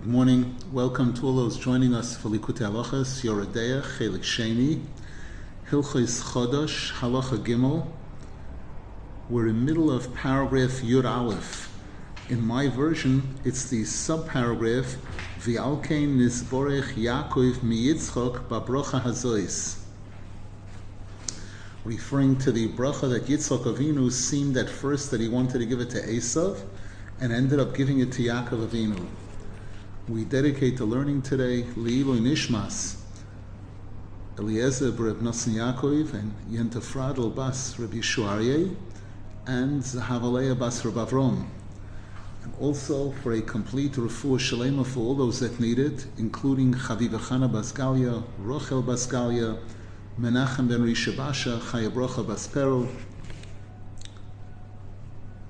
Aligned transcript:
Good 0.00 0.08
morning. 0.08 0.56
Welcome 0.72 1.12
to 1.12 1.26
all 1.26 1.36
those 1.36 1.58
joining 1.58 1.92
us 1.92 2.16
for 2.16 2.30
Likutei 2.30 2.60
Halachas, 2.60 3.22
Yoreh 3.22 3.52
Deah, 3.52 3.82
Chelik 3.82 4.22
Sheni, 4.22 4.80
Hilchos 5.68 6.22
Chodosh, 6.22 6.92
Halacha 6.92 7.36
Gimel. 7.36 7.86
We're 9.28 9.48
in 9.48 9.56
the 9.56 9.60
middle 9.60 9.90
of 9.90 10.14
paragraph 10.14 10.80
Yud 10.80 11.04
Aleph. 11.04 11.70
In 12.30 12.40
my 12.40 12.68
version, 12.68 13.38
it's 13.44 13.68
the 13.68 13.82
subparagraph 13.82 14.96
V'alkein 15.40 16.16
Nizborech 16.16 16.94
Yaakov 16.94 17.56
Miyitzchok 17.56 18.48
Babrocha 18.48 19.02
Hazois. 19.02 19.82
Referring 21.84 22.38
to 22.38 22.50
the 22.50 22.68
bracha 22.68 23.10
that 23.10 23.26
Yitzchok 23.26 23.64
Avinu 23.64 24.10
seemed 24.10 24.56
at 24.56 24.70
first 24.70 25.10
that 25.10 25.20
he 25.20 25.28
wanted 25.28 25.58
to 25.58 25.66
give 25.66 25.80
it 25.80 25.90
to 25.90 26.00
Esav 26.00 26.58
and 27.20 27.34
ended 27.34 27.60
up 27.60 27.74
giving 27.74 27.98
it 27.98 28.10
to 28.12 28.22
Yaakov 28.22 28.66
Avinu. 28.66 29.06
We 30.08 30.24
dedicate 30.24 30.78
the 30.78 30.86
learning 30.86 31.22
today 31.22 31.62
Leiloi 31.62 32.20
Nishmas, 32.20 32.96
Eliezer 34.38 34.90
Reb 34.90 35.20
Nosson 35.20 35.54
Yaakov 35.54 36.14
and 36.14 36.34
Yentefradel 36.50 37.32
Bas 37.32 37.78
Reb 37.78 37.92
Yishuarye 37.92 38.74
and 39.46 39.82
Zahavaleya 39.82 40.58
Bas 40.58 40.84
Reb 40.84 40.94
Avrom. 40.94 41.46
And 42.42 42.54
also 42.58 43.12
for 43.22 43.32
a 43.34 43.42
complete 43.42 43.92
refuah 43.92 44.38
shalema 44.38 44.84
for 44.84 45.00
all 45.00 45.14
those 45.14 45.40
that 45.40 45.60
need 45.60 45.78
it, 45.78 46.06
including 46.18 46.74
Chaviva 46.74 47.18
Chana 47.18 47.48
Basgalia, 47.48 48.24
Rochel 48.42 48.82
Basgalia, 48.82 49.60
Menachem 50.18 50.68
ben 50.68 50.80
Rishabasha, 50.80 51.60
Chayabrocha 51.60 52.26
Bas 52.26 52.48
Perel, 52.48 52.88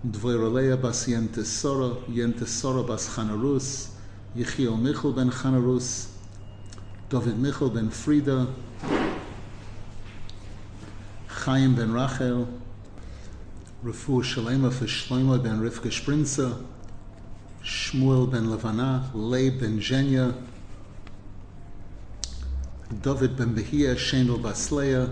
Dvoiraleya 0.07 0.83
Bas 0.83 1.07
Yentesora, 1.07 2.03
Yentesora 2.09 2.87
Bas 2.87 3.09
Chanarus, 3.17 3.90
Yechiel 4.37 4.79
Michel 4.81 5.13
ben 5.13 5.29
Chanarus, 5.29 6.07
David 7.09 7.37
Michel 7.39 7.69
ben 7.69 7.91
Frida, 7.91 8.47
Chaim 11.27 11.75
ben 11.75 11.93
Rachel, 11.93 12.47
Refu 13.85 14.23
Shalema 14.23 14.71
for 14.71 14.85
Shlomo 14.87 15.43
ben 15.43 15.61
Rivka 15.61 15.91
Sprinza, 15.91 16.57
Shmuel 17.65 18.31
ben 18.31 18.49
Levana, 18.49 19.11
Leib 19.15 19.59
ben 19.59 19.81
Zhenya, 19.81 20.33
David 23.03 23.37
ben 23.37 23.53
Behia, 23.53 23.97
Shendel 23.97 24.39
Basleya, 24.39 25.11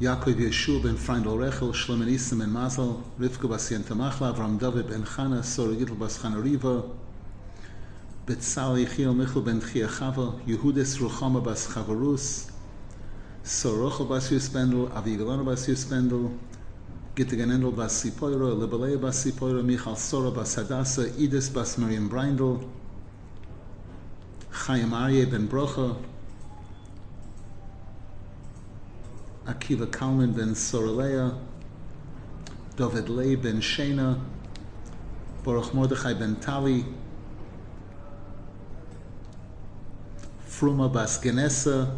Yaakov 0.00 0.34
Yeshua 0.36 0.82
ben 0.82 0.96
Freindel 0.96 1.36
Rechel, 1.36 1.74
Shlomo 1.74 2.06
Nisim 2.06 2.38
ben 2.38 2.50
Mazel, 2.50 3.02
Rivka 3.20 3.46
bas 3.50 3.68
Yentamachla, 3.70 4.34
Avram 4.34 4.58
David 4.58 4.88
ben 4.88 5.04
Chana, 5.04 5.44
Sora 5.44 5.74
Gittel 5.74 5.98
bas 5.98 6.16
Riva, 8.26 8.36
Betzal 8.36 8.76
Yechiel 8.84 9.14
Michel 9.14 9.42
ben 9.42 9.60
Chia 9.60 9.86
Chava, 9.86 10.34
Yehudis 10.46 10.98
Ruchama 10.98 11.42
bas 11.42 11.66
Chavarus, 11.68 12.50
Sorochel 13.44 14.08
bas 14.08 14.30
Yuspendel, 14.30 14.90
Avigalana 14.90 15.44
bas 15.44 15.66
Yuspendel, 15.66 16.30
Gittiganendel 17.16 17.74
bas 17.74 17.92
Sipoiro, 17.92 18.54
Libaleya 18.54 19.00
bas 19.00 19.24
Sipoiro, 19.24 19.62
Michal 19.62 19.96
Sora 19.96 20.30
bas 20.30 20.56
Hadassah, 20.56 21.08
Edis 21.18 21.52
bas 21.52 21.76
Miriam 21.78 22.08
Brindel, 22.08 22.62
Chaim 24.50 24.90
Aryeh 24.90 25.30
ben 25.30 25.48
Brocha, 25.48 25.96
Akiva 29.46 29.90
Kalman 29.90 30.32
ben 30.32 30.54
Soraleya, 30.54 31.34
David 32.76 33.08
Leib 33.08 33.42
ben 33.42 33.60
Shena, 33.60 34.18
Baruch 35.44 35.74
Mordechai 35.74 36.14
ben 36.14 36.36
Tali, 36.36 36.84
Fruma 40.54 40.88
bas 40.88 41.18
Genesa, 41.18 41.90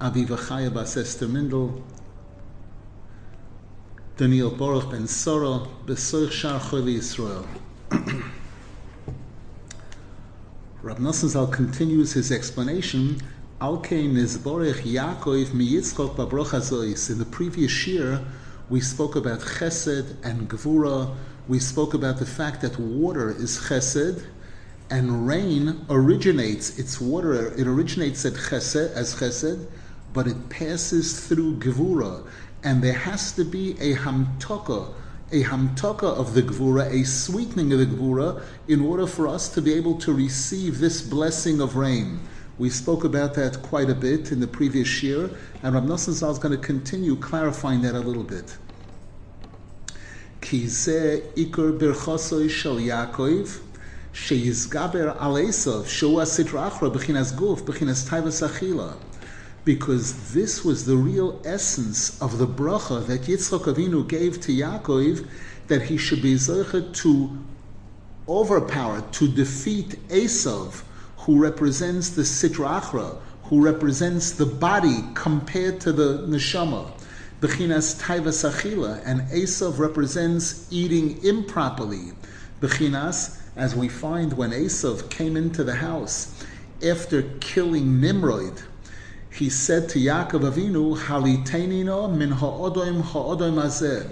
Aviva 0.00 0.38
Chaya 0.38 0.72
bas 0.72 0.96
Esther 0.96 1.28
Mindel, 1.28 1.82
Daniel 4.16 4.50
Baruch 4.50 4.90
ben 4.90 5.06
Sora, 5.06 5.66
Besoich 5.84 6.32
Shar 6.32 6.58
Choli 6.58 6.96
Yisrael. 6.96 7.44
Rab 10.82 10.98
Nosson 10.98 11.52
continues 11.52 12.14
his 12.14 12.32
explanation. 12.32 13.20
Alkein 13.60 14.14
Nizborech 14.14 14.80
Yaakov 14.80 15.48
miyitzchok 15.48 16.16
babrocha 16.16 16.60
zois. 16.60 17.10
In 17.10 17.18
the 17.18 17.26
previous 17.26 17.86
year, 17.86 18.24
we 18.70 18.80
spoke 18.80 19.14
about 19.14 19.40
Chesed 19.40 20.16
and 20.24 20.48
Gvura. 20.48 21.14
We 21.48 21.58
spoke 21.58 21.92
about 21.92 22.16
the 22.18 22.24
fact 22.24 22.62
that 22.62 22.78
water 22.78 23.30
is 23.30 23.58
Chesed, 23.58 24.24
and 24.90 25.26
rain 25.26 25.86
originates. 25.88 26.78
It's 26.78 27.00
water. 27.00 27.54
It 27.56 27.66
originates 27.66 28.24
at 28.24 28.34
Chesed 28.34 28.92
as 28.92 29.14
Chesed, 29.14 29.66
but 30.12 30.26
it 30.26 30.48
passes 30.48 31.26
through 31.26 31.56
Gvura, 31.58 32.26
and 32.62 32.82
there 32.82 32.92
has 32.92 33.32
to 33.32 33.44
be 33.44 33.72
a 33.80 33.94
hamtoka 33.94 34.92
a 35.32 35.44
hamtaka 35.44 36.02
of 36.02 36.34
the 36.34 36.42
gvura, 36.42 36.90
a 36.90 37.04
sweetening 37.04 37.72
of 37.72 37.78
the 37.78 37.86
gvura, 37.86 38.42
in 38.66 38.80
order 38.80 39.06
for 39.06 39.28
us 39.28 39.48
to 39.48 39.62
be 39.62 39.72
able 39.72 39.96
to 39.96 40.12
receive 40.12 40.80
this 40.80 41.00
blessing 41.00 41.60
of 41.60 41.76
rain. 41.76 42.18
We 42.58 42.68
spoke 42.68 43.04
about 43.04 43.34
that 43.34 43.62
quite 43.62 43.88
a 43.88 43.94
bit 43.94 44.32
in 44.32 44.40
the 44.40 44.48
previous 44.48 45.02
year, 45.02 45.30
and 45.62 45.74
Rav 45.74 45.84
Nosson 45.84 46.12
Zal 46.12 46.32
is 46.32 46.38
going 46.38 46.58
to 46.58 46.66
continue 46.66 47.16
clarifying 47.16 47.82
that 47.82 47.94
a 47.94 48.00
little 48.00 48.24
bit. 48.24 48.56
Ki 50.40 50.62
ikar 50.64 51.78
birchosoi 51.78 52.50
shel 52.50 52.76
Yaakov, 52.76 53.60
asitra 56.20 56.70
achra 56.70 56.92
because 59.64 60.32
this 60.32 60.64
was 60.64 60.86
the 60.86 60.96
real 60.96 61.40
essence 61.44 62.20
of 62.22 62.38
the 62.38 62.46
bracha 62.46 63.06
that 63.06 63.22
Yitzchak 63.22 63.64
Avinu 63.64 64.08
gave 64.08 64.40
to 64.40 64.52
Yaakov, 64.52 65.26
that 65.68 65.82
he 65.82 65.98
should 65.98 66.22
be 66.22 66.34
zeichet 66.34 66.94
to 66.94 67.30
overpower, 68.28 69.02
to 69.12 69.28
defeat 69.28 69.90
Esav, 70.08 70.82
who 71.18 71.40
represents 71.40 72.10
the 72.10 72.22
Sitra 72.22 72.80
Achra, 72.80 73.18
who 73.44 73.62
represents 73.62 74.32
the 74.32 74.46
body 74.46 75.04
compared 75.14 75.80
to 75.80 75.92
the 75.92 76.26
neshama. 76.26 76.90
Bechinas 77.40 78.00
Taivas 78.00 78.48
Achila, 78.48 79.02
and 79.04 79.20
Esav 79.30 79.78
represents 79.78 80.66
eating 80.70 81.22
improperly. 81.24 82.12
Bechinas, 82.60 83.39
as 83.56 83.74
we 83.74 83.88
find 83.88 84.32
when 84.34 84.50
Esav 84.50 85.10
came 85.10 85.36
into 85.36 85.64
the 85.64 85.76
house 85.76 86.44
after 86.86 87.22
killing 87.40 88.00
Nimrod, 88.00 88.62
he 89.32 89.48
said 89.48 89.88
to 89.90 89.98
Yaakov 89.98 90.52
Avinu, 90.52 90.98
Halitenino 90.98 92.14
min 92.14 92.30
ha'odoim 92.30 93.02
ha'odoim 93.02 93.62
azeh. 93.62 94.10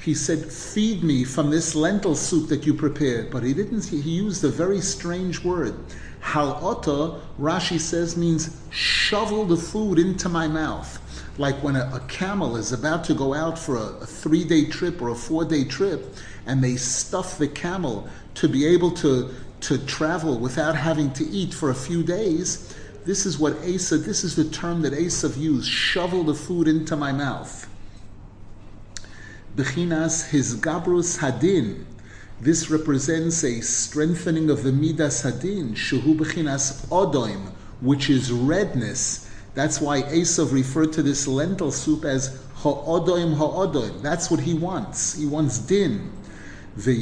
He 0.00 0.14
said, 0.14 0.50
feed 0.52 1.02
me 1.02 1.24
from 1.24 1.50
this 1.50 1.74
lentil 1.74 2.14
soup 2.14 2.48
that 2.50 2.64
you 2.64 2.72
prepared. 2.72 3.30
But 3.30 3.42
he 3.42 3.52
didn't, 3.52 3.84
he 3.86 3.98
used 3.98 4.44
a 4.44 4.48
very 4.48 4.80
strange 4.80 5.42
word. 5.42 5.74
Halota, 6.22 7.20
Rashi 7.38 7.80
says, 7.80 8.16
means 8.16 8.56
shovel 8.70 9.44
the 9.44 9.56
food 9.56 9.98
into 9.98 10.28
my 10.28 10.46
mouth. 10.46 11.00
Like 11.36 11.56
when 11.62 11.76
a, 11.76 11.90
a 11.94 12.00
camel 12.08 12.56
is 12.56 12.72
about 12.72 13.04
to 13.04 13.14
go 13.14 13.34
out 13.34 13.58
for 13.58 13.76
a, 13.76 13.86
a 14.00 14.06
three 14.06 14.44
day 14.44 14.66
trip 14.66 15.00
or 15.02 15.08
a 15.10 15.14
four 15.14 15.44
day 15.44 15.64
trip, 15.64 16.14
and 16.46 16.62
they 16.62 16.76
stuff 16.76 17.38
the 17.38 17.48
camel 17.48 18.08
to 18.38 18.48
be 18.48 18.64
able 18.64 18.92
to, 18.92 19.34
to 19.60 19.78
travel 19.86 20.38
without 20.38 20.76
having 20.76 21.12
to 21.12 21.24
eat 21.24 21.52
for 21.52 21.70
a 21.70 21.74
few 21.74 22.04
days. 22.04 22.72
This 23.04 23.26
is 23.26 23.36
what 23.36 23.54
Asa, 23.64 23.98
this 23.98 24.22
is 24.22 24.36
the 24.36 24.44
term 24.44 24.82
that 24.82 24.92
Esav 24.92 25.36
used, 25.36 25.68
shovel 25.68 26.22
the 26.22 26.34
food 26.34 26.68
into 26.68 26.94
my 26.94 27.10
mouth. 27.10 27.68
Bechinas 29.56 30.28
his 30.30 30.54
gabrus 30.54 31.18
hadin. 31.18 31.84
This 32.40 32.70
represents 32.70 33.42
a 33.42 33.60
strengthening 33.60 34.50
of 34.50 34.62
the 34.62 34.70
midas 34.70 35.22
hadin, 35.22 35.72
shehu 35.72 36.16
bechinas 36.16 36.86
odoim, 36.86 37.50
which 37.80 38.08
is 38.08 38.30
redness. 38.30 39.28
That's 39.54 39.80
why 39.80 40.02
Esav 40.02 40.52
referred 40.52 40.92
to 40.92 41.02
this 41.02 41.26
lentil 41.26 41.72
soup 41.72 42.04
as 42.04 42.40
ha'odoim 42.54 43.36
ha'odoim. 43.36 44.00
That's 44.00 44.30
what 44.30 44.38
he 44.38 44.54
wants. 44.54 45.14
He 45.14 45.26
wants 45.26 45.58
din. 45.58 46.12
Mi 46.78 46.94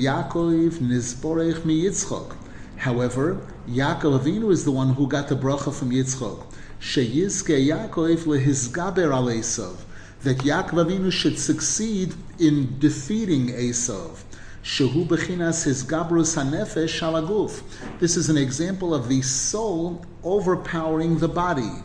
Yitzchok. 1.82 2.34
However, 2.78 3.46
Yaakov 3.68 4.20
Avinu 4.20 4.50
is 4.50 4.64
the 4.64 4.70
one 4.70 4.94
who 4.94 5.06
got 5.06 5.28
the 5.28 5.36
bracha 5.36 5.70
from 5.74 5.90
Yitzchok. 5.90 6.46
Sheyizke 6.80 7.66
Yaakov 7.66 8.24
lehizgaber 8.24 9.12
al 9.12 9.26
Esav. 9.26 9.76
That 10.22 10.38
Yaakov 10.38 10.86
Avinu 10.86 11.12
should 11.12 11.38
succeed 11.38 12.14
in 12.38 12.78
defeating 12.78 13.48
Esav. 13.48 14.22
Shehu 14.64 15.06
bechinas 15.06 15.64
his 15.64 15.84
gabrus 15.84 16.42
hanefesh 16.42 16.98
shalaguf. 16.98 17.60
This 17.98 18.16
is 18.16 18.30
an 18.30 18.38
example 18.38 18.94
of 18.94 19.10
the 19.10 19.20
soul 19.20 20.06
overpowering 20.24 21.18
the 21.18 21.28
body. 21.28 21.82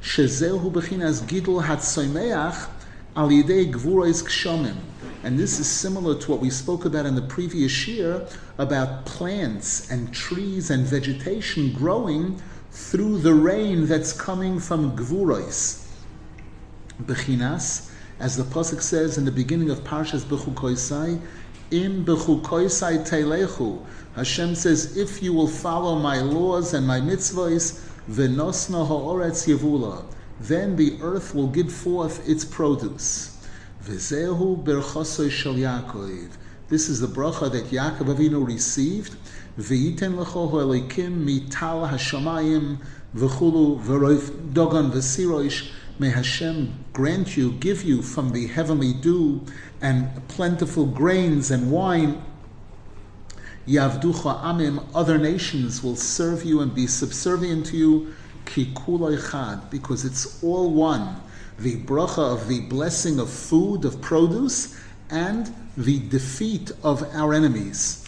Shezehu 0.00 0.70
bechinas 0.70 1.22
gidul 1.22 1.64
hatzomeach 1.64 2.68
al 3.16 3.30
yidei 3.30 3.72
gvurois 3.72 4.22
kshomim. 4.22 4.76
And 5.22 5.38
this 5.38 5.60
is 5.60 5.70
similar 5.70 6.18
to 6.18 6.30
what 6.32 6.40
we 6.40 6.50
spoke 6.50 6.84
about 6.84 7.06
in 7.06 7.14
the 7.14 7.22
previous 7.22 7.86
year 7.86 8.26
about 8.58 9.06
plants 9.06 9.90
and 9.90 10.12
trees 10.12 10.70
and 10.70 10.84
vegetation 10.84 11.72
growing 11.72 12.42
through 12.72 13.18
the 13.18 13.32
rain 13.32 13.86
that's 13.86 14.12
coming 14.12 14.58
from 14.58 14.96
Gvurois. 14.96 15.86
Bechinas, 17.02 17.90
as 18.18 18.36
the 18.36 18.42
Pasuk 18.42 18.82
says 18.82 19.16
in 19.16 19.24
the 19.24 19.30
beginning 19.30 19.70
of 19.70 19.84
Parshas 19.84 20.22
Bechukoisai, 20.24 21.20
Im 21.70 22.04
Bechukoisai 22.04 23.08
Teilechu. 23.08 23.84
Hashem 24.16 24.54
says, 24.54 24.96
if 24.96 25.22
you 25.22 25.32
will 25.32 25.48
follow 25.48 25.98
my 25.98 26.20
laws 26.20 26.74
and 26.74 26.86
my 26.86 27.00
mitzvahs, 27.00 27.80
Venosna 28.10 28.86
ha'oretz 28.86 29.46
yevula, 29.46 30.04
then 30.40 30.74
the 30.76 30.98
earth 31.00 31.34
will 31.34 31.46
give 31.46 31.72
forth 31.72 32.28
its 32.28 32.44
produce. 32.44 33.31
V'zehu 33.82 34.62
berchosoi 34.62 35.30
shel 35.30 35.54
Yaakov. 35.54 36.36
This 36.68 36.88
is 36.88 37.00
the 37.00 37.06
bracha 37.06 37.50
that 37.52 37.64
Yaakov 37.66 38.14
Avinu 38.16 38.46
received. 38.46 39.16
V'yiten 39.58 40.14
lecho 40.14 40.50
ha'elikim 40.50 41.26
mital 41.26 41.90
hashamayim 41.90 42.78
v'chulu 43.14 43.82
v'roif 43.82 44.52
dogan 44.54 44.90
v'siroish. 44.90 45.70
May 45.98 46.10
Hashem 46.10 46.84
grant 46.92 47.36
you, 47.36 47.52
give 47.52 47.82
you 47.82 48.02
from 48.02 48.30
the 48.30 48.46
heavenly 48.46 48.92
dew 48.92 49.44
and 49.80 50.26
plentiful 50.28 50.86
grains 50.86 51.50
and 51.50 51.70
wine 51.70 52.22
Yavducha 53.66 54.42
Amim, 54.42 54.84
other 54.92 55.18
nations 55.18 55.84
will 55.84 55.94
serve 55.94 56.44
you 56.44 56.60
and 56.60 56.74
be 56.74 56.88
subservient 56.88 57.66
to 57.66 57.76
you, 57.76 58.14
Kikuloi 58.44 59.30
Chad, 59.30 59.70
because 59.70 60.04
it's 60.04 60.42
all 60.42 60.72
one. 60.72 61.20
The 61.58 61.76
bracha 61.76 62.18
of 62.18 62.48
the 62.48 62.60
blessing 62.60 63.18
of 63.18 63.30
food, 63.30 63.84
of 63.84 64.00
produce, 64.00 64.74
and 65.10 65.54
the 65.76 65.98
defeat 65.98 66.70
of 66.82 67.02
our 67.14 67.32
enemies. 67.34 68.04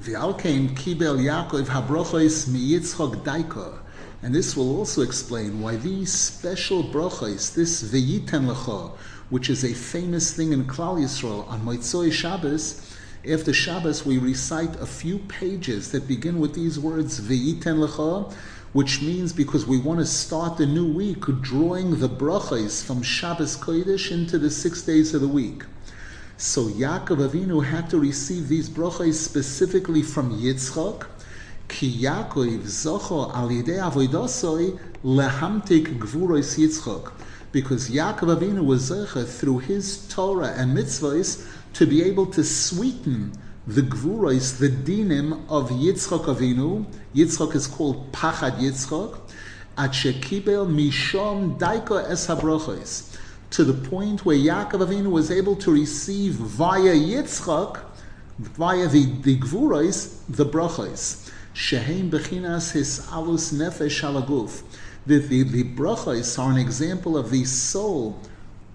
V'alkein 0.00 0.70
kibel 0.76 1.18
Yaakov 1.18 1.66
habrochos 1.66 2.48
miyitzchok 2.48 3.24
daika. 3.24 3.78
And 4.22 4.34
this 4.34 4.56
will 4.56 4.76
also 4.76 5.02
explain 5.02 5.60
why 5.60 5.76
these 5.76 6.12
special 6.12 6.82
brachos, 6.82 7.54
this 7.54 7.82
v'yiten 7.82 8.52
lecha, 8.52 8.96
which 9.30 9.50
is 9.50 9.64
a 9.64 9.74
famous 9.74 10.32
thing 10.32 10.52
in 10.52 10.64
Klal 10.64 10.98
Yisrael 10.98 11.46
on 11.48 11.60
Moitzoi 11.60 12.10
Shabbos. 12.10 12.80
After 13.28 13.52
Shabbos, 13.52 14.06
we 14.06 14.18
recite 14.18 14.74
a 14.76 14.86
few 14.86 15.18
pages 15.18 15.90
that 15.92 16.08
begin 16.08 16.38
with 16.38 16.54
these 16.54 16.78
words 16.78 17.20
"V'yiten 17.20 17.86
lecha," 17.86 18.32
which 18.72 19.00
means 19.00 19.32
because 19.32 19.66
we 19.66 19.78
want 19.78 19.98
to 19.98 20.06
start 20.06 20.58
the 20.58 20.66
new 20.66 20.86
week 20.92 21.24
drawing 21.40 21.98
the 21.98 22.08
brachas 22.08 22.84
from 22.84 23.02
Shabbos 23.02 23.56
Kodesh 23.56 24.10
into 24.10 24.38
the 24.38 24.50
six 24.50 24.82
days 24.82 25.14
of 25.14 25.20
the 25.20 25.28
week. 25.28 25.62
So 26.36 26.66
Yaakov 26.66 27.30
Avinu 27.30 27.64
had 27.64 27.88
to 27.90 27.98
receive 27.98 28.48
these 28.48 28.68
brachas 28.68 29.14
specifically 29.14 30.02
from 30.02 30.38
Yitzchak. 30.38 31.06
Ki 31.68 32.02
Yaakov 32.02 32.62
zocho 32.62 33.34
al 33.34 33.48
yidei 33.48 33.80
avoidosoi 33.80 34.78
lehamtik 35.02 35.98
Yitzchak 35.98 37.12
because 37.50 37.90
Yaakov 37.90 38.38
Avinu 38.38 38.64
was 38.64 38.90
zecher 38.90 39.26
through 39.26 39.60
his 39.60 40.06
Torah 40.08 40.54
and 40.56 40.76
mitzvahs 40.76 41.48
to 41.72 41.86
be 41.86 42.02
able 42.02 42.26
to 42.26 42.44
sweeten 42.44 43.32
the 43.68 43.82
gvuros, 43.82 44.58
the 44.58 44.70
dinim 44.70 45.44
of 45.50 45.68
Yitzchok 45.68 46.24
Avinu. 46.24 46.86
Yitzchok 47.14 47.54
is 47.54 47.66
called 47.66 48.10
Pachad 48.12 48.58
Yitzchok. 48.58 49.18
At 49.76 49.90
shekibel 49.90 50.66
mishom 50.66 51.58
daiko 51.58 52.02
es. 52.08 53.18
To 53.50 53.64
the 53.64 53.88
point 53.88 54.24
where 54.24 54.38
Yaakov 54.38 54.88
Avinu 54.88 55.10
was 55.10 55.30
able 55.30 55.54
to 55.56 55.70
receive 55.70 56.32
via 56.32 56.94
Yitzchok, 56.94 57.82
via 58.38 58.88
the, 58.88 59.04
the 59.20 59.38
gvuros, 59.38 60.22
the 60.30 60.46
brachos. 60.46 61.30
Shehem 61.52 62.10
bechinas 62.10 62.72
his 62.72 63.00
alus 63.10 63.52
nefesh 63.52 64.02
alaguf 64.02 64.62
the, 65.08 65.18
the, 65.18 65.42
the 65.42 65.64
brachas 65.64 66.38
are 66.38 66.50
an 66.50 66.58
example 66.58 67.16
of 67.16 67.30
the 67.30 67.44
soul 67.44 68.18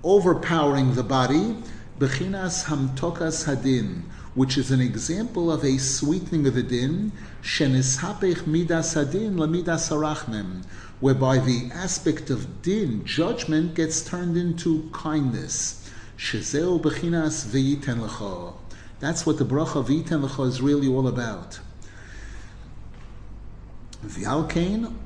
overpowering 0.04 0.96
the 0.96 1.04
body, 1.04 1.56
bechinas 2.00 2.66
hamtokas 2.66 3.46
hadin, 3.46 4.02
which 4.36 4.58
is 4.58 4.72
an 4.72 4.82
example 4.82 5.52
of 5.52 5.64
a 5.64 5.78
sweetening 5.78 6.48
of 6.48 6.56
the 6.56 6.64
din, 6.64 7.12
shenishapech 7.42 8.48
midas 8.48 8.96
hadin 8.96 9.36
lamidas 9.36 9.90
harachmem, 9.90 10.64
whereby 11.00 11.38
the 11.38 11.70
aspect 11.74 12.30
of 12.30 12.62
din, 12.62 13.06
judgment, 13.06 13.76
gets 13.76 14.02
turned 14.04 14.36
into 14.38 14.90
kindness. 14.92 15.90
Bechinas 16.18 17.46
v'yiten. 17.46 18.54
That's 19.00 19.26
what 19.26 19.38
the 19.38 19.46
bracha 19.46 19.84
v'yiten 19.86 20.28
lecha 20.28 20.48
is 20.48 20.62
really 20.62 20.88
all 20.88 21.08
about. 21.08 21.60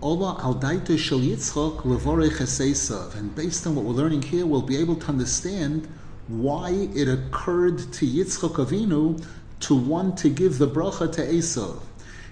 Ola 0.01 0.37
al 0.41 0.97
shel. 0.97 1.19
And 3.11 3.35
based 3.35 3.67
on 3.67 3.75
what 3.75 3.85
we're 3.85 3.91
learning 3.91 4.21
here, 4.23 4.45
we'll 4.45 4.61
be 4.61 4.77
able 4.77 4.95
to 4.95 5.07
understand 5.07 5.87
why 6.27 6.89
it 6.93 7.07
occurred 7.07 7.77
to 7.93 8.05
Yitzchok 8.05 8.55
Avinu 8.55 9.25
to 9.61 9.75
want 9.75 10.17
to 10.17 10.29
give 10.29 10.57
the 10.57 10.67
bracha 10.67 11.11
to 11.13 11.21
Esav. 11.21 11.79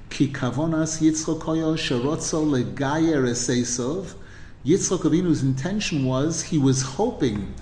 Ki 0.10 0.28
kavonas 0.28 1.00
Yitzchok 1.02 1.40
koyo 1.40 1.76
sherotzo 1.78 2.46
legayer 2.46 3.24
Esav. 3.24 4.14
Yitzchok 4.66 5.00
Avinu's 5.00 5.42
intention 5.42 6.04
was 6.04 6.44
he 6.44 6.58
was 6.58 6.82
hoping 6.82 7.54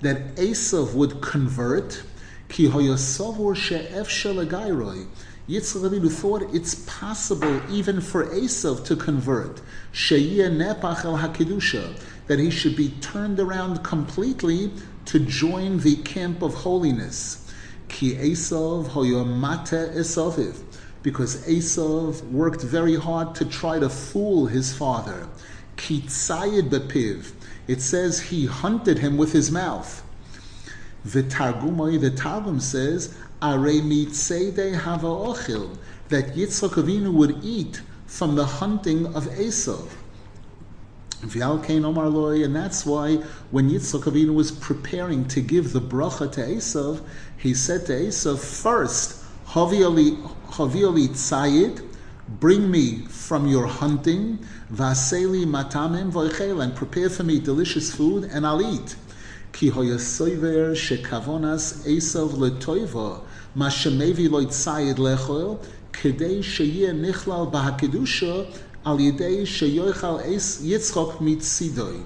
that 0.00 0.34
Esav 0.34 0.94
would 0.94 1.20
convert. 1.20 2.02
Ki 2.48 2.68
hoyosavur 2.68 3.54
she'efshe 3.54 4.34
legayroi 4.34 5.06
Yitzchak 5.48 5.88
Avinu 5.88 6.10
thought 6.10 6.42
it's 6.52 6.74
possible 6.86 7.60
even 7.70 8.00
for 8.00 8.26
Esav 8.26 8.84
to 8.84 8.96
convert. 8.96 9.60
nepach 9.92 11.04
el 11.04 11.18
hakidusha, 11.18 11.96
that 12.26 12.40
he 12.40 12.50
should 12.50 12.74
be 12.74 12.88
turned 13.00 13.38
around 13.38 13.84
completely 13.84 14.72
to 15.06 15.20
join 15.20 15.78
the 15.78 15.96
camp 15.96 16.42
of 16.42 16.52
holiness. 16.52 17.50
Ki 17.88 18.14
Esav 18.14 18.88
hoyomate 18.88 19.94
Esaviv, 19.94 20.60
because 21.02 21.46
Esav 21.46 22.22
worked 22.30 22.62
very 22.62 22.96
hard 22.96 23.34
to 23.36 23.44
try 23.44 23.78
to 23.78 23.88
fool 23.88 24.46
his 24.46 24.74
father. 24.74 25.28
Ki 25.76 26.02
tzayid 26.02 26.70
bepiv, 26.70 27.32
it 27.68 27.80
says 27.80 28.20
he 28.20 28.46
hunted 28.46 28.98
him 28.98 29.16
with 29.16 29.32
his 29.32 29.50
mouth. 29.50 30.02
The 31.04 31.22
Targumai, 31.22 32.00
the 32.00 32.10
Targum 32.10 32.58
says, 32.58 33.16
Are 33.40 33.58
mitzede 33.58 34.74
hava 34.74 35.06
ochil, 35.06 35.78
that 36.08 36.34
Yitzchak 36.34 36.70
Avinu 36.70 37.12
would 37.12 37.44
eat 37.44 37.80
from 38.06 38.34
the 38.34 38.46
hunting 38.46 39.06
of 39.14 39.26
Esav. 39.26 39.88
Loy, 41.22 42.44
and 42.44 42.54
that's 42.54 42.84
why 42.84 43.16
when 43.50 43.70
Yitzchak 43.70 44.02
Avinu 44.02 44.34
was 44.34 44.52
preparing 44.52 45.26
to 45.28 45.40
give 45.40 45.72
the 45.72 45.80
bracha 45.80 46.30
to 46.32 46.40
Esav, 46.42 47.00
he 47.38 47.54
said 47.54 47.86
to 47.86 47.92
Esav, 47.92 48.38
first, 48.38 49.24
Havioli 49.46 50.18
tzayid, 50.50 51.82
bring 52.28 52.70
me 52.70 53.06
from 53.06 53.46
your 53.46 53.66
hunting, 53.66 54.38
vaseli 54.70 55.46
matamim 55.46 56.12
voichel, 56.12 56.62
and 56.62 56.74
prepare 56.76 57.08
for 57.08 57.22
me 57.22 57.40
delicious 57.40 57.94
food, 57.94 58.24
and 58.24 58.46
I'll 58.46 58.60
eat. 58.60 58.96
Ki 59.52 59.70
hoyasoiver 59.70 60.72
shekavonas 60.72 61.86
Esav 61.86 62.32
letoiva 62.32 63.22
ma 63.54 63.68
shemevi 63.68 64.30
lo 64.30 64.44
tzayid 64.44 64.96
lechol 64.96 65.64
kedei 65.92 66.40
sheyeh 66.40 66.92
nichlal 66.92 67.50
b'hakedusha 67.50 68.65
al 68.86 68.98
yidei 68.98 69.42
sheyoichal 69.42 70.24
es 70.32 70.62
Yitzchok 70.62 71.18
mitzidoi. 71.18 72.04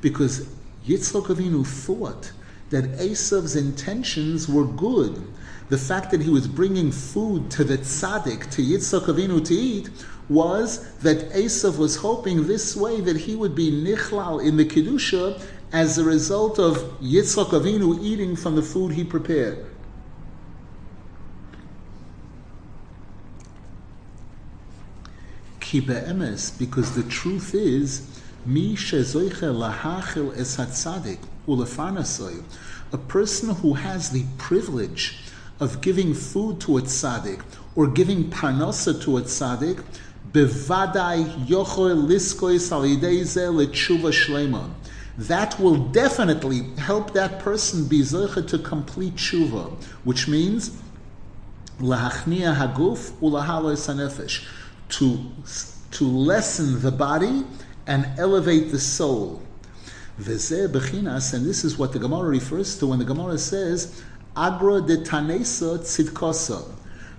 Because 0.00 0.46
Yitzchok 0.88 1.26
Avinu 1.26 1.66
thought 1.66 2.32
that 2.70 2.84
Esav's 2.98 3.54
intentions 3.54 4.48
were 4.48 4.64
good. 4.64 5.22
The 5.68 5.76
fact 5.76 6.10
that 6.12 6.22
he 6.22 6.30
was 6.30 6.48
bringing 6.48 6.90
food 6.90 7.50
to 7.52 7.64
the 7.64 7.76
tzaddik, 7.76 8.50
to 8.52 8.62
Yitzchok 8.62 9.04
Avinu 9.04 9.44
to 9.44 9.54
eat, 9.54 9.90
was 10.30 10.90
that 11.00 11.30
Esav 11.32 11.76
was 11.76 11.96
hoping 11.96 12.46
this 12.46 12.74
way 12.74 13.02
that 13.02 13.18
he 13.18 13.36
would 13.36 13.54
be 13.54 13.70
nichlal 13.70 14.42
in 14.42 14.56
the 14.56 14.64
kedusha 14.64 15.38
as 15.72 15.98
a 15.98 16.04
result 16.04 16.58
of 16.58 16.78
Yitzchak 17.02 17.50
Avinu 17.50 18.02
eating 18.02 18.34
from 18.34 18.56
the 18.56 18.62
food 18.62 18.92
he 18.92 19.04
prepared. 19.04 19.66
Emes, 25.82 26.58
because 26.58 26.94
the 26.94 27.02
truth 27.04 27.54
is, 27.54 28.20
mi 28.44 28.76
shezoiche 28.76 29.52
lahachil 29.52 30.36
es 30.36 30.56
hatzadik 30.56 31.18
ulefarnasoy, 31.48 32.42
a 32.92 32.98
person 32.98 33.54
who 33.56 33.74
has 33.74 34.10
the 34.10 34.24
privilege 34.38 35.18
of 35.60 35.80
giving 35.80 36.14
food 36.14 36.60
to 36.60 36.78
a 36.78 36.82
tzaddik 36.82 37.42
or 37.74 37.86
giving 37.86 38.30
parnasa 38.30 39.00
to 39.02 39.16
a 39.18 39.22
tzaddik, 39.22 39.82
bevadai 40.32 41.46
yochoi 41.46 42.06
liskois 42.06 42.70
alidei 42.70 43.24
ze 43.24 43.42
letshuva 43.42 44.12
shlema. 44.12 44.70
That 45.16 45.60
will 45.60 45.76
definitely 45.76 46.62
help 46.76 47.12
that 47.14 47.38
person 47.38 47.86
be 47.86 48.00
zoche 48.00 48.46
to 48.48 48.58
complete 48.58 49.14
tshuva, 49.14 49.72
which 50.02 50.26
means 50.26 50.70
lahachnia 51.80 52.56
haguf 52.56 53.12
ulahalo 53.20 53.76
sanefesh, 53.76 54.44
to 54.90 55.18
to 55.90 56.04
lessen 56.04 56.82
the 56.82 56.90
body 56.90 57.44
and 57.86 58.06
elevate 58.18 58.70
the 58.72 58.80
soul. 58.80 59.40
And 60.16 60.26
this 60.26 60.50
is 61.64 61.78
what 61.78 61.92
the 61.92 61.98
Gemara 61.98 62.28
refers 62.28 62.78
to 62.78 62.86
when 62.86 62.98
the 62.98 63.04
Gemara 63.04 63.38
says 63.38 64.02
agra 64.36 64.80
de 64.80 64.98
tanesa 64.98 65.78
tzidkosa, 65.78 66.70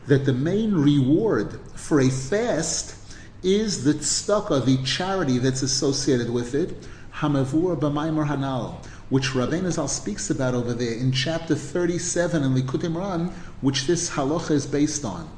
that 0.08 0.26
the 0.26 0.34
main 0.34 0.74
reward 0.74 1.60
for 1.76 2.02
a 2.02 2.10
fast 2.10 2.96
is 3.44 3.84
the 3.84 3.94
tzedakah, 3.94 4.66
the 4.66 4.78
charity 4.84 5.38
that's 5.38 5.62
associated 5.62 6.30
with 6.30 6.56
it, 6.56 6.76
hamavur 7.14 7.78
b'maimor 7.80 8.28
hanal, 8.28 8.84
which 9.10 9.30
Rabbeinu 9.30 9.72
Zal 9.72 9.88
speaks 9.88 10.30
about 10.30 10.54
over 10.54 10.74
there 10.74 10.94
in 10.94 11.12
chapter 11.12 11.56
37 11.56 12.44
in 12.44 12.56
Likutei 12.56 12.92
Moharan, 12.92 13.32
which 13.62 13.88
this 13.88 14.10
halacha 14.10 14.52
is 14.52 14.66
based 14.66 15.06
on. 15.06 15.30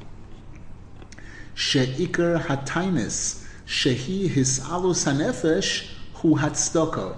She'ikar 1.57 2.37
hatainis, 2.37 3.43
shehi 3.65 4.29
hisalus 4.29 5.11
hanefesh 5.11 5.87
hu 6.13 6.35
hatzdaka. 6.35 7.17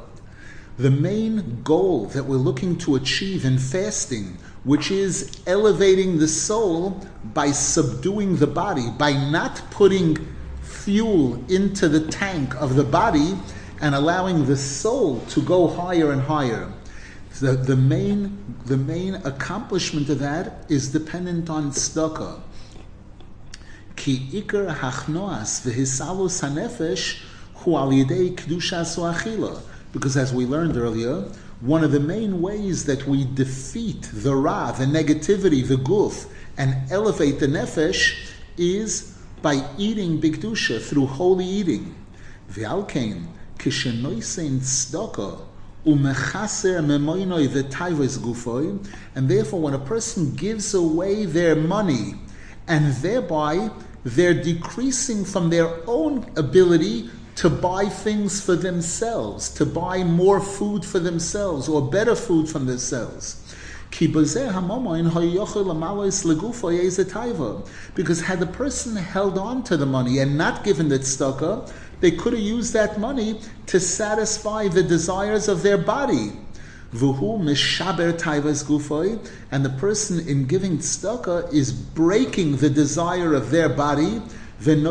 The 0.77 0.89
main 0.89 1.61
goal 1.61 2.05
that 2.13 2.23
we're 2.23 2.37
looking 2.37 2.77
to 2.77 2.95
achieve 2.95 3.43
in 3.43 3.57
fasting, 3.57 4.37
which 4.63 4.91
is 4.91 5.41
elevating 5.45 6.19
the 6.19 6.27
soul 6.29 7.05
by 7.33 7.51
subduing 7.51 8.37
the 8.37 8.47
body, 8.47 8.89
by 8.97 9.11
not 9.11 9.61
putting 9.71 10.15
fuel 10.61 11.43
into 11.49 11.89
the 11.89 12.07
tank 12.07 12.55
of 12.61 12.77
the 12.77 12.85
body 12.85 13.37
and 13.81 13.93
allowing 13.93 14.45
the 14.45 14.55
soul 14.55 15.19
to 15.31 15.41
go 15.41 15.67
higher 15.67 16.13
and 16.13 16.21
higher. 16.21 16.71
The, 17.41 17.57
the, 17.57 17.75
main, 17.75 18.55
the 18.65 18.77
main 18.77 19.15
accomplishment 19.15 20.07
of 20.07 20.19
that 20.19 20.63
is 20.69 20.93
dependent 20.93 21.49
on 21.49 21.71
tzedakah. 21.71 22.39
Because 29.91 30.17
as 30.17 30.33
we 30.33 30.45
learned 30.45 30.77
earlier, 30.77 31.15
one 31.59 31.83
of 31.83 31.91
the 31.91 31.99
main 31.99 32.41
ways 32.41 32.85
that 32.85 33.05
we 33.05 33.25
defeat 33.25 34.09
the 34.13 34.35
ra, 34.35 34.71
the 34.71 34.85
negativity, 34.85 35.67
the 35.67 35.75
guf, 35.75 36.27
and 36.57 36.89
elevate 36.89 37.39
the 37.39 37.47
nefesh 37.47 38.31
is 38.57 39.17
by 39.41 39.67
eating 39.77 40.21
bigdusha 40.21 40.81
through 40.81 41.07
holy 41.07 41.45
eating. 41.45 41.95
V'alkein 42.49 43.27
kishenoisein 43.57 44.59
tzedakah 44.59 45.41
and 49.15 49.29
therefore 49.29 49.61
when 49.61 49.73
a 49.73 49.79
person 49.79 50.35
gives 50.35 50.73
away 50.73 51.23
their 51.23 51.55
money 51.55 52.15
and 52.67 52.93
thereby 52.95 53.71
they're 54.03 54.33
decreasing 54.33 55.25
from 55.25 55.49
their 55.49 55.69
own 55.87 56.31
ability 56.37 57.09
to 57.35 57.49
buy 57.49 57.85
things 57.85 58.41
for 58.41 58.55
themselves, 58.55 59.49
to 59.49 59.65
buy 59.65 60.03
more 60.03 60.41
food 60.41 60.83
for 60.83 60.99
themselves 60.99 61.69
or 61.69 61.89
better 61.89 62.15
food 62.15 62.49
from 62.49 62.65
themselves. 62.65 63.45
Because 63.91 64.35
had 64.35 64.53
the 68.39 68.49
person 68.51 68.95
held 68.95 69.37
on 69.37 69.63
to 69.63 69.77
the 69.77 69.85
money 69.85 70.19
and 70.19 70.37
not 70.37 70.63
given 70.63 70.89
the 70.89 70.99
tzedakah, 70.99 71.71
they 72.01 72.11
could 72.11 72.33
have 72.33 72.41
used 72.41 72.73
that 72.73 72.99
money 72.99 73.39
to 73.67 73.79
satisfy 73.79 74.67
the 74.67 74.83
desires 74.83 75.47
of 75.47 75.63
their 75.63 75.77
body. 75.77 76.33
Vuhu 76.93 77.39
mishaber 77.39 78.13
taivas 78.13 78.63
gufoi, 78.63 79.19
and 79.51 79.63
the 79.63 79.69
person 79.69 80.27
in 80.27 80.45
giving 80.45 80.79
tzedakah 80.79 81.53
is 81.53 81.71
breaking 81.71 82.57
the 82.57 82.69
desire 82.69 83.35
of 83.35 83.51
their 83.51 83.69
body. 83.69 84.21
Chacham 84.61 84.83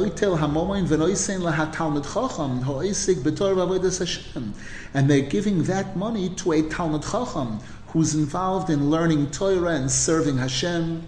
v'avodas 3.64 3.99
Hashem, 3.99 4.55
and 4.95 5.11
they're 5.11 5.21
giving 5.21 5.64
that 5.64 5.97
money 5.97 6.28
to 6.31 6.52
a 6.52 6.62
talmud 6.62 7.02
chacham 7.02 7.59
who's 7.88 8.14
involved 8.14 8.71
in 8.71 8.88
learning 8.90 9.31
Torah 9.33 9.75
and 9.75 9.90
serving 9.90 10.38
Hashem. 10.38 11.02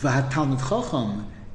Chacham 0.00 0.56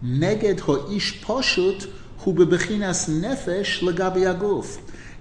neged 0.03 0.59
hoish 0.59 1.19
poshut 1.21 1.91
hu 2.19 2.33
bebechinas 2.33 3.09
nefesh. 3.09 3.81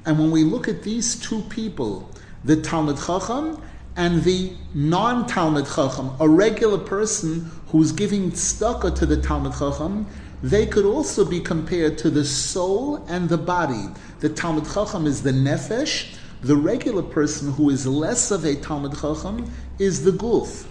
And 0.05 0.19
when 0.19 0.31
we 0.31 0.45
look 0.45 0.69
at 0.69 0.83
these 0.85 1.17
two 1.17 1.41
people, 1.49 2.09
the 2.47 2.57
Talmud 2.57 2.97
Chacham 2.97 3.61
and 3.97 4.23
the 4.23 4.53
non-Talmud 4.73 5.67
Chacham, 5.67 6.13
a 6.21 6.29
regular 6.29 6.79
person 6.79 7.51
who's 7.69 7.91
giving 7.91 8.31
tzedakah 8.31 8.95
to 8.95 9.05
the 9.05 9.21
Talmud 9.21 9.53
Chacham, 9.53 10.07
they 10.43 10.65
could 10.65 10.85
also 10.85 11.25
be 11.25 11.41
compared 11.41 11.99
to 11.99 12.11
the 12.11 12.25
soul 12.25 13.05
and 13.09 13.29
the 13.29 13.37
body. 13.37 13.89
The 14.21 14.29
Talmud 14.29 14.65
Chacham 14.73 15.07
is 15.07 15.23
the 15.23 15.33
nefesh. 15.33 16.17
The 16.43 16.55
regular 16.55 17.03
person 17.03 17.53
who 17.53 17.69
is 17.69 17.85
less 17.85 18.31
of 18.31 18.45
a 18.45 18.55
Talmud 18.55 18.93
Chacham 18.93 19.53
is 19.81 20.05
the 20.05 20.13
guf. 20.13 20.67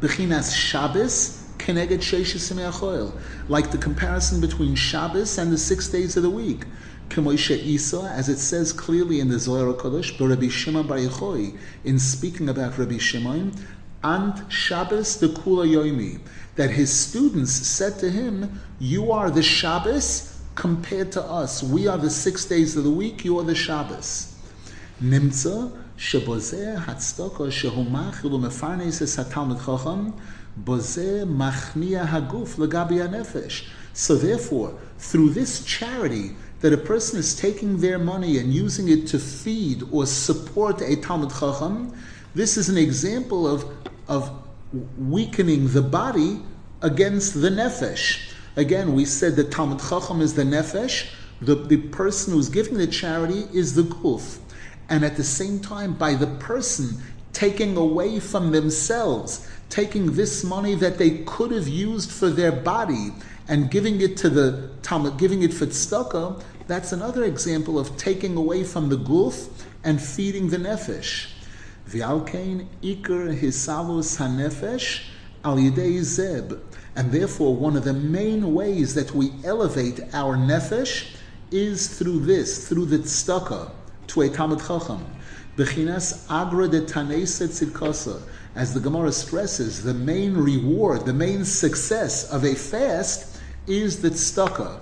Bechinas 0.00 0.56
Shabbos 0.56 1.44
keneged 1.58 3.12
like 3.48 3.70
the 3.70 3.78
comparison 3.78 4.40
between 4.40 4.74
Shabbos 4.74 5.36
and 5.36 5.52
the 5.52 5.58
six 5.58 5.88
days 5.88 6.16
of 6.16 6.22
the 6.22 6.30
week. 6.30 6.64
K'moishe 7.13 7.57
Isa, 7.63 8.11
as 8.15 8.29
it 8.29 8.37
says 8.37 8.71
clearly 8.71 9.19
in 9.19 9.29
the 9.29 9.39
Zohar 9.39 9.73
Kodesh, 9.73 10.17
but 10.17 10.27
Rabbi 10.27 10.47
Shimon 10.47 10.85
Bar 10.87 10.97
Yochai, 10.97 11.57
in 11.83 11.97
speaking 11.97 12.49
about 12.49 12.77
Rabbi 12.77 12.97
Shimon, 12.97 13.51
and 14.03 14.51
Shabbos 14.51 15.17
the 15.19 15.27
Kula 15.27 15.67
Yoimi, 15.67 16.19
that 16.55 16.69
his 16.69 16.91
students 16.91 17.51
said 17.51 17.99
to 17.99 18.09
him, 18.09 18.59
"You 18.79 19.11
are 19.11 19.31
the 19.31 19.43
Shabbos 19.43 20.37
compared 20.55 21.11
to 21.13 21.23
us. 21.23 21.63
We 21.63 21.87
are 21.87 21.97
the 21.97 22.09
six 22.09 22.45
days 22.45 22.77
of 22.77 22.83
the 22.83 22.91
week. 22.91 23.25
You 23.25 23.39
are 23.39 23.43
the 23.43 23.55
Shabbos." 23.55 24.35
Nimtza 25.01 25.71
שבזה 25.97 26.75
הצדוקה 26.87 27.51
שהוא 27.51 27.91
מאכיל 27.91 28.33
ומפרנס 28.33 29.01
את 29.01 29.19
התלמיד 29.19 29.57
חכם, 29.57 30.09
בזה 30.57 31.23
מכניע 31.27 32.05
הגוף 32.09 32.59
לגבי 32.59 33.01
הנפש. 33.01 33.69
So 33.95 34.15
therefore, 34.15 34.71
through 34.99 35.31
this 35.33 35.63
charity, 35.65 36.35
that 36.64 36.72
a 36.72 36.78
person 36.78 37.18
is 37.18 37.34
taking 37.34 37.76
their 37.76 37.98
money 37.98 38.38
and 38.38 38.54
using 38.54 38.88
it 38.88 39.06
to 39.06 39.18
feed 39.18 39.82
or 39.92 40.06
support 40.06 40.80
a 40.80 40.96
Talmud 40.96 41.28
Chacham, 41.28 41.92
this 42.34 42.56
is 42.56 42.70
an 42.70 42.78
example 42.78 43.46
of, 43.46 43.66
of 44.08 44.30
weakening 44.96 45.68
the 45.68 45.82
body 45.82 46.40
against 46.80 47.42
the 47.42 47.50
nefesh. 47.50 48.32
Again, 48.56 48.94
we 48.94 49.04
said 49.04 49.36
that 49.36 49.50
Talmud 49.50 49.78
Chacham 49.78 50.22
is 50.22 50.32
the 50.32 50.42
nefesh, 50.42 51.10
the, 51.42 51.54
the 51.54 51.76
person 51.88 52.32
who's 52.32 52.48
giving 52.48 52.78
the 52.78 52.86
charity 52.86 53.46
is 53.52 53.74
the 53.74 53.82
guf. 53.82 54.38
And 54.88 55.04
at 55.04 55.16
the 55.16 55.22
same 55.22 55.60
time, 55.60 55.92
by 55.92 56.14
the 56.14 56.28
person 56.38 56.96
taking 57.34 57.76
away 57.76 58.20
from 58.20 58.52
themselves, 58.52 59.46
taking 59.68 60.14
this 60.14 60.42
money 60.42 60.74
that 60.76 60.96
they 60.96 61.18
could 61.24 61.50
have 61.50 61.68
used 61.68 62.10
for 62.10 62.30
their 62.30 62.52
body 62.52 63.12
and 63.48 63.70
giving 63.70 64.00
it 64.00 64.16
to 64.16 64.30
the 64.30 64.70
Talmud, 64.82 65.18
giving 65.18 65.42
it 65.42 65.52
for 65.52 65.66
tzedakah, 65.66 66.42
that's 66.66 66.92
another 66.92 67.24
example 67.24 67.78
of 67.78 67.96
taking 67.96 68.36
away 68.36 68.64
from 68.64 68.88
the 68.88 68.96
guf 68.96 69.48
and 69.82 70.00
feeding 70.00 70.48
the 70.48 70.56
nefesh. 70.56 71.30
V'alkein 71.88 72.66
ikar 72.82 73.38
hisalus 73.38 74.16
hanefesh 74.18 75.04
al 75.44 75.56
yidei 75.56 76.02
zeb. 76.02 76.58
And 76.96 77.12
therefore, 77.12 77.54
one 77.54 77.76
of 77.76 77.84
the 77.84 77.92
main 77.92 78.54
ways 78.54 78.94
that 78.94 79.12
we 79.12 79.32
elevate 79.44 80.00
our 80.14 80.36
nefesh 80.36 81.16
is 81.50 81.98
through 81.98 82.20
this, 82.20 82.68
through 82.68 82.86
the 82.86 82.98
tzedakah 82.98 83.70
to 84.08 84.22
a 84.22 84.28
Talmud 84.28 84.60
Chacham. 84.60 85.04
Bechinas 85.56 86.26
agra 86.30 86.68
de 86.68 86.80
taneset 86.80 87.48
tzidkosa. 87.48 88.22
As 88.54 88.72
the 88.72 88.80
Gemara 88.80 89.12
stresses, 89.12 89.82
the 89.82 89.94
main 89.94 90.34
reward, 90.34 91.04
the 91.04 91.12
main 91.12 91.44
success 91.44 92.30
of 92.30 92.44
a 92.44 92.54
fast 92.54 93.40
is 93.66 94.00
the 94.00 94.10
tzedakah. 94.10 94.80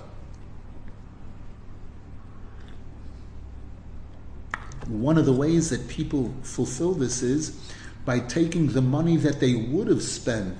One 4.87 5.17
of 5.17 5.25
the 5.25 5.33
ways 5.33 5.69
that 5.69 5.87
people 5.87 6.33
fulfill 6.41 6.93
this 6.93 7.23
is 7.23 7.57
by 8.05 8.19
taking 8.19 8.67
the 8.67 8.81
money 8.81 9.15
that 9.17 9.39
they 9.39 9.55
would 9.55 9.87
have 9.87 10.03
spent 10.03 10.57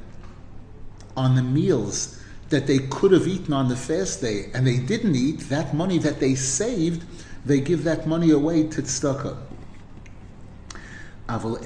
on 1.16 1.36
the 1.36 1.44
meals 1.44 2.20
that 2.50 2.68
they 2.68 2.80
could 2.80 3.12
have 3.12 3.28
eaten 3.28 3.54
on 3.54 3.68
the 3.68 3.76
fast 3.76 4.22
day 4.22 4.50
and 4.54 4.66
they 4.66 4.78
didn't 4.78 5.16
eat, 5.16 5.50
that 5.50 5.74
money 5.74 5.98
that 5.98 6.20
they 6.20 6.36
saved, 6.36 7.04
they 7.46 7.60
give 7.60 7.84
that 7.84 8.08
money 8.08 8.32
away 8.32 8.68
to 8.68 8.82
tzedakah. 8.82 9.38
However, 11.28 11.58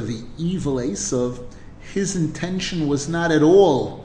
the 0.00 0.24
evil 0.36 0.76
Esav, 0.76 1.44
his 1.94 2.16
intention 2.16 2.88
was 2.88 3.08
not 3.08 3.32
at 3.32 3.42
all 3.42 4.04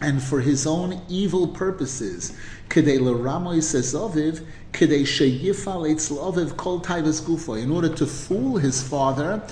and 0.00 0.22
for 0.22 0.40
his 0.40 0.66
own 0.66 1.02
evil 1.08 1.48
purposes. 1.48 2.32
In 2.74 3.06
order 7.70 7.88
to 7.88 8.06
fool 8.06 8.58
his 8.58 8.82
father 8.82 9.42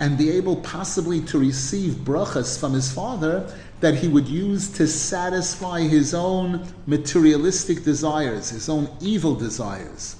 and 0.00 0.18
be 0.18 0.30
able 0.30 0.56
possibly 0.56 1.20
to 1.20 1.38
receive 1.38 1.92
brachas 2.04 2.58
from 2.58 2.72
his 2.72 2.92
father 2.92 3.48
that 3.80 3.94
he 3.94 4.08
would 4.08 4.28
use 4.28 4.68
to 4.70 4.86
satisfy 4.86 5.80
his 5.80 6.14
own 6.14 6.66
materialistic 6.86 7.84
desires, 7.84 8.50
his 8.50 8.68
own 8.68 8.88
evil 9.00 9.34
desires. 9.34 10.16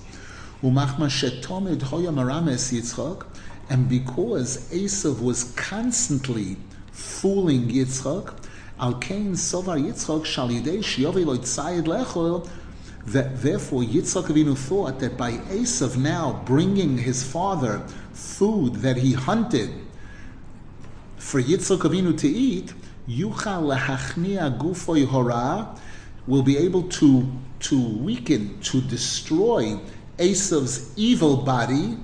And 0.63 0.75
because 3.89 4.71
Esav 4.71 5.21
was 5.21 5.45
constantly 5.57 6.57
fooling 6.93 7.69
Yitzchak, 7.69 8.44
Al 8.81 8.95
Kain 8.95 9.37
Sovar 9.37 9.79
Yitzchak 9.79 10.25
Shalidei 10.25 10.79
Shiovi 10.79 11.25
Tzayid 11.25 11.85
Lechol, 11.85 12.49
that 13.07 13.41
therefore 13.41 13.83
Yitzchak 13.83 14.25
Avinu 14.25 14.57
thought 14.57 14.99
that 14.99 15.17
by 15.17 15.33
Esav 15.33 15.97
now 15.97 16.43
bringing 16.45 16.99
his 16.99 17.23
father 17.23 17.87
food 18.13 18.77
that 18.77 18.97
he 18.97 19.13
hunted 19.13 19.71
for 21.17 21.41
Yitzchak 21.41 21.79
Avinu 21.79 22.19
to 22.19 22.29
eat, 22.29 22.75
Yuchal 23.09 23.63
Lehachnia 23.63 24.59
Gufoy 24.59 25.07
Hora 25.07 25.79
will 26.27 26.43
be 26.43 26.57
able 26.57 26.83
to, 26.85 27.31
to 27.61 27.81
weaken, 27.99 28.59
to 28.61 28.81
destroy 28.81 29.79
Esav's 30.19 30.93
evil 30.97 31.37
body, 31.37 31.97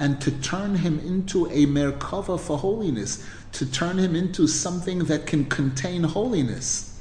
and 0.00 0.20
to 0.20 0.30
turn 0.42 0.74
him 0.74 0.98
into 1.00 1.46
a 1.46 1.66
Merkava 1.66 2.38
for 2.38 2.58
holiness, 2.58 3.24
to 3.52 3.66
turn 3.66 3.98
him 3.98 4.14
into 4.14 4.46
something 4.46 5.00
that 5.04 5.26
can 5.26 5.44
contain 5.46 6.04
holiness. 6.04 7.00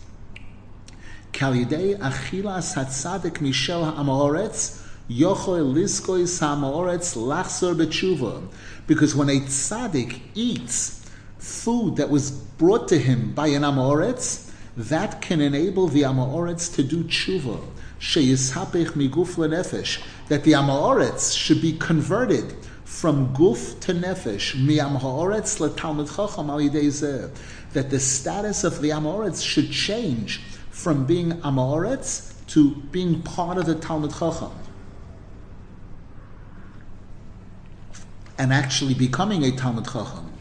Kalidei 1.33 1.97
Achilas 1.99 2.75
Hatzadik 2.75 3.37
Mishel 3.39 3.83
Ha'amoretz, 3.83 4.81
Yochoi 5.09 5.61
Liskois 5.73 6.39
Ha'amoretz 6.39 7.15
Lachzor 7.15 7.75
B'tshuva. 7.75 8.47
Because 8.87 9.15
when 9.15 9.29
a 9.29 9.39
tzaddik 9.41 10.21
eats 10.33 11.05
food 11.37 11.97
that 11.97 12.09
was 12.09 12.31
brought 12.31 12.87
to 12.87 12.97
him 12.97 13.33
by 13.33 13.47
an 13.47 13.61
Amoretz, 13.61 14.51
that 14.75 15.21
can 15.21 15.41
enable 15.41 15.87
the 15.87 16.03
Amoretz 16.03 16.73
to 16.75 16.83
do 16.83 17.03
tshuva 17.03 17.59
sheyishapech 17.99 18.91
miguf 18.91 19.35
lenefesh, 19.35 20.01
that 20.27 20.43
the 20.43 20.53
Amoretz 20.53 21.35
should 21.35 21.61
be 21.61 21.73
converted 21.73 22.55
from 22.87 23.35
guf 23.35 23.79
to 23.81 23.93
nefesh, 23.93 24.55
mi'am 24.55 24.95
ha'oretz 24.95 25.59
letalmud 25.59 26.07
chacham 26.07 26.49
al 26.49 26.59
that 27.73 27.89
the 27.89 27.99
status 27.99 28.63
of 28.63 28.81
the 28.81 28.89
Amoretz 28.89 29.43
should 29.43 29.69
change 29.69 30.41
from 30.71 31.05
being 31.05 31.33
Amoretz 31.41 32.33
to 32.47 32.75
being 32.91 33.21
part 33.21 33.57
of 33.57 33.65
the 33.65 33.75
Talmud 33.75 34.11
Chacham. 34.11 34.51
And 38.39 38.53
actually 38.53 38.93
becoming 38.93 39.43
a 39.43 39.51
Talmud 39.51 39.85
Chacham. 39.85 40.31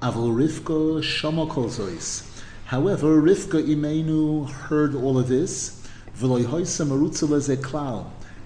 Avol 0.00 0.32
Rivka 0.32 1.02
Shama 1.02 1.46
However, 2.66 3.20
Rivka 3.20 3.60
Imenu 3.66 4.48
heard 4.48 4.94
all 4.94 5.18
of 5.18 5.28
this, 5.28 5.82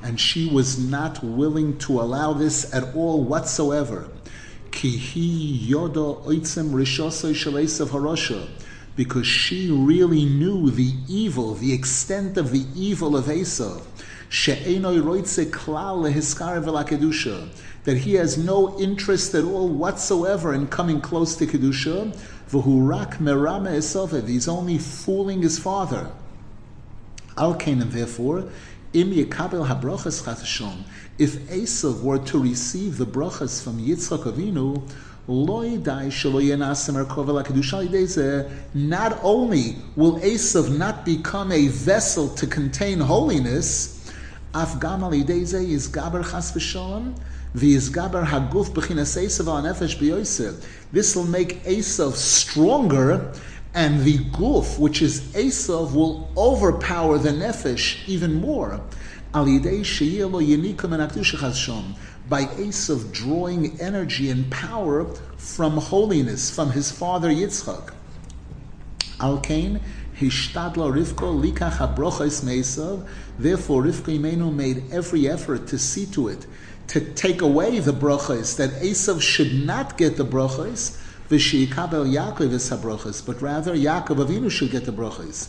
and 0.02 0.20
she 0.20 0.48
was 0.48 0.78
not 0.78 1.22
willing 1.22 1.76
to 1.78 2.00
allow 2.00 2.32
this 2.32 2.72
at 2.72 2.94
all 2.94 3.24
whatsoever. 3.24 4.08
Because 8.96 9.26
she 9.26 9.70
really 9.70 10.24
knew 10.24 10.70
the 10.70 10.92
evil, 11.08 11.54
the 11.54 11.72
extent 11.72 12.36
of 12.36 12.50
the 12.52 12.64
evil 12.74 13.16
of 13.16 13.30
Esau. 13.30 13.80
That 17.84 17.96
he 17.96 18.14
has 18.14 18.36
no 18.38 18.78
interest 18.78 19.34
at 19.34 19.44
all 19.44 19.68
whatsoever 19.68 20.52
in 20.54 20.66
coming 20.66 21.00
close 21.00 21.34
to 21.36 21.46
Kedusha. 21.46 22.14
He's 24.28 24.48
only 24.48 24.78
fooling 24.78 25.42
his 25.42 25.58
father. 25.58 26.12
Al 27.36 27.52
and 27.52 27.82
therefore, 27.82 28.44
im 28.92 29.10
yekabel. 29.12 29.64
If 31.18 31.36
Esav 31.48 32.02
were 32.02 32.18
to 32.18 32.38
receive 32.38 32.98
the 32.98 33.06
brachas 33.06 33.62
from 33.62 33.78
Yitzchak 33.78 34.24
Avinu, 34.24 34.82
not 38.74 39.18
only 39.22 39.76
will 39.94 40.18
Esav 40.20 40.78
not 40.78 41.04
become 41.04 41.52
a 41.52 41.68
vessel 41.68 42.28
to 42.30 42.46
contain 42.46 42.98
holiness. 42.98 44.10
This 50.92 51.14
will 51.14 51.24
make 51.24 51.62
Esav 51.64 52.14
stronger, 52.14 53.32
and 53.74 54.00
the 54.02 54.18
guf, 54.18 54.78
which 54.78 55.02
is 55.02 55.20
Esav, 55.34 55.94
will 55.94 56.30
overpower 56.36 57.18
the 57.18 57.30
nefesh 57.30 58.06
even 58.08 58.34
more. 58.34 58.80
By 59.32 59.44
Esav 62.44 63.12
drawing 63.12 63.80
energy 63.80 64.30
and 64.30 64.50
power 64.50 65.04
from 65.36 65.76
holiness, 65.76 66.50
from 66.54 66.70
his 66.70 66.90
father 66.90 67.28
Yitzchak. 67.28 67.92
Alkain, 69.18 69.80
Hishtadla 70.18 70.92
Rivko 70.92 71.40
likach 71.40 71.76
habrochas 71.76 72.42
meisav. 72.42 73.06
Therefore, 73.38 73.82
Rivka 73.84 74.18
Imenu 74.18 74.52
made 74.52 74.84
every 74.90 75.28
effort 75.28 75.66
to 75.68 75.78
see 75.78 76.06
to 76.06 76.28
it 76.28 76.46
to 76.88 77.00
take 77.00 77.42
away 77.42 77.78
the 77.80 77.92
brachas, 77.92 78.56
that 78.56 78.70
Esav 78.82 79.20
should 79.20 79.52
not 79.52 79.98
get 79.98 80.16
the 80.16 80.24
brachas, 80.24 80.98
v'shiyikabel 81.30 82.06
Yaakov 82.08 82.52
is 82.52 82.70
habrachas, 82.70 83.24
but 83.24 83.42
rather 83.42 83.74
Yaakov 83.74 84.26
Avinu 84.26 84.50
should 84.50 84.70
get 84.70 84.86
the 84.86 84.92
brachas. 84.92 85.48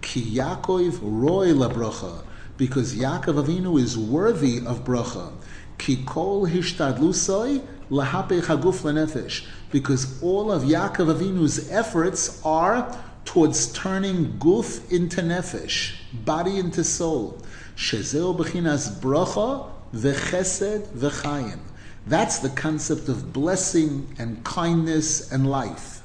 Ki 0.00 0.22
Yaakov 0.22 0.98
roy 1.02 1.52
la 1.52 1.68
bracha, 1.68 2.24
because 2.56 2.96
Yaakov 2.96 3.44
Avinu 3.44 3.80
is 3.80 3.96
worthy 3.96 4.58
of 4.58 4.84
bracha. 4.84 5.32
Ki 5.78 6.02
kol 6.04 6.46
hishtadlusoi 6.46 7.64
lahape 7.90 8.42
chaguf 8.42 8.82
lenefesh, 8.82 9.46
because 9.70 10.20
all 10.22 10.50
of 10.50 10.62
Yaakov 10.64 11.14
Avinu's 11.14 11.70
efforts 11.70 12.40
are 12.44 12.98
towards 13.24 13.72
turning 13.72 14.32
guf 14.38 14.90
into 14.90 15.20
nefesh, 15.20 15.94
body 16.24 16.58
into 16.58 16.82
soul. 16.82 17.40
Shezeo 17.76 18.36
b'chinas 18.36 18.90
bracha 19.00 19.70
v'chesed 19.94 20.88
v'chayim. 20.88 21.60
That's 22.10 22.40
the 22.40 22.48
concept 22.48 23.08
of 23.08 23.32
blessing 23.32 24.12
and 24.18 24.42
kindness 24.42 25.30
and 25.30 25.48
life. 25.48 26.02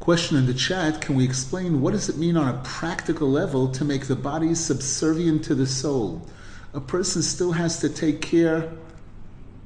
Question 0.00 0.38
in 0.38 0.46
the 0.46 0.54
chat 0.54 1.02
Can 1.02 1.16
we 1.16 1.24
explain 1.24 1.82
what 1.82 1.90
does 1.90 2.08
it 2.08 2.16
mean 2.16 2.38
on 2.38 2.48
a 2.48 2.58
practical 2.64 3.28
level 3.28 3.68
to 3.72 3.84
make 3.84 4.06
the 4.06 4.16
body 4.16 4.54
subservient 4.54 5.44
to 5.44 5.54
the 5.54 5.66
soul? 5.66 6.26
A 6.72 6.80
person 6.80 7.20
still 7.20 7.52
has 7.52 7.78
to 7.80 7.90
take 7.90 8.22
care 8.22 8.72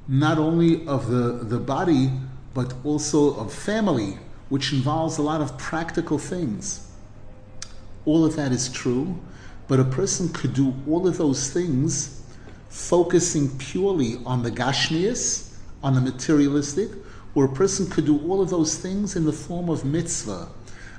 not 0.09 0.37
only 0.37 0.85
of 0.89 1.07
the, 1.07 1.45
the 1.45 1.61
body, 1.61 2.11
but 2.55 2.75
also 2.83 3.37
of 3.37 3.53
family, 3.53 4.19
which 4.49 4.73
involves 4.73 5.19
a 5.19 5.23
lot 5.23 5.41
of 5.41 5.59
practical 5.59 6.19
things. 6.19 6.89
All 8.05 8.25
of 8.25 8.37
that 8.37 8.53
is 8.53 8.71
true, 8.71 9.19
but 9.69 9.81
a 9.81 9.85
person 9.85 10.29
could 10.29 10.55
do 10.55 10.75
all 10.89 11.09
of 11.09 11.19
those 11.19 11.51
things 11.51 12.23
focusing 12.69 13.57
purely 13.59 14.17
on 14.25 14.43
the 14.43 14.51
gashmias, 14.51 15.55
on 15.83 15.95
the 15.95 16.01
materialistic, 16.01 16.91
or 17.35 17.45
a 17.45 17.53
person 17.53 17.89
could 17.89 18.07
do 18.07 18.19
all 18.29 18.41
of 18.41 18.51
those 18.51 18.77
things 18.77 19.17
in 19.17 19.25
the 19.25 19.33
form 19.33 19.69
of 19.69 19.85
mitzvah. 19.85 20.49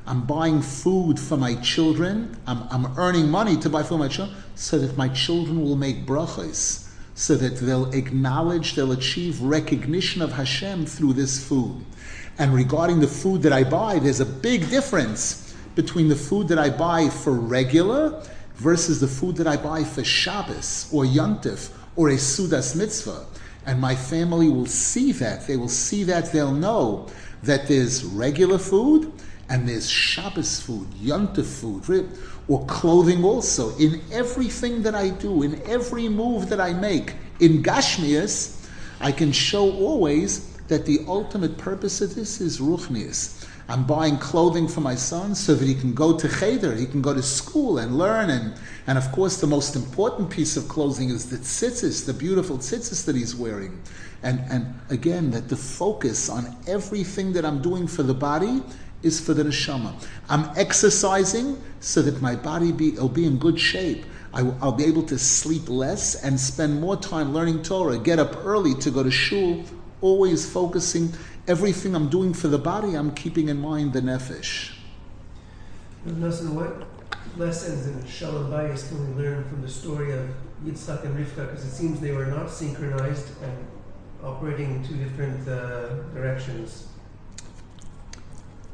I'm 0.06 0.26
buying 0.26 0.62
food 0.62 1.20
for 1.20 1.36
my 1.36 1.56
children. 1.56 2.38
I'm, 2.48 2.64
I'm 2.72 2.98
earning 2.98 3.30
money 3.30 3.58
to 3.58 3.70
buy 3.70 3.84
food 3.84 3.90
for 3.90 3.98
my 3.98 4.08
children 4.08 4.38
so 4.56 4.78
that 4.80 4.96
my 4.96 5.10
children 5.10 5.62
will 5.62 5.76
make 5.76 6.06
brachas, 6.06 6.87
so 7.18 7.34
that 7.34 7.58
they'll 7.58 7.92
acknowledge, 7.94 8.76
they'll 8.76 8.92
achieve 8.92 9.42
recognition 9.42 10.22
of 10.22 10.32
Hashem 10.32 10.86
through 10.86 11.14
this 11.14 11.44
food. 11.44 11.84
And 12.38 12.54
regarding 12.54 13.00
the 13.00 13.08
food 13.08 13.42
that 13.42 13.52
I 13.52 13.64
buy, 13.64 13.98
there's 13.98 14.20
a 14.20 14.26
big 14.26 14.70
difference 14.70 15.56
between 15.74 16.10
the 16.10 16.16
food 16.16 16.48
that 16.50 16.60
I 16.60 16.70
buy 16.70 17.10
for 17.10 17.34
regular 17.34 18.24
versus 18.58 19.00
the 19.00 19.08
food 19.08 19.36
that 19.38 19.48
I 19.48 19.58
buy 19.58 19.84
for 19.84 20.04
Shabbos 20.04 20.90
or 20.94 21.06
Yontif 21.06 21.72
or 21.96 22.10
a 22.10 22.18
Sudas 22.18 22.76
mitzvah. 22.76 23.26
And 23.66 23.82
my 23.82 23.96
family 23.96 24.50
will 24.50 24.68
see 24.68 25.12
that. 25.14 25.48
They 25.48 25.58
will 25.58 25.70
see 25.70 26.04
that. 26.04 26.32
They'll 26.32 26.54
know 26.54 27.08
that 27.42 27.68
there's 27.68 28.04
regular 28.04 28.60
food 28.60 29.12
and 29.50 29.68
there's 29.68 29.90
Shabbos 29.90 30.62
food, 30.62 30.88
Yontif 31.02 31.46
food, 31.46 32.10
or 32.48 32.66
clothing 32.66 33.24
also. 33.24 33.76
In 33.78 34.02
everything 34.12 34.84
that 34.84 34.96
I 34.96 35.10
do, 35.10 35.44
in 35.44 35.62
every 35.66 36.08
move 36.10 36.50
that 36.50 36.62
I 36.62 36.74
make, 36.74 37.14
in 37.40 37.62
Gashmias, 37.62 38.68
I 39.00 39.12
can 39.12 39.32
show 39.32 39.72
always 39.74 40.58
that 40.68 40.86
the 40.86 41.02
ultimate 41.08 41.58
purpose 41.58 42.02
of 42.02 42.16
this 42.16 42.42
is 42.42 42.60
Ruchnias. 42.60 43.46
I'm 43.70 43.86
buying 43.86 44.18
clothing 44.18 44.68
for 44.68 44.80
my 44.80 44.96
son 44.96 45.36
so 45.36 45.54
that 45.54 45.68
he 45.68 45.76
can 45.76 45.94
go 45.94 46.18
to 46.18 46.28
cheder, 46.28 46.74
he 46.74 46.86
can 46.86 47.02
go 47.02 47.14
to 47.14 47.22
school 47.22 47.80
and 47.80 47.98
learn. 47.98 48.30
And, 48.30 48.54
and 48.88 48.98
of 48.98 49.12
course, 49.12 49.42
the 49.42 49.48
most 49.48 49.76
important 49.76 50.30
piece 50.30 50.56
of 50.56 50.70
clothing 50.70 51.10
is 51.10 51.30
the 51.30 51.38
tzitzis, 51.38 52.06
the 52.06 52.14
beautiful 52.14 52.58
tzitzis 52.58 53.04
that 53.06 53.16
he's 53.16 53.36
wearing. 53.36 53.82
And, 54.24 54.40
and 54.50 54.74
again, 54.90 55.32
that 55.32 55.50
the 55.50 55.58
focus 55.58 56.30
on 56.30 56.56
everything 56.66 57.34
that 57.34 57.44
I'm 57.44 57.62
doing 57.62 57.88
for 57.88 58.04
the 58.04 58.14
body 58.14 58.64
is 59.04 59.20
for 59.20 59.34
the 59.34 59.44
neshama. 59.44 59.94
I'm 60.30 60.50
exercising 60.58 61.62
so 61.80 62.02
that 62.02 62.22
my 62.22 62.36
body 62.36 62.72
be, 62.72 62.92
will 62.92 63.10
be 63.10 63.26
in 63.26 63.38
good 63.38 63.60
shape. 63.60 64.06
I, 64.34 64.44
will 64.44 64.72
be 64.72 64.86
able 64.86 65.04
to 65.04 65.18
sleep 65.18 65.70
less 65.70 66.22
and 66.24 66.40
spend 66.40 66.82
more 66.82 66.98
time 66.98 67.34
learning 67.34 67.64
Torah, 67.64 67.98
get 67.98 68.20
up 68.20 68.46
early 68.46 68.76
to 68.76 68.92
go 68.92 69.04
to 69.04 69.12
shul, 69.12 69.64
always 70.02 70.50
focusing 70.52 71.14
everything 71.48 71.96
I'm 71.96 72.10
doing 72.10 72.34
for 72.34 72.48
the 72.48 72.58
body, 72.58 72.96
I'm 72.96 73.14
keeping 73.16 73.50
in 73.50 73.60
mind 73.60 73.94
the 73.94 74.02
nefesh. 74.02 74.74
What 76.04 76.88
lessons 77.38 77.88
in 77.88 78.06
Shalom 78.08 78.52
Bayis 78.52 78.88
can 78.88 79.16
we 79.16 79.24
learn 79.24 79.44
from 79.46 79.62
the 79.62 79.70
story 79.70 80.12
of 80.12 80.30
Yitzhak 80.66 81.04
and 81.04 81.18
Rivka? 81.18 81.50
Because 81.50 81.66
it 81.66 81.72
seems 81.72 82.00
they 82.00 82.12
were 82.12 82.26
not 82.26 82.50
synchronized 82.50 83.42
and 83.42 83.58
operating 84.24 84.76
in 84.76 84.88
two 84.88 84.96
different 84.96 85.48
uh, 85.48 85.90
directions. 86.14 86.88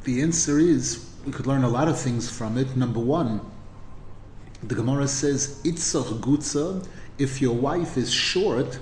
The 0.04 0.22
answer 0.22 0.60
is 0.60 1.10
we 1.26 1.32
could 1.32 1.48
learn 1.48 1.64
a 1.64 1.70
lot 1.70 1.88
of 1.88 1.98
things 1.98 2.30
from 2.30 2.58
it. 2.58 2.76
Number 2.76 3.00
one, 3.00 3.40
the 4.62 4.76
Gemara 4.76 5.08
says, 5.08 5.62
Itzach 5.64 6.20
Gutza, 6.20 6.86
if 7.18 7.42
your 7.42 7.56
wife 7.56 7.98
is 7.98 8.12
short, 8.12 8.80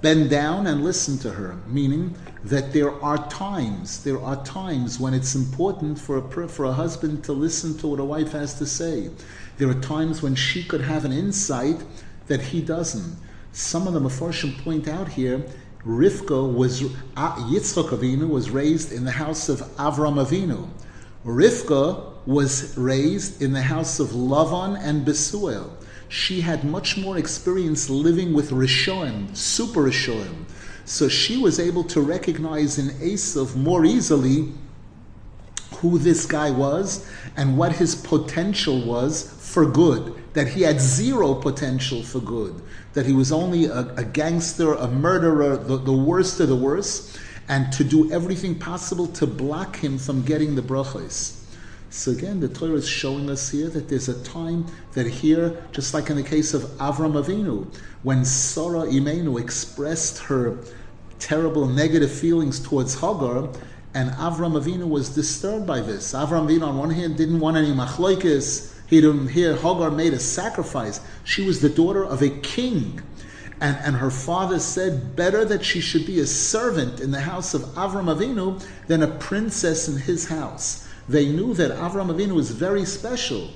bend 0.00 0.30
down 0.30 0.68
and 0.68 0.84
listen 0.84 1.18
to 1.18 1.30
her, 1.32 1.56
meaning 1.66 2.14
that 2.44 2.72
there 2.72 2.92
are 3.02 3.28
times, 3.28 4.04
there 4.04 4.20
are 4.20 4.44
times 4.44 5.00
when 5.00 5.14
it's 5.14 5.34
important 5.34 5.98
for 5.98 6.18
a, 6.18 6.48
for 6.48 6.64
a 6.66 6.72
husband 6.72 7.24
to 7.24 7.32
listen 7.32 7.76
to 7.78 7.88
what 7.88 7.98
a 7.98 8.04
wife 8.04 8.30
has 8.30 8.54
to 8.54 8.66
say. 8.66 9.10
There 9.58 9.68
are 9.68 9.80
times 9.80 10.22
when 10.22 10.36
she 10.36 10.62
could 10.62 10.82
have 10.82 11.04
an 11.04 11.12
insight 11.12 11.82
that 12.28 12.40
he 12.40 12.60
doesn't. 12.60 13.16
Some 13.52 13.88
of 13.88 13.94
the 13.94 14.00
Mefarshim 14.00 14.62
point 14.62 14.86
out 14.86 15.08
here, 15.08 15.44
Rivka 15.86 16.52
was, 16.52 16.82
uh, 17.16 17.34
Yitzchak 17.50 17.88
Avinu 17.90 18.28
was 18.28 18.50
raised 18.50 18.92
in 18.92 19.04
the 19.04 19.10
house 19.12 19.48
of 19.48 19.60
Avram 19.76 20.24
Avinu. 20.24 20.68
Rivka 21.24 22.26
was 22.26 22.76
raised 22.76 23.42
in 23.42 23.52
the 23.52 23.62
house 23.62 23.98
of 23.98 24.08
Lavan 24.08 24.78
and 24.80 25.04
Besuel 25.04 25.70
she 26.12 26.42
had 26.42 26.62
much 26.62 26.98
more 26.98 27.16
experience 27.16 27.88
living 27.88 28.34
with 28.34 28.50
Rishoim, 28.50 29.34
super 29.34 29.84
Rishoim. 29.84 30.44
So 30.84 31.08
she 31.08 31.38
was 31.38 31.58
able 31.58 31.84
to 31.84 32.02
recognize 32.02 32.78
in 32.78 32.88
Esav 32.98 33.56
more 33.56 33.86
easily 33.86 34.52
who 35.76 35.96
this 35.96 36.26
guy 36.26 36.50
was 36.50 37.08
and 37.34 37.56
what 37.56 37.72
his 37.72 37.94
potential 37.94 38.84
was 38.84 39.34
for 39.40 39.64
good. 39.64 40.21
That 40.34 40.48
he 40.48 40.62
had 40.62 40.80
zero 40.80 41.34
potential 41.34 42.02
for 42.02 42.20
good. 42.20 42.62
That 42.94 43.06
he 43.06 43.12
was 43.12 43.32
only 43.32 43.66
a, 43.66 43.80
a 43.96 44.04
gangster, 44.04 44.74
a 44.74 44.88
murderer, 44.88 45.56
the, 45.56 45.76
the 45.76 45.92
worst 45.92 46.40
of 46.40 46.48
the 46.48 46.56
worst, 46.56 47.18
and 47.48 47.72
to 47.72 47.84
do 47.84 48.10
everything 48.10 48.58
possible 48.58 49.06
to 49.08 49.26
block 49.26 49.76
him 49.76 49.98
from 49.98 50.22
getting 50.22 50.54
the 50.54 50.62
brachos. 50.62 51.38
So 51.90 52.12
again, 52.12 52.40
the 52.40 52.48
Torah 52.48 52.72
is 52.76 52.88
showing 52.88 53.28
us 53.28 53.50
here 53.50 53.68
that 53.68 53.90
there's 53.90 54.08
a 54.08 54.24
time 54.24 54.64
that 54.92 55.06
here, 55.06 55.62
just 55.72 55.92
like 55.92 56.08
in 56.08 56.16
the 56.16 56.22
case 56.22 56.54
of 56.54 56.62
Avram 56.78 57.22
Avinu, 57.22 57.66
when 58.02 58.24
Sarah 58.24 58.86
Imenu 58.86 59.38
expressed 59.38 60.18
her 60.20 60.58
terrible 61.18 61.66
negative 61.66 62.10
feelings 62.10 62.58
towards 62.58 62.94
Hagar, 62.94 63.50
and 63.92 64.10
Avram 64.12 64.58
Avinu 64.58 64.88
was 64.88 65.10
disturbed 65.10 65.66
by 65.66 65.80
this. 65.80 66.14
Avram 66.14 66.48
Avinu, 66.48 66.66
on 66.66 66.78
one 66.78 66.88
hand, 66.88 67.18
didn't 67.18 67.40
want 67.40 67.58
any 67.58 67.72
machloikis. 67.72 68.71
He 68.92 69.00
didn't 69.00 69.28
Hagar 69.28 69.90
made 69.90 70.12
a 70.12 70.20
sacrifice. 70.20 71.00
She 71.24 71.46
was 71.46 71.62
the 71.62 71.70
daughter 71.70 72.04
of 72.04 72.20
a 72.20 72.28
king. 72.28 73.00
And, 73.58 73.78
and 73.82 73.96
her 73.96 74.10
father 74.10 74.58
said, 74.58 75.16
better 75.16 75.46
that 75.46 75.64
she 75.64 75.80
should 75.80 76.04
be 76.04 76.20
a 76.20 76.26
servant 76.26 77.00
in 77.00 77.10
the 77.10 77.22
house 77.22 77.54
of 77.54 77.62
Avram 77.74 78.14
Avinu 78.14 78.62
than 78.88 79.02
a 79.02 79.06
princess 79.06 79.88
in 79.88 79.96
his 79.96 80.28
house. 80.28 80.86
They 81.08 81.24
knew 81.24 81.54
that 81.54 81.70
Avram 81.70 82.14
Avinu 82.14 82.34
was 82.34 82.50
very 82.50 82.84
special. 82.84 83.48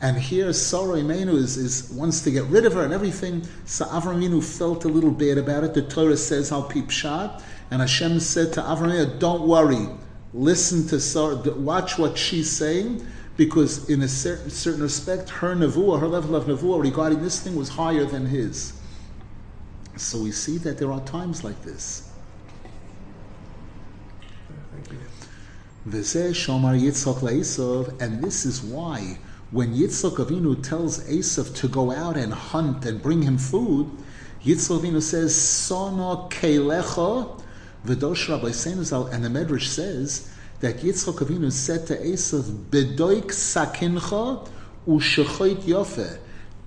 And 0.00 0.16
here 0.16 0.52
Sarah 0.52 1.00
Imenu 1.00 1.34
is, 1.34 1.56
is, 1.56 1.90
wants 1.90 2.20
to 2.20 2.30
get 2.30 2.44
rid 2.44 2.64
of 2.64 2.74
her 2.74 2.84
and 2.84 2.92
everything. 2.92 3.42
So 3.64 3.86
Avram 3.86 4.22
Avinu 4.22 4.40
felt 4.40 4.84
a 4.84 4.88
little 4.88 5.10
bad 5.10 5.36
about 5.36 5.64
it. 5.64 5.74
The 5.74 5.82
Torah 5.82 6.16
says 6.16 6.50
how 6.50 6.62
pipshat. 6.62 7.42
And 7.72 7.80
Hashem 7.80 8.20
said 8.20 8.52
to 8.52 8.60
Avram 8.60 8.92
Avinu, 8.92 9.18
don't 9.18 9.48
worry. 9.48 9.88
Listen 10.32 10.86
to 10.86 11.00
Sarah, 11.00 11.34
watch 11.56 11.98
what 11.98 12.16
she's 12.16 12.48
saying. 12.48 13.04
Because 13.36 13.88
in 13.90 14.02
a 14.02 14.08
certain, 14.08 14.50
certain 14.50 14.82
respect, 14.82 15.28
her 15.28 15.54
nevuah, 15.54 16.00
her 16.00 16.08
level 16.08 16.34
of 16.34 16.44
nevuah 16.44 16.80
regarding 16.80 17.22
this 17.22 17.40
thing 17.40 17.54
was 17.54 17.68
higher 17.68 18.04
than 18.04 18.26
his. 18.26 18.72
So 19.96 20.22
we 20.22 20.32
see 20.32 20.58
that 20.58 20.78
there 20.78 20.92
are 20.92 21.00
times 21.00 21.44
like 21.44 21.62
this. 21.62 22.10
And 25.84 25.92
this 25.92 26.14
is 28.46 28.62
why 28.62 29.18
when 29.50 29.74
Yitzchak 29.74 30.16
Avinu 30.16 30.62
tells 30.62 31.04
Esav 31.04 31.54
to 31.56 31.68
go 31.68 31.92
out 31.92 32.16
and 32.16 32.34
hunt 32.34 32.84
and 32.84 33.00
bring 33.00 33.22
him 33.22 33.38
food, 33.38 33.90
Yitzchak 34.42 34.80
Avinu 34.80 35.00
says, 35.00 35.34
Sono 35.34 36.28
keilecha, 36.28 37.40
v'dosh 37.86 38.28
Rabbi 38.28 38.48
Senuzal, 38.48 39.12
and 39.12 39.24
the 39.24 39.28
Medrash 39.28 39.68
says 39.68 40.28
that 40.60 40.78
Yitzchak 40.78 41.18
Avinu 41.18 41.52
said 41.52 41.86
to 41.86 41.96
Esav, 41.96 42.42
Bedoik 42.70 43.26
sakincha 43.26 44.48
u'shechoit 44.86 45.62
yofe, 45.62 46.18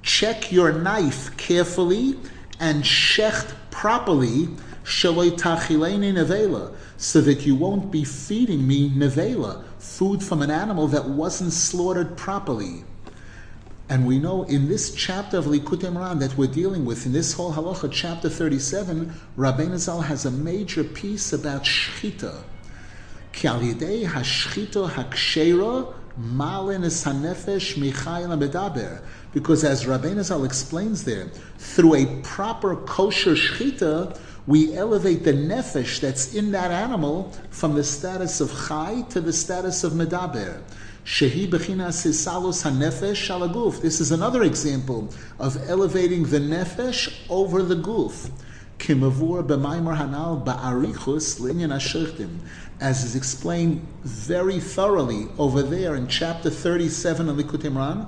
check 0.01 0.51
your 0.51 0.71
knife 0.71 1.35
carefully 1.37 2.17
and 2.59 2.83
shecht 2.83 3.53
properly, 3.71 4.47
shaloi 4.83 5.31
tachileni 5.31 6.13
nevela, 6.13 6.75
so 6.97 7.21
that 7.21 7.45
you 7.45 7.55
won't 7.55 7.91
be 7.91 8.03
feeding 8.03 8.67
me 8.67 8.89
nevela, 8.89 9.63
food 9.79 10.21
from 10.21 10.41
an 10.41 10.51
animal 10.51 10.87
that 10.87 11.05
wasn't 11.05 11.51
slaughtered 11.51 12.17
properly. 12.17 12.83
And 13.87 14.05
we 14.05 14.19
know 14.19 14.43
in 14.43 14.67
this 14.67 14.93
chapter 14.93 15.37
of 15.37 15.45
Likutei 15.45 15.91
Moharan 15.91 16.19
that 16.19 16.37
we're 16.37 16.45
dealing 16.45 16.85
with, 16.85 17.07
in 17.07 17.11
this 17.11 17.33
whole 17.33 17.53
halacha, 17.53 17.89
chapter 17.91 18.29
37, 18.29 19.13
Rabbeinu 19.35 19.77
Zal 19.77 20.01
has 20.01 20.25
a 20.25 20.31
major 20.31 20.83
piece 20.83 21.33
about 21.33 21.63
shchita. 21.63 22.43
Hashchita 23.33 24.89
hakshera 24.89 25.93
malin 26.17 26.83
es 26.83 27.03
hanefesh 27.05 27.75
michayil 27.75 28.37
medaber. 28.37 29.01
Because 29.31 29.63
as 29.63 29.85
Rabbeinu 29.85 30.23
Zal 30.23 30.43
explains 30.43 31.03
there, 31.03 31.27
through 31.57 31.95
a 31.95 32.21
proper 32.23 32.75
kosher 32.75 33.35
shchita, 33.35 34.19
we 34.47 34.75
elevate 34.75 35.23
the 35.23 35.33
nefesh 35.33 35.99
that's 35.99 36.33
in 36.33 36.51
that 36.51 36.71
animal 36.71 37.31
from 37.51 37.75
the 37.75 37.83
status 37.83 38.41
of 38.41 38.51
chai 38.67 39.03
to 39.09 39.21
the 39.21 39.31
status 39.31 39.83
of 39.83 39.93
medaber. 39.93 40.61
Shehi 41.05 41.47
bechinas 41.47 42.03
sisalos 42.03 42.63
hanefesh 42.63 43.27
shalaguf. 43.27 43.81
This 43.81 44.01
is 44.01 44.11
another 44.11 44.41
example 44.43 45.13
of 45.39 45.69
elevating 45.69 46.23
the 46.23 46.39
nefesh 46.39 47.13
over 47.29 47.61
the 47.61 47.75
guf. 47.75 48.31
Kimavur 48.79 49.45
b'maimar 49.45 49.97
hanal 49.97 50.43
ba'arichus 50.43 51.39
linyan 51.39 51.71
ashirtim, 51.71 52.39
as 52.79 53.03
is 53.03 53.15
explained 53.15 53.85
very 54.03 54.59
thoroughly 54.59 55.27
over 55.37 55.61
there 55.61 55.95
in 55.95 56.07
chapter 56.07 56.49
37 56.49 57.27
of 57.29 57.35
Likutei 57.35 57.71
Moharan, 57.71 58.07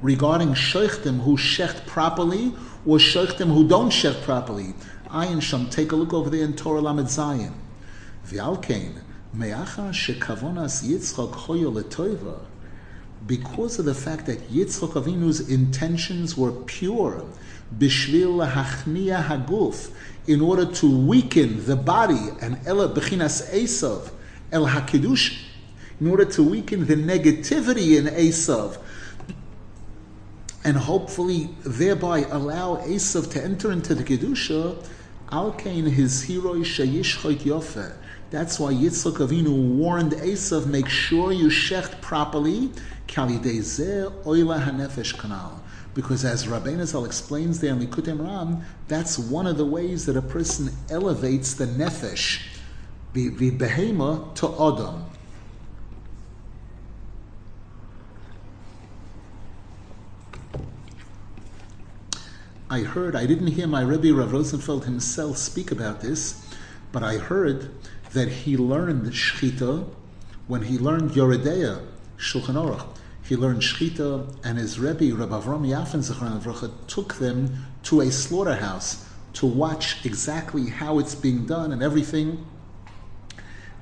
regarding 0.00 0.54
sheichtim 0.54 1.20
who 1.22 1.36
shecht 1.36 1.86
properly 1.86 2.54
or 2.86 2.98
sheichtim 2.98 3.52
who 3.52 3.66
don't 3.66 3.90
shecht 3.90 4.22
properly. 4.22 4.74
Ayin 5.08 5.42
Sham, 5.42 5.68
take 5.68 5.90
a 5.92 5.96
look 5.96 6.12
over 6.12 6.30
there 6.30 6.44
in 6.44 6.54
Torah 6.54 6.80
Lamed 6.80 7.08
Zayin. 7.08 7.52
V'alkein, 8.26 9.02
Me'achar 9.34 9.90
shekavonas 9.92 10.84
Yitzchak 10.84 11.32
hoyo 11.32 11.72
letoiva, 11.72 12.40
because 13.26 13.78
of 13.78 13.84
the 13.84 13.94
fact 13.94 14.26
that 14.26 14.40
Yitzchak 14.50 14.92
Avinu's 14.92 15.48
intentions 15.48 16.36
were 16.36 16.52
pure, 16.52 17.24
bishvil 17.78 18.50
hachnia 18.50 19.24
haguf, 19.24 19.90
in 20.26 20.40
order 20.40 20.66
to 20.66 21.06
weaken 21.06 21.64
the 21.66 21.76
body, 21.76 22.28
and 22.40 22.58
ela 22.66 22.88
bechinas 22.88 23.48
Esav, 23.50 24.10
el 24.52 24.66
hakidush, 24.66 25.38
in 26.00 26.10
order 26.10 26.24
to 26.24 26.42
weaken 26.42 26.86
the 26.86 26.94
negativity 26.94 27.98
in 27.98 28.06
Esav, 28.06 28.78
and 30.64 30.76
hopefully 30.76 31.50
thereby 31.64 32.20
allow 32.30 32.76
Esav 32.76 33.30
to 33.30 33.42
enter 33.42 33.72
into 33.72 33.94
the 33.94 34.04
kedusha. 34.04 34.86
Alkain 35.30 35.88
his 35.88 36.22
hero 36.22 36.54
shayishchoit 36.56 37.38
yofe. 37.38 37.94
That's 38.30 38.60
why 38.60 38.72
Yitzchak 38.72 39.16
Avinu 39.16 39.76
warned 39.76 40.12
Esav, 40.12 40.66
make 40.66 40.88
sure 40.88 41.32
you 41.32 41.48
shecht 41.48 42.00
properly. 42.00 42.70
Because 45.92 46.24
as 46.24 46.46
Rabbeinu 46.46 46.86
Zal 46.86 47.04
explains 47.04 47.58
there 47.58 47.72
in 47.72 47.80
Likutei 47.80 48.16
Moharan, 48.16 48.62
that's 48.86 49.18
one 49.18 49.48
of 49.48 49.56
the 49.56 49.66
ways 49.66 50.06
that 50.06 50.16
a 50.16 50.22
person 50.22 50.70
elevates 50.88 51.54
the 51.54 51.66
nefesh, 51.66 52.40
the, 53.14 53.30
the 53.30 53.50
behema, 53.50 54.32
to 54.36 54.46
Adam. 54.46 55.06
I 62.70 62.82
heard, 62.82 63.16
I 63.16 63.26
didn't 63.26 63.48
hear 63.48 63.66
my 63.66 63.82
Rebbe 63.82 64.14
Rav 64.14 64.32
Rosenfeld 64.32 64.84
himself 64.84 65.36
speak 65.36 65.72
about 65.72 66.00
this, 66.00 66.46
but 66.92 67.02
I 67.02 67.18
heard 67.18 67.72
that 68.12 68.28
he 68.28 68.56
learned 68.56 69.06
Shechita 69.12 69.86
when 70.46 70.62
he 70.62 70.78
learned 70.78 71.12
Yoreh 71.12 71.42
Deah, 71.42 71.80
Shulchan 72.18 72.54
Aruch. 72.54 72.86
He 73.22 73.36
learned 73.36 73.62
Shechita, 73.62 74.34
and 74.42 74.58
his 74.58 74.80
Rebbe, 74.80 75.14
Rabbi 75.14 75.40
Avram 75.40 75.66
Yafen 75.66 76.02
Zechron 76.02 76.72
took 76.88 77.14
them 77.14 77.66
to 77.84 78.00
a 78.00 78.10
slaughterhouse 78.10 79.08
to 79.34 79.46
watch 79.46 80.04
exactly 80.04 80.66
how 80.66 80.98
it's 80.98 81.14
being 81.14 81.46
done 81.46 81.70
and 81.70 81.82
everything. 81.82 82.44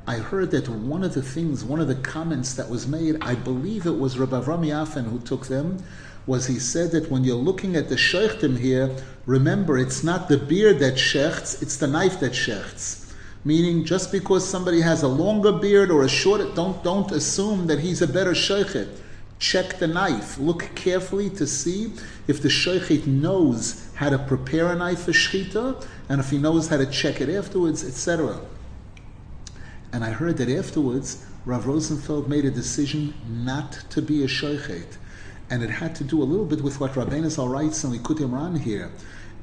I 0.07 0.17
heard 0.17 0.51
that 0.51 0.69
one 0.69 1.03
of 1.03 1.15
the 1.15 1.23
things, 1.23 1.65
one 1.65 1.81
of 1.81 1.89
the 1.89 1.95
comments 1.95 2.55
that 2.55 2.69
was 2.69 2.87
made, 2.87 3.17
I 3.23 3.35
believe 3.35 3.87
it 3.87 3.99
was 3.99 4.19
Rabbi 4.19 4.41
Avram 4.41 4.67
Yafen 4.67 5.11
who 5.11 5.19
took 5.21 5.47
them, 5.47 5.83
was 6.27 6.47
he 6.47 6.59
said 6.59 6.91
that 6.91 7.11
when 7.11 7.25
you're 7.25 7.37
looking 7.37 7.75
at 7.75 7.89
the 7.89 7.97
shechtim 7.97 8.59
here, 8.59 8.95
remember 9.25 9.79
it's 9.79 10.05
not 10.05 10.29
the 10.29 10.37
beard 10.37 10.79
that 10.81 10.95
shechts, 10.95 11.63
it's 11.63 11.79
the 11.79 11.87
knife 11.87 12.21
that 12.21 12.33
shechts. 12.33 13.08
Meaning, 13.49 13.87
just 13.87 14.13
because 14.13 14.47
somebody 14.47 14.83
has 14.83 15.03
a 15.03 15.09
longer 15.09 15.53
beard 15.53 15.91
or 15.91 16.03
a 16.03 16.09
shorter, 16.09 16.53
don't 16.55 16.85
don't 16.85 17.11
assume 17.11 17.67
that 17.69 17.79
he's 17.79 18.03
a 18.03 18.07
better 18.07 18.33
shechet. 18.33 18.91
Check 19.39 19.79
the 19.79 19.87
knife. 19.87 20.37
Look 20.37 20.69
carefully 20.75 21.31
to 21.31 21.47
see 21.47 21.95
if 22.27 22.43
the 22.43 22.51
shechet 22.51 23.07
knows 23.07 23.89
how 23.95 24.11
to 24.11 24.19
prepare 24.19 24.67
a 24.71 24.77
knife 24.77 25.05
for 25.05 25.13
shechita, 25.13 25.83
and 26.11 26.21
if 26.21 26.29
he 26.29 26.37
knows 26.37 26.69
how 26.69 26.77
to 26.77 26.85
check 26.85 27.23
it 27.23 27.31
afterwards, 27.31 27.83
etc. 27.83 28.39
And 29.95 30.05
I 30.05 30.11
heard 30.11 30.37
that 30.37 30.51
afterwards, 30.51 31.25
Rav 31.47 31.67
Rosenfeld 31.67 32.29
made 32.29 32.45
a 32.45 32.51
decision 32.51 33.15
not 33.27 33.73
to 33.89 34.03
be 34.03 34.25
a 34.25 34.27
shechet 34.27 34.99
and 35.51 35.63
it 35.63 35.71
had 35.71 35.95
to 35.95 36.05
do 36.05 36.23
a 36.23 36.25
little 36.25 36.45
bit 36.45 36.61
with 36.61 36.81
what 36.81 36.93
Rabbeinu 36.93 37.31
Zal 37.31 37.49
writes 37.49 37.83
in 37.85 37.93
Likutei 37.93 38.29
Moharan 38.29 38.61
here, 38.61 38.91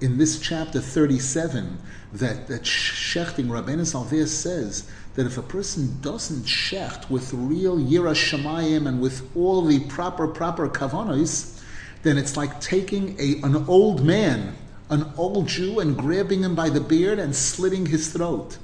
in 0.01 0.17
this 0.17 0.39
chapter 0.39 0.79
37, 0.79 1.77
that, 2.13 2.47
that 2.47 2.63
shechting, 2.63 3.45
Rabbeinu 3.45 3.85
Zal 3.85 4.05
says 4.27 4.89
that 5.15 5.25
if 5.25 5.37
a 5.37 5.41
person 5.41 5.97
doesn't 6.01 6.43
shecht 6.43 7.09
with 7.09 7.33
real 7.33 7.77
Yira 7.77 8.13
Shemayim 8.13 8.87
and 8.87 9.01
with 9.01 9.29
all 9.35 9.63
the 9.63 9.79
proper, 9.81 10.27
proper 10.27 10.67
kavanos, 10.67 11.61
then 12.03 12.17
it's 12.17 12.37
like 12.37 12.59
taking 12.59 13.15
a, 13.19 13.41
an 13.41 13.55
old 13.67 14.05
man, 14.05 14.55
an 14.89 15.11
old 15.17 15.47
Jew, 15.47 15.79
and 15.79 15.97
grabbing 15.97 16.43
him 16.43 16.55
by 16.55 16.69
the 16.69 16.81
beard 16.81 17.17
and 17.17 17.35
slitting 17.35 17.85
his 17.85 18.11
throat. 18.11 18.57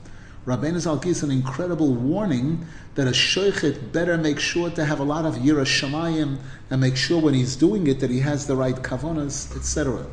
Rabbeinu 0.46 0.80
Zal 0.80 0.98
gives 0.98 1.24
an 1.24 1.32
incredible 1.32 1.94
warning 1.94 2.66
that 2.96 3.08
a 3.08 3.12
shochet 3.12 3.92
better 3.92 4.18
make 4.18 4.40
sure 4.40 4.70
to 4.72 4.84
have 4.84 5.00
a 5.00 5.04
lot 5.04 5.26
of 5.26 5.36
yira 5.36 5.64
shamayim 5.64 6.40
and 6.70 6.82
make 6.82 6.98
sure 6.98 7.22
when 7.22 7.34
he's 7.34 7.56
doing 7.56 7.88
it 7.88 8.00
that 8.00 8.10
he 8.10 8.20
has 8.20 8.48
the 8.48 8.56
right 8.56 8.76
kavanas, 8.76 9.56
etc. 9.56 10.06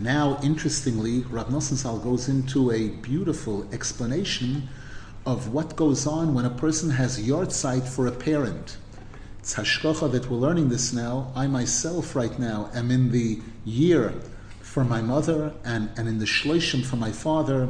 now, 0.00 0.38
interestingly, 0.42 1.20
Rab 1.30 1.48
Nosson 1.48 2.02
goes 2.02 2.28
into 2.28 2.70
a 2.72 2.88
beautiful 2.88 3.68
explanation 3.72 4.68
of 5.26 5.52
what 5.52 5.76
goes 5.76 6.06
on 6.06 6.34
when 6.34 6.44
a 6.44 6.50
person 6.50 6.90
has 6.90 7.20
yahrzeit 7.20 7.86
for 7.86 8.06
a 8.06 8.12
parent. 8.12 8.78
It's 9.38 9.54
that 9.54 10.26
we're 10.30 10.36
learning 10.36 10.68
this 10.68 10.92
now. 10.92 11.32
I 11.34 11.46
myself, 11.46 12.16
right 12.16 12.38
now, 12.38 12.70
am 12.74 12.90
in 12.90 13.12
the 13.12 13.40
year 13.64 14.14
for 14.60 14.84
my 14.84 15.00
mother 15.00 15.52
and, 15.64 15.90
and 15.96 16.08
in 16.08 16.18
the 16.18 16.24
shloshim 16.24 16.84
for 16.84 16.96
my 16.96 17.12
father 17.12 17.68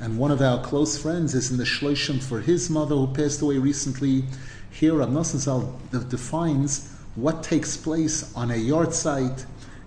and 0.00 0.16
one 0.16 0.30
of 0.30 0.40
our 0.40 0.62
close 0.62 0.96
friends 0.96 1.34
is 1.34 1.50
in 1.50 1.56
the 1.56 1.64
Shloshim 1.64 2.22
for 2.22 2.40
his 2.40 2.70
mother 2.70 2.94
who 2.94 3.08
passed 3.08 3.42
away 3.42 3.58
recently. 3.58 4.24
Here, 4.70 4.94
Rab 4.94 5.10
Nosson 5.10 6.08
defines 6.08 6.92
what 7.16 7.42
takes 7.42 7.76
place 7.76 8.32
on 8.36 8.52
a 8.52 8.54
yahrzeit 8.54 9.44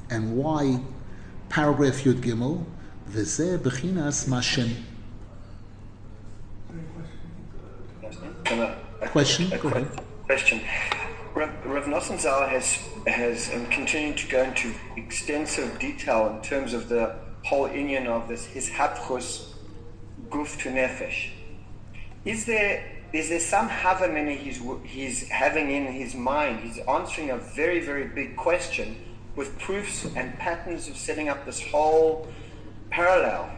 and 0.09 0.35
why. 0.35 0.81
Paragraph 1.51 2.05
Yud 2.05 2.21
Gimel, 2.21 2.63
v'zeh 3.09 3.57
b'chinas 3.57 4.25
mashen. 4.29 4.71
Question? 9.07 9.49
Go 9.59 9.67
ahead. 9.67 9.87
Question. 10.23 10.61
Rav, 11.35 11.85
Nosson 11.87 12.17
Zal 12.17 12.47
has, 12.47 12.79
has 13.05 13.53
um, 13.53 13.65
continued 13.65 14.17
to 14.19 14.27
go 14.29 14.43
into 14.43 14.73
extensive 14.95 15.77
detail 15.77 16.33
in 16.33 16.41
terms 16.41 16.73
of 16.73 16.87
the 16.87 17.17
whole 17.43 17.69
union 17.69 18.07
of 18.07 18.29
this, 18.29 18.45
his 18.45 18.69
hapchus 18.69 19.51
guf 20.29 20.57
to 20.61 20.69
nefesh. 20.69 21.31
Is 22.23 22.45
there 22.45 22.81
is 23.11 23.27
there 23.27 23.41
some 23.41 23.67
havamina 23.67 24.37
he's 24.37 24.61
he's 24.85 25.27
having 25.27 25.69
in 25.69 25.87
his 25.87 26.15
mind? 26.15 26.61
He's 26.61 26.77
answering 26.87 27.31
a 27.31 27.37
very 27.37 27.81
very 27.81 28.07
big 28.07 28.37
question 28.37 28.95
with 29.35 29.57
proofs 29.59 30.05
and 30.15 30.37
patterns 30.37 30.87
of 30.87 30.97
setting 30.97 31.29
up 31.29 31.45
this 31.45 31.61
whole 31.61 32.27
parallel. 32.89 33.49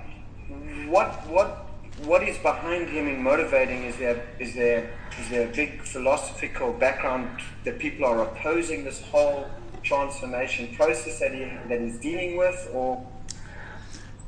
What 0.88 1.28
what 1.28 1.66
what 2.06 2.24
is 2.24 2.38
behind 2.40 2.90
him 2.90 3.08
in 3.08 3.22
motivating? 3.22 3.84
Is 3.84 3.98
there 3.98 4.26
is 4.40 4.54
there 4.54 4.92
is 5.20 5.30
there 5.30 5.48
a 5.48 5.52
big 5.52 5.82
philosophical 5.82 6.74
background 6.74 7.42
that 7.64 7.80
people 7.80 8.06
are 8.06 8.24
opposing 8.24 8.84
this 8.84 9.02
whole 9.02 9.48
transformation 9.84 10.76
process 10.76 11.20
that 11.20 11.34
he 11.34 11.46
that 11.70 11.82
he's 11.82 12.00
dealing 12.00 12.38
with, 12.38 12.70
or 12.74 13.06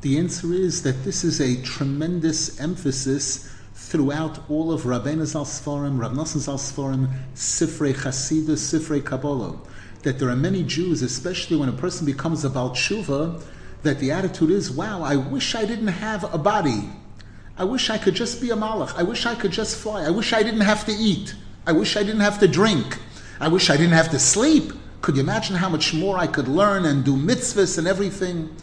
the 0.01 0.17
answer 0.17 0.53
is 0.53 0.84
that 0.84 1.03
this 1.03 1.23
is 1.23 1.41
a 1.41 1.62
tremendous 1.63 2.60
emphasis 2.60 3.51
throughout 3.73 4.39
all 4.49 4.71
of 4.71 4.84
Rabbeinu 4.84 5.25
Zal 5.25 5.45
Sforim, 5.45 5.99
Rav 5.99 6.13
Nosson 6.13 6.39
Zal 6.39 6.58
Sforim, 6.58 7.12
Sifrei 7.34 7.93
Chasidus, 7.93 8.62
Sifrei 8.71 9.03
Kabbalah, 9.03 9.58
that 10.06 10.20
there 10.20 10.30
are 10.30 10.36
many 10.36 10.62
Jews, 10.62 11.02
especially 11.02 11.58
when 11.58 11.68
a 11.68 11.74
person 11.74 12.06
becomes 12.06 12.46
a 12.46 12.50
Baal 12.50 12.70
that 13.82 14.00
the 14.00 14.12
attitude 14.12 14.52
is, 14.52 14.70
wow, 14.70 15.02
I 15.02 15.15
wish 15.15 15.56
I 15.56 15.65
didn't 15.65 15.88
have 15.88 16.32
a 16.32 16.38
body. 16.38 16.89
I 17.58 17.63
wish 17.63 17.89
I 17.89 17.98
could 17.98 18.13
just 18.13 18.39
be 18.39 18.52
a 18.52 18.56
malach. 18.56 18.96
I 18.96 19.02
wish 19.02 19.26
I 19.26 19.34
could 19.34 19.52
just 19.52 19.78
fly. 19.78 20.04
I 20.04 20.12
wish 20.12 20.32
I 20.32 20.44
didn't 20.44 20.62
have 20.62 20.86
to 20.86 20.91
eat. 20.91 21.34
I 21.65 21.72
wish 21.72 21.98
I 21.98 22.04
didn't 22.04 22.22
have 22.22 22.39
to 22.39 22.48
drink. 22.48 23.00
I 23.39 23.48
wish 23.48 23.72
I 23.72 23.78
didn't 23.78 23.94
have 23.94 24.12
to 24.12 24.20
sleep. 24.20 24.74
Could 25.02 25.15
you 25.15 25.24
imagine 25.24 25.56
how 25.56 25.70
much 25.70 25.91
more 25.94 26.20
I 26.20 26.28
could 26.28 26.48
learn 26.48 26.86
and 26.86 27.04
do 27.04 27.15
mitzvahs 27.15 27.80
and 27.80 27.88
everything? 27.88 28.56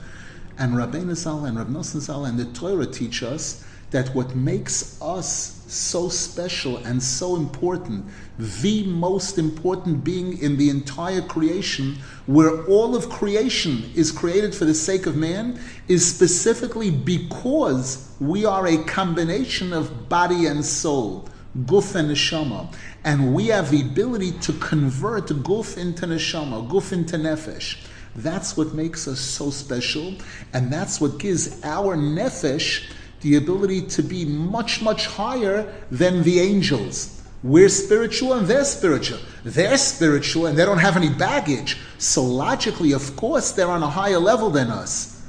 And 0.59 0.75
Rabbeinu 0.75 1.17
Zal 1.17 1.45
and 1.45 1.59
Rab 1.59 1.71
Nosson 1.71 2.01
Zal 2.01 2.25
and 2.25 2.39
the 2.39 2.45
Torah 2.57 2.87
teach 2.87 3.25
us 3.25 3.65
that 3.91 4.15
what 4.15 4.37
makes 4.37 5.01
us 5.03 5.62
so 5.73 6.09
special 6.09 6.77
and 6.79 7.03
so 7.03 7.37
important, 7.37 8.05
the 8.39 8.83
most 8.85 9.39
important 9.39 10.05
being 10.05 10.39
in 10.39 10.57
the 10.57 10.69
entire 10.69 11.23
creation, 11.23 11.97
where 12.27 12.65
all 12.67 12.95
of 12.95 13.09
creation 13.09 13.91
is 13.95 14.13
created 14.13 14.55
for 14.55 14.65
the 14.65 14.75
sake 14.75 15.07
of 15.07 15.17
man, 15.17 15.59
is 15.89 16.15
specifically 16.15 16.91
because 16.91 18.15
we 18.21 18.45
are 18.45 18.67
a 18.67 18.85
combination 18.85 19.73
of 19.73 20.09
body 20.09 20.47
and 20.47 20.65
soul, 20.65 21.29
guf 21.65 21.95
and 21.95 22.11
neshama, 22.11 22.73
and 23.05 23.35
we 23.35 23.47
have 23.47 23.71
the 23.71 23.81
ability 23.81 24.33
to 24.33 24.53
convert 24.55 25.27
guf 25.29 25.77
into 25.77 26.07
neshama, 26.07 26.69
guf 26.69 26.93
into 26.93 27.17
nefesh. 27.17 27.79
That's 28.15 28.57
what 28.59 28.75
makes 28.75 29.09
us 29.09 29.21
so 29.21 29.51
special, 29.51 30.15
and 30.53 30.71
that's 30.71 31.01
what 31.01 31.19
gives 31.19 31.65
our 31.65 31.97
nefesh 31.97 32.91
the 33.23 33.37
ability 33.37 33.83
to 33.83 34.03
be 34.03 34.25
much, 34.25 34.83
much 34.83 35.07
higher 35.07 35.73
than 35.91 36.23
the 36.23 36.41
angels. 36.41 37.23
We're 37.43 37.69
spiritual 37.69 38.35
and 38.35 38.47
they're 38.47 38.65
spiritual. 38.65 39.19
They're 39.45 39.79
spiritual 39.79 40.47
and 40.47 40.57
they 40.57 40.65
don't 40.65 40.79
have 40.79 40.97
any 40.97 41.09
baggage. 41.09 41.79
So 41.99 42.23
logically, 42.23 42.93
of 42.93 43.17
course, 43.17 43.53
they're 43.53 43.71
on 43.71 43.83
a 43.83 43.91
higher 43.91 44.19
level 44.19 44.51
than 44.51 44.71
us. 44.71 45.23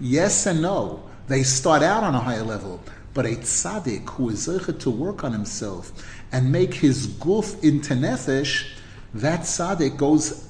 Yes 0.00 0.46
and 0.46 0.62
no. 0.62 1.02
They 1.26 1.42
start 1.42 1.82
out 1.82 2.04
on 2.04 2.14
a 2.14 2.20
higher 2.20 2.42
level. 2.42 2.80
But 3.12 3.26
a 3.26 3.30
tzaddik 3.30 4.08
who 4.10 4.30
is 4.30 4.46
zeichet 4.46 4.80
to 4.80 4.90
work 4.90 5.24
on 5.24 5.32
himself 5.32 5.92
and 6.32 6.52
make 6.52 6.72
his 6.72 7.06
guf 7.06 7.62
into 7.62 7.94
nefesh, 7.94 8.68
that 9.14 9.40
tzaddik 9.40 9.96
goes 9.96 10.48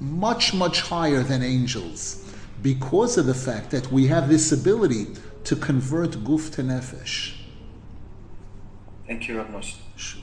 much, 0.00 0.54
much 0.54 0.80
higher 0.80 1.22
than 1.22 1.42
angels 1.42 2.24
because 2.62 3.18
of 3.18 3.26
the 3.26 3.34
fact 3.34 3.70
that 3.70 3.90
we 3.92 4.06
have 4.06 4.28
this 4.28 4.50
ability 4.50 5.06
to 5.48 5.56
convert 5.56 6.10
guf 6.10 6.52
to 6.52 6.62
nefesh. 6.62 7.32
Thank 9.06 9.28
you, 9.28 9.38
Rav 9.38 9.46
Nosson. 9.46 9.78
Sure. 9.96 10.20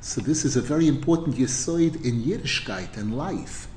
So 0.00 0.22
this 0.22 0.46
is 0.46 0.56
a 0.56 0.62
very 0.62 0.88
important 0.88 1.36
yisoid 1.36 2.02
in 2.02 2.22
Yiddishkeit 2.22 2.96
and 2.96 3.18
life. 3.18 3.68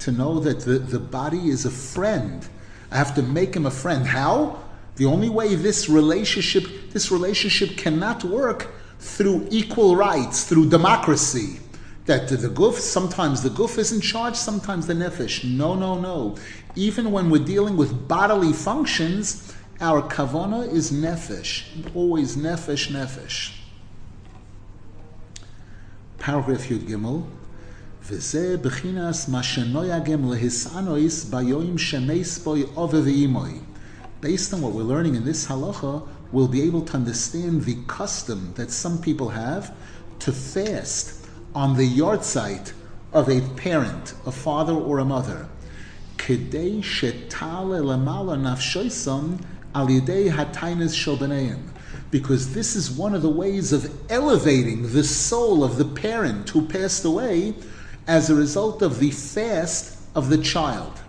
To 0.00 0.12
know 0.12 0.38
that 0.40 0.60
the, 0.60 0.78
the 0.78 0.98
body 0.98 1.48
is 1.48 1.64
a 1.64 1.70
friend. 1.70 2.46
I 2.90 2.98
have 2.98 3.14
to 3.14 3.22
make 3.22 3.56
him 3.56 3.64
a 3.64 3.70
friend. 3.70 4.06
How? 4.06 4.62
The 4.96 5.06
only 5.06 5.30
way 5.30 5.54
this 5.54 5.88
relationship, 5.88 6.90
this 6.90 7.10
relationship 7.10 7.78
cannot 7.78 8.22
work 8.22 8.70
through 8.98 9.48
equal 9.50 9.96
rights, 9.96 10.44
through 10.44 10.68
democracy. 10.68 11.58
That 12.04 12.28
the 12.28 12.50
guf, 12.50 12.74
sometimes 12.74 13.42
the 13.42 13.48
guf 13.48 13.78
is 13.78 13.92
in 13.92 14.02
charge, 14.02 14.36
sometimes 14.36 14.86
the 14.86 14.92
nefesh. 14.92 15.42
No, 15.42 15.74
no, 15.74 15.98
no. 15.98 16.36
Even 16.76 17.12
when 17.12 17.30
we're 17.30 17.44
dealing 17.44 17.76
with 17.76 18.08
bodily 18.08 18.52
functions, 18.52 19.54
our 19.80 20.02
kavana 20.02 20.70
is 20.72 20.90
nefesh, 20.90 21.64
always 21.94 22.36
nefesh, 22.36 22.90
nefesh. 22.90 23.56
Paragraph 26.18 26.68
Yud 26.68 26.88
Gimel. 26.88 27.24
וזה 28.06 28.56
בחינס 28.62 29.28
מה 29.28 29.42
שנויגם 29.42 30.30
להסענויס 30.30 31.24
ביום 31.24 31.76
ואימוי. 32.90 33.60
Based 34.20 34.52
on 34.52 34.60
what 34.62 34.72
we're 34.72 34.82
learning 34.82 35.14
in 35.14 35.24
this 35.24 35.46
halacha, 35.46 36.06
we'll 36.32 36.48
be 36.48 36.62
able 36.62 36.82
to 36.82 36.94
understand 36.94 37.64
the 37.64 37.76
custom 37.86 38.52
that 38.56 38.70
some 38.70 38.98
people 38.98 39.30
have 39.30 39.74
to 40.18 40.32
fast 40.32 41.26
on 41.54 41.76
the 41.76 41.88
yahrzeit 42.00 42.72
of 43.12 43.28
a 43.28 43.40
parent, 43.56 44.14
a 44.26 44.32
father 44.32 44.74
or 44.74 44.98
a 44.98 45.04
mother. 45.04 45.48
Kedei 46.16 46.82
shetale 46.82 47.82
lamala 47.82 48.36
nafshoisam 48.36 49.40
al 49.74 49.88
yidei 49.88 50.30
hatainis 50.30 50.94
shel 50.94 51.16
because 52.10 52.54
this 52.54 52.76
is 52.76 52.90
one 52.90 53.14
of 53.14 53.22
the 53.22 53.28
ways 53.28 53.72
of 53.72 53.90
elevating 54.08 54.92
the 54.92 55.02
soul 55.02 55.64
of 55.64 55.76
the 55.76 55.84
parent 55.84 56.48
who 56.50 56.66
passed 56.66 57.04
away 57.04 57.54
as 58.06 58.30
a 58.30 58.34
result 58.34 58.82
of 58.82 59.00
the 59.00 59.10
fast 59.10 59.98
of 60.14 60.28
the 60.28 60.38
child. 60.38 61.00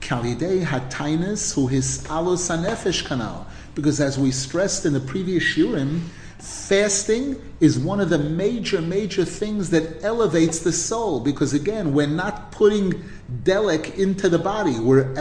Kalidei 0.00 0.64
hatainus 0.64 1.54
who 1.54 1.66
his 1.66 2.04
anefesh 2.04 3.04
kanal. 3.04 3.46
Because 3.74 4.00
as 4.00 4.18
we 4.18 4.30
stressed 4.30 4.86
in 4.86 4.92
the 4.92 5.00
previous 5.00 5.42
shiurim, 5.42 6.02
fasting 6.44 7.40
is 7.60 7.78
one 7.78 8.00
of 8.00 8.10
the 8.10 8.18
major, 8.18 8.80
major 8.80 9.24
things 9.24 9.70
that 9.70 10.02
elevates 10.04 10.60
the 10.60 10.72
soul. 10.72 11.20
Because 11.20 11.54
again, 11.54 11.92
we're 11.92 12.06
not 12.06 12.52
putting 12.52 13.04
delek 13.42 13.98
into 13.98 14.28
the 14.28 14.38
body. 14.38 14.78
We're, 14.78 15.14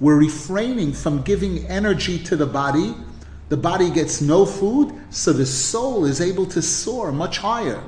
we're 0.00 0.18
refraining 0.18 0.92
from 0.92 1.22
giving 1.22 1.66
energy 1.66 2.22
to 2.24 2.36
the 2.36 2.46
body 2.46 2.94
the 3.48 3.56
body 3.56 3.90
gets 3.90 4.20
no 4.20 4.44
food, 4.44 4.92
so 5.10 5.32
the 5.32 5.46
soul 5.46 6.04
is 6.04 6.20
able 6.20 6.44
to 6.46 6.60
soar 6.60 7.12
much 7.12 7.38
higher. 7.38 7.82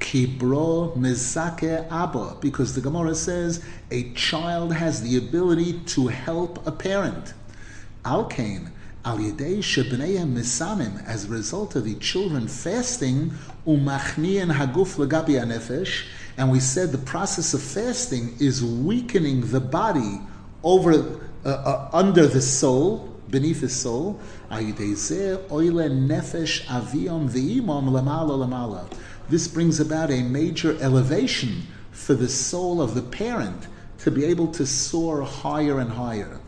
Kibro 0.00 0.96
mizake 0.96 1.86
abba, 1.90 2.36
because 2.40 2.74
the 2.74 2.80
Gemara 2.80 3.14
says 3.14 3.62
a 3.90 4.10
child 4.14 4.72
has 4.72 5.02
the 5.02 5.18
ability 5.18 5.80
to 5.80 6.06
help 6.06 6.66
a 6.66 6.72
parent. 6.72 7.34
Alkain, 8.04 8.70
al 9.04 9.18
yedei 9.18 9.58
shebneihem 9.58 11.06
as 11.06 11.24
a 11.24 11.28
result 11.28 11.76
of 11.76 11.84
the 11.84 11.94
children 11.96 12.48
fasting, 12.48 13.32
umachnian 13.66 14.50
haguf 14.52 14.96
legabi 14.96 15.38
nefesh, 15.44 16.06
and 16.36 16.50
we 16.50 16.58
said 16.58 16.90
the 16.90 16.98
process 16.98 17.54
of 17.54 17.62
fasting 17.62 18.34
is 18.40 18.64
weakening 18.64 19.42
the 19.50 19.60
body 19.60 20.20
over 20.62 21.20
uh, 21.44 21.48
uh, 21.48 21.90
under 21.92 22.26
the 22.26 22.40
soul 22.40 23.14
beneath 23.30 23.60
the 23.60 23.68
soul. 23.68 24.18
This 29.28 29.48
brings 29.48 29.80
about 29.80 30.10
a 30.10 30.22
major 30.22 30.82
elevation 30.82 31.62
for 31.90 32.14
the 32.14 32.28
soul 32.28 32.80
of 32.80 32.94
the 32.94 33.02
parent 33.02 33.66
to 33.98 34.10
be 34.10 34.24
able 34.24 34.48
to 34.48 34.66
soar 34.66 35.22
higher 35.22 35.78
and 35.80 35.90
higher. 35.90 36.40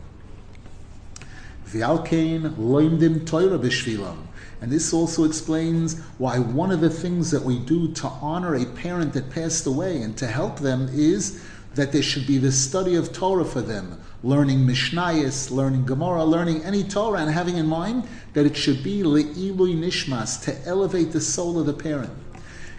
And 4.59 4.71
this 4.71 4.93
also 4.93 5.23
explains 5.25 5.99
why 6.17 6.39
one 6.39 6.71
of 6.71 6.81
the 6.81 6.89
things 6.89 7.31
that 7.31 7.43
we 7.43 7.59
do 7.59 7.91
to 7.93 8.07
honor 8.07 8.55
a 8.55 8.65
parent 8.65 9.13
that 9.13 9.29
passed 9.29 9.65
away 9.65 10.01
and 10.01 10.17
to 10.17 10.27
help 10.27 10.59
them 10.59 10.89
is 10.91 11.43
that 11.75 11.91
there 11.91 12.01
should 12.01 12.25
be 12.25 12.37
the 12.37 12.51
study 12.51 12.95
of 12.95 13.11
Torah 13.13 13.45
for 13.45 13.61
them, 13.61 14.01
learning 14.23 14.65
Mishnayos, 14.65 15.51
learning 15.51 15.85
Gemara, 15.85 16.23
learning 16.23 16.63
any 16.63 16.83
Torah, 16.83 17.19
and 17.19 17.31
having 17.31 17.57
in 17.57 17.67
mind 17.67 18.07
that 18.33 18.45
it 18.45 18.57
should 18.57 18.83
be 18.83 19.03
le'ilui 19.03 19.77
nishmas, 19.77 20.43
to 20.45 20.67
elevate 20.67 21.11
the 21.11 21.21
soul 21.21 21.59
of 21.59 21.65
the 21.65 21.73
parent. 21.73 22.13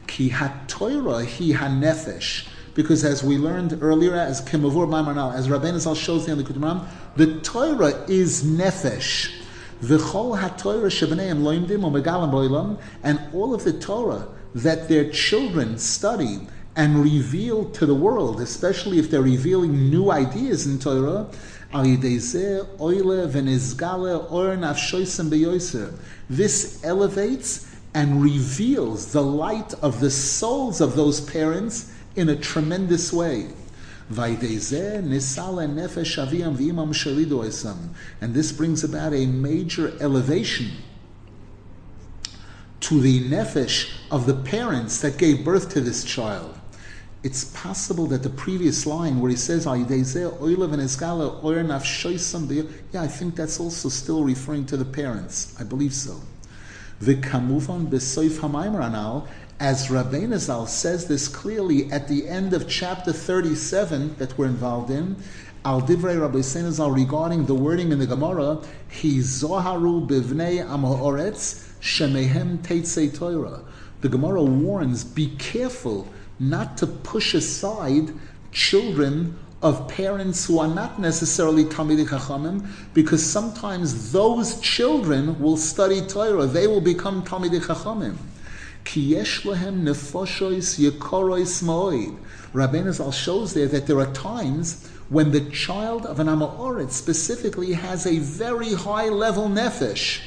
Ki 0.07 0.31
ha-Torah 0.31 1.25
hi 1.25 1.53
ha-nefesh, 1.53 2.49
because 2.79 3.05
as 3.05 3.25
we 3.25 3.37
learned 3.37 3.77
earlier, 3.83 4.15
as 4.15 4.41
Kimavur 4.41 4.87
Maimanal, 4.87 5.35
as 5.35 5.49
Rabbeinu 5.49 5.81
Zal 5.81 5.97
shows 5.97 6.29
in 6.29 6.39
the 6.39 6.45
Kutumram, 6.45 6.87
the 7.17 7.41
Torah 7.41 8.05
is 8.07 8.45
nefesh. 8.45 9.33
V'chol 9.83 10.39
ha-Torah 10.39 10.87
shebeneim 10.87 11.43
loimdim 11.43 11.81
megalim 11.81 12.31
boilam, 12.31 12.79
and 13.03 13.19
all 13.33 13.53
of 13.53 13.65
the 13.65 13.73
Torah 13.73 14.29
that 14.55 14.89
their 14.89 15.11
children 15.11 15.77
study, 15.77 16.47
and 16.77 17.03
reveal 17.03 17.69
to 17.71 17.85
the 17.85 17.97
world, 17.97 18.41
especially 18.41 19.01
if 19.01 19.11
they're 19.11 19.23
revealing 19.23 19.91
new 19.91 20.13
ideas 20.13 20.65
in 20.65 20.79
Torah, 20.79 21.27
this 26.31 26.85
elevates 26.85 27.77
and 27.95 28.23
reveals 28.23 29.13
the 29.13 29.23
light 29.23 29.75
of 29.83 29.99
the 29.99 30.11
souls 30.11 30.81
of 30.81 30.95
those 30.95 31.21
parents 31.21 31.93
in 32.19 32.29
a 32.29 32.37
tremendous 32.37 33.13
way. 33.13 33.49
And 38.21 38.35
this 38.35 38.53
brings 38.53 38.85
about 38.85 39.13
a 39.13 39.27
major 39.27 39.93
elevation 40.01 40.71
to 42.81 43.01
the 43.01 43.29
nefesh 43.29 43.91
of 44.11 44.27
the 44.27 44.35
parents 44.35 45.01
that 45.01 45.19
gave 45.19 45.45
birth 45.45 45.69
to 45.71 45.81
this 45.81 46.05
child 46.05 46.59
it's 47.25 47.47
possible 47.47 48.07
that 48.07 48.23
the 48.23 48.31
previous 48.31 48.87
line 48.87 49.21
where 49.21 49.31
he 49.31 49.37
says, 49.37 49.67
Yeah, 49.67 49.73
I 49.75 49.83
think 53.09 53.35
that's 53.35 53.59
also 53.61 53.89
still 53.89 54.23
referring 54.23 54.67
to 54.67 54.77
the 54.77 54.85
parents. 54.85 55.61
I 55.61 55.65
believe 55.65 55.93
so. 55.93 56.21
As 59.61 59.89
Rabbeinu 59.89 60.39
Zal 60.39 60.69
says 60.69 61.09
this 61.09 61.27
clearly 61.27 61.91
at 61.91 62.07
the 62.07 62.29
end 62.29 62.55
of 62.55 62.69
chapter 62.69 63.13
37 63.13 64.15
that 64.19 64.39
we're 64.39 64.47
involved 64.47 64.89
in, 64.89 65.17
Al 65.65 65.83
Divrei 65.83 66.21
Rabbi 66.21 66.43
Zal 66.43 66.93
regarding 66.93 67.47
the 67.47 67.57
wording 67.57 67.91
in 67.91 67.99
the 67.99 68.07
Gemara, 68.07 68.63
He 68.89 69.19
Zoharu 69.19 70.07
Bivnei 70.07 70.65
Amoretz 70.65 71.73
Shemehem 71.81 72.59
Teitzei 72.59 73.13
Torah. 73.13 73.63
The 74.01 74.09
Gemara 74.09 74.45
warns, 74.45 75.03
be 75.03 75.35
careful 75.39 76.07
not 76.39 76.79
to 76.79 76.87
push 76.87 77.35
aside 77.35 78.13
children 78.53 79.37
of 79.61 79.89
parents 79.89 80.47
who 80.47 80.61
are 80.61 80.69
not 80.69 81.01
necessarily 81.01 81.65
Talmidei 81.65 82.07
Chachamim, 82.07 82.65
because 82.95 83.29
sometimes 83.29 84.13
those 84.13 84.61
children 84.61 85.41
will 85.41 85.57
study 85.57 86.01
Torah. 86.01 86.47
They 86.47 86.69
will 86.69 86.81
become 86.81 87.25
Talmidei 87.25 87.61
Chachamim. 87.61 88.17
Yesh. 88.97 89.45
Rabbeinu 92.55 92.93
Zal 92.93 93.13
shows 93.13 93.55
there 93.55 93.67
that 93.67 93.87
there 93.87 93.99
are 94.01 94.13
times 94.13 94.89
when 95.09 95.31
the 95.31 95.41
child 95.51 96.07
of 96.07 96.21
an 96.21 96.27
Amorit 96.27 96.91
specifically 96.91 97.73
has 97.73 98.07
a 98.07 98.19
very 98.19 98.75
high 98.75 99.09
level 99.09 99.49
nefesh. 99.49 100.21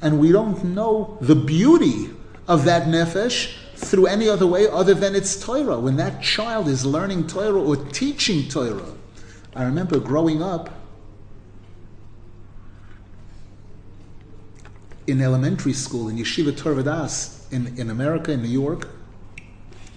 And 0.00 0.20
we 0.20 0.32
don't 0.32 0.64
know 0.64 1.18
the 1.20 1.34
beauty 1.34 2.10
of 2.46 2.64
that 2.64 2.86
nefesh 2.86 3.56
through 3.74 4.06
any 4.06 4.28
other 4.28 4.46
way 4.46 4.68
other 4.68 4.94
than 4.94 5.14
its 5.14 5.40
Torah. 5.40 5.78
When 5.78 5.96
that 5.96 6.22
child 6.22 6.68
is 6.68 6.84
learning 6.84 7.26
Torah 7.26 7.60
or 7.60 7.76
teaching 7.76 8.48
Torah, 8.48 8.92
I 9.54 9.64
remember 9.64 9.98
growing 9.98 10.42
up 10.42 10.70
in 15.08 15.22
elementary 15.22 15.72
school 15.72 16.08
in 16.10 16.18
Yeshiva 16.18 16.54
Torah 16.54 17.08
in, 17.50 17.78
in 17.78 17.88
America, 17.88 18.30
in 18.30 18.42
New 18.42 18.48
York. 18.48 18.88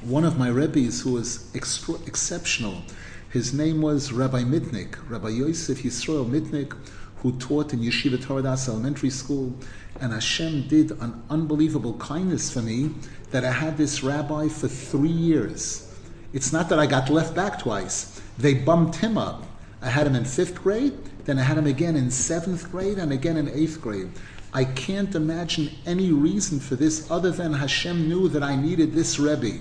one 0.04 0.24
of 0.24 0.40
my 0.40 0.50
rabbis 0.50 1.02
who 1.02 1.12
was 1.12 1.54
extra- 1.54 2.00
exceptional. 2.08 2.82
His 3.30 3.54
name 3.54 3.82
was 3.82 4.14
Rabbi 4.14 4.44
Mitnick, 4.44 4.96
Rabbi 5.10 5.30
Yosef 5.30 5.84
Yisrael 5.84 6.26
Mitnick, 6.26 6.74
who 7.18 7.34
taught 7.34 7.74
in 7.74 7.82
Yeshiva 7.82 8.18
Toradas 8.18 8.70
Elementary 8.70 9.10
School. 9.10 9.54
And 10.00 10.14
Hashem 10.14 10.70
did 10.70 10.92
an 11.02 11.22
unbelievable 11.30 11.96
kindness 11.96 12.50
for 12.50 12.62
me 12.62 12.92
that 13.32 13.44
I 13.44 13.52
had 13.52 13.78
this 13.78 14.02
rabbi 14.04 14.48
for 14.48 14.70
three 14.70 15.10
years. 15.10 15.94
It's 16.32 16.54
not 16.54 16.70
that 16.70 16.80
I 16.80 16.86
got 16.86 17.10
left 17.10 17.36
back 17.36 17.60
twice. 17.60 18.22
They 18.38 18.54
bumped 18.54 18.96
him 18.96 19.18
up. 19.18 19.44
I 19.82 19.90
had 19.90 20.08
him 20.08 20.16
in 20.16 20.24
fifth 20.24 20.64
grade, 20.64 20.94
then 21.26 21.38
I 21.38 21.44
had 21.44 21.58
him 21.58 21.68
again 21.68 21.96
in 21.96 22.12
seventh 22.12 22.72
grade, 22.72 22.98
and 22.98 23.12
again 23.12 23.36
in 23.36 23.50
eighth 23.50 23.82
grade. 23.82 24.10
I 24.54 24.66
can't 24.66 25.16
imagine 25.16 25.72
any 25.86 26.12
reason 26.12 26.60
for 26.60 26.76
this 26.76 27.10
other 27.10 27.32
than 27.32 27.54
Hashem 27.54 28.10
knew 28.10 28.28
that 28.30 28.44
I 28.44 28.56
needed 28.56 28.94
this 28.94 29.18
Rebbe. 29.18 29.60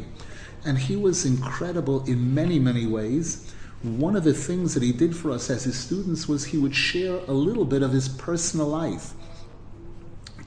And 0.64 0.78
he 0.78 0.97
was 0.97 1.24
incredible 1.24 2.05
in 2.05 2.34
many, 2.34 2.59
many 2.59 2.86
ways. 2.86 3.53
One 3.82 4.16
of 4.16 4.24
the 4.24 4.34
things 4.34 4.74
that 4.74 4.82
he 4.82 4.93
did 4.93 5.16
for 5.16 5.30
us 5.30 5.49
as 5.49 5.64
his 5.64 5.78
students 5.78 6.28
was 6.28 6.47
he 6.47 6.59
would 6.59 6.74
share 6.74 7.16
a 7.28 7.32
little 7.32 7.64
bit 7.64 7.82
of 7.82 7.93
his 7.93 8.09
personal 8.09 8.66
life 8.66 9.12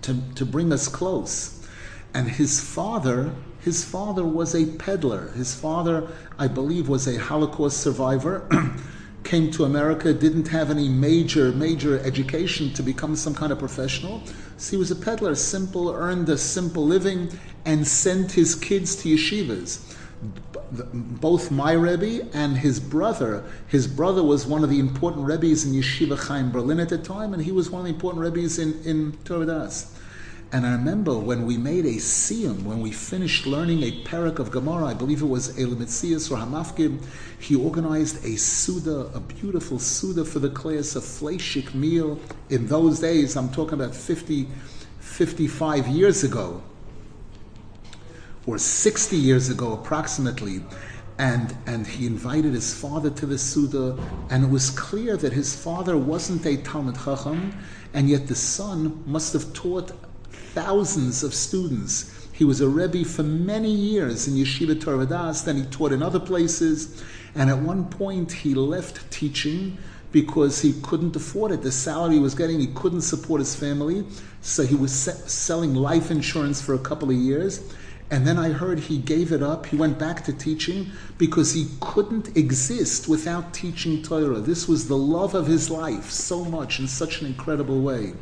to, 0.02 0.22
to 0.36 0.46
bring 0.46 0.72
us 0.74 0.88
close. 0.88 1.66
And 2.14 2.28
his 2.28 2.60
father, 2.60 3.34
his 3.62 3.84
father 3.84 4.26
was 4.26 4.54
a 4.54 4.66
peddler. 4.66 5.30
His 5.32 5.56
father, 5.56 6.10
I 6.38 6.48
believe, 6.48 6.90
was 6.90 7.08
a 7.08 7.18
Holocaust 7.18 7.78
survivor. 7.78 8.48
came 9.24 9.52
to 9.52 9.66
America, 9.66 10.14
didn't 10.14 10.48
have 10.48 10.70
any 10.70 10.90
major, 10.90 11.52
major 11.52 12.00
education 12.00 12.74
to 12.74 12.84
become 12.84 13.16
some 13.16 13.34
kind 13.34 13.52
of 13.52 13.60
professional. 13.60 14.22
So 14.58 14.72
he 14.72 14.78
was 14.78 14.92
a 14.92 14.96
peddler, 14.96 15.36
simple, 15.36 15.92
earned 15.92 16.30
a 16.30 16.38
simple 16.38 16.86
living, 16.86 17.30
and 17.66 17.88
sent 17.88 18.32
his 18.32 18.56
kids 18.56 18.96
to 18.98 19.10
yeshivas. 19.10 19.96
Both 20.82 21.52
my 21.52 21.74
Rebbe 21.74 22.28
and 22.34 22.58
his 22.58 22.80
brother. 22.80 23.44
His 23.68 23.88
brother 23.88 24.24
was 24.24 24.46
one 24.46 24.64
of 24.64 24.70
the 24.70 24.80
important 24.80 25.26
Rebbes 25.26 25.66
in 25.66 25.74
Yeshiva 25.74 26.18
Chaim 26.18 26.52
Berlin 26.52 26.80
at 26.80 26.90
the 26.90 26.98
time, 26.98 27.34
and 27.34 27.44
he 27.44 27.52
was 27.52 27.70
one 27.70 27.82
of 27.82 27.86
the 27.86 27.94
important 27.94 28.24
Rebbes 28.24 28.58
in, 28.58 28.82
in 28.84 29.14
Torah 29.26 29.46
Das. 29.46 30.00
And 30.54 30.68
I 30.68 30.74
remember 30.74 31.18
when 31.18 31.48
we 31.48 31.58
made 31.58 31.84
a 31.84 31.96
siyum, 31.96 32.62
when 32.62 32.80
we 32.80 32.92
finished 32.92 33.48
learning 33.48 33.82
a 33.82 34.04
parak 34.04 34.38
of 34.38 34.52
Gemara, 34.52 34.86
I 34.86 34.94
believe 34.94 35.24
it 35.24 35.26
was 35.26 35.58
Elimitzias 35.58 36.30
or 36.30 36.38
Hamafkid, 36.38 37.04
he 37.40 37.56
organized 37.56 38.24
a 38.24 38.36
Suda, 38.36 39.10
a 39.16 39.20
beautiful 39.20 39.80
Suda 39.80 40.24
for 40.24 40.38
the 40.38 40.52
class, 40.52 40.96
a 40.96 41.00
fleshik 41.00 41.74
meal. 41.74 42.20
In 42.52 42.68
those 42.68 43.00
days, 43.00 43.36
I'm 43.36 43.50
talking 43.50 43.74
about 43.74 43.96
50, 43.96 44.48
55 45.00 45.88
years 45.88 46.24
ago, 46.24 46.62
or 48.46 48.60
60 48.60 49.18
years 49.18 49.50
ago 49.50 49.74
approximately. 49.74 50.62
And, 51.18 51.58
and 51.66 51.88
he 51.88 52.06
invited 52.06 52.54
his 52.54 52.76
father 52.76 53.10
to 53.10 53.26
the 53.26 53.40
Suda, 53.40 53.98
and 54.30 54.44
it 54.44 54.50
was 54.52 54.70
clear 54.70 55.18
that 55.18 55.34
his 55.34 55.56
father 55.56 55.98
wasn't 55.98 56.46
a 56.46 56.58
Talmid 56.58 57.04
Chacham, 57.04 57.58
and 57.92 58.08
yet 58.08 58.28
the 58.28 58.36
son 58.36 59.02
must 59.08 59.34
have 59.34 59.52
taught 59.54 59.92
thousands 60.54 61.24
of 61.24 61.34
students. 61.34 62.28
He 62.32 62.44
was 62.44 62.62
a 62.62 62.68
Rebbe 62.68 63.06
for 63.06 63.24
many 63.24 63.72
years 63.72 64.28
in 64.28 64.36
Yeshiva 64.36 64.80
Torah 64.80 65.06
Das, 65.06 65.42
then 65.42 65.58
he 65.58 65.66
taught 65.66 65.92
in 65.92 66.02
other 66.02 66.20
places, 66.20 67.04
and 67.36 67.50
at 67.50 67.60
one 67.60 67.86
point 67.90 68.32
he 68.32 68.54
left 68.54 69.10
teaching 69.12 69.78
because 70.12 70.62
he 70.62 70.74
couldn't 70.82 71.16
afford 71.16 71.52
it. 71.52 71.64
The 71.64 71.72
salary 71.72 72.16
he 72.16 72.20
was 72.20 72.36
getting, 72.36 72.60
he 72.60 72.68
couldn't 72.68 73.02
support 73.02 73.40
his 73.40 73.56
family, 73.56 74.06
so 74.42 74.64
he 74.64 74.76
was 74.76 74.94
se- 74.94 75.28
selling 75.28 75.74
life 75.74 76.12
insurance 76.12 76.62
for 76.62 76.74
a 76.76 76.80
couple 76.80 77.10
of 77.10 77.16
years. 77.16 77.74
And 78.12 78.28
then 78.28 78.38
I 78.38 78.50
heard 78.50 78.80
he 78.80 79.00
gave 79.00 79.32
it 79.32 79.42
up. 79.42 79.66
He 79.66 79.76
went 79.76 79.98
back 79.98 80.24
to 80.26 80.34
teaching 80.34 80.92
because 81.18 81.54
he 81.54 81.68
couldn't 81.82 82.38
exist 82.38 83.08
without 83.08 83.56
teaching 83.56 84.04
Torah. 84.04 84.40
This 84.40 84.68
was 84.68 84.88
the 84.88 84.98
love 84.98 85.34
of 85.34 85.48
his 85.48 85.72
life 85.72 86.12
so 86.12 86.46
much 86.46 86.80
in 86.80 86.88
such 86.88 87.22
an 87.22 87.28
incredible 87.28 87.82
way. 87.82 88.14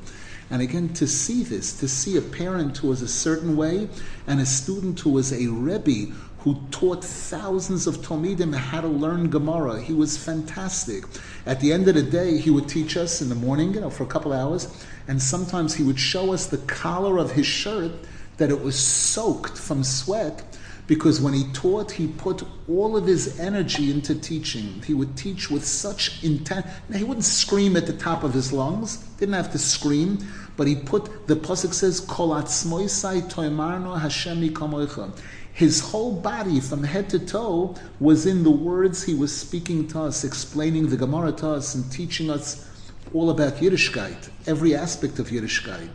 And 0.52 0.62
again, 0.62 0.90
to 0.96 1.08
see 1.08 1.44
this, 1.44 1.72
to 1.80 1.88
see 1.88 2.18
a 2.18 2.22
parent 2.22 2.78
who 2.78 2.90
was 2.90 3.02
a 3.02 3.08
certain 3.08 3.56
way 3.56 3.88
and 4.28 4.42
a 4.42 4.46
student 4.46 5.00
who 5.00 5.12
was 5.12 5.32
a 5.32 5.48
Rebbe 5.48 6.14
who 6.40 6.60
taught 6.72 7.06
thousands 7.06 7.88
of 7.88 7.98
Talmidim 7.98 8.54
how 8.54 8.82
to 8.82 8.88
learn 8.88 9.30
Gemara. 9.30 9.80
He 9.80 9.94
was 9.94 10.18
fantastic. 10.18 11.06
At 11.46 11.62
the 11.62 11.72
end 11.72 11.88
of 11.88 11.96
the 11.96 12.04
day, 12.04 12.38
he 12.38 12.50
would 12.50 12.68
teach 12.68 12.98
us 12.98 13.22
in 13.22 13.30
the 13.30 13.36
morning, 13.36 13.74
you 13.74 13.80
know, 13.80 13.90
for 13.90 14.04
a 14.04 14.08
couple 14.08 14.34
hours, 14.34 14.86
and 15.08 15.22
sometimes 15.22 15.76
he 15.76 15.84
would 15.84 16.00
show 16.00 16.34
us 16.34 16.48
the 16.48 16.58
collar 16.58 17.18
of 17.18 17.32
his 17.32 17.46
shirt 17.46 17.92
that 18.38 18.50
it 18.50 18.62
was 18.62 18.78
soaked 18.78 19.58
from 19.58 19.84
sweat 19.84 20.44
because 20.92 21.22
when 21.22 21.34
he 21.34 21.46
taught, 21.54 21.92
he 21.92 22.08
put 22.08 22.44
all 22.68 22.98
of 22.98 23.06
his 23.06 23.40
energy 23.40 23.92
into 23.92 24.14
teaching. 24.14 24.82
He 24.86 24.94
would 24.94 25.16
teach 25.16 25.50
with 25.50 25.66
such 25.66 26.22
intent. 26.22 26.66
Now, 26.90 26.98
he 26.98 27.06
wouldn't 27.06 27.24
scream 27.24 27.78
at 27.78 27.88
the 27.88 27.94
top 27.94 28.26
of 28.26 28.34
his 28.34 28.52
lungs, 28.52 28.98
didn't 29.18 29.36
have 29.36 29.54
to 29.54 29.58
scream, 29.58 30.18
but 30.58 30.68
he 30.68 30.76
put, 30.76 31.28
the 31.28 31.36
Pasuk 31.36 31.74
says, 31.74 32.00
Kol 32.00 32.30
atzmoisai 32.30 33.32
toimarno 33.32 34.00
Hashemi 34.00 34.52
kamoicha. 34.52 35.18
His 35.54 35.80
whole 35.80 36.14
body, 36.14 36.60
from 36.60 36.84
head 36.84 37.10
to 37.10 37.20
toe, 37.20 37.76
was 38.00 38.26
in 38.26 38.44
the 38.44 38.52
words 38.52 39.04
he 39.04 39.14
was 39.14 39.36
speaking 39.36 39.88
to 39.90 40.02
us, 40.02 40.24
explaining 40.24 40.90
the 40.90 40.98
Gemara 40.98 41.34
to 41.34 41.50
us, 41.50 41.76
and 41.76 41.92
teaching 41.92 42.30
us 42.30 42.68
all 43.14 43.30
about 43.30 43.56
Yiddishkeit, 43.56 44.30
every 44.48 44.74
aspect 44.76 45.20
of 45.20 45.28
Yiddishkeit. 45.28 45.90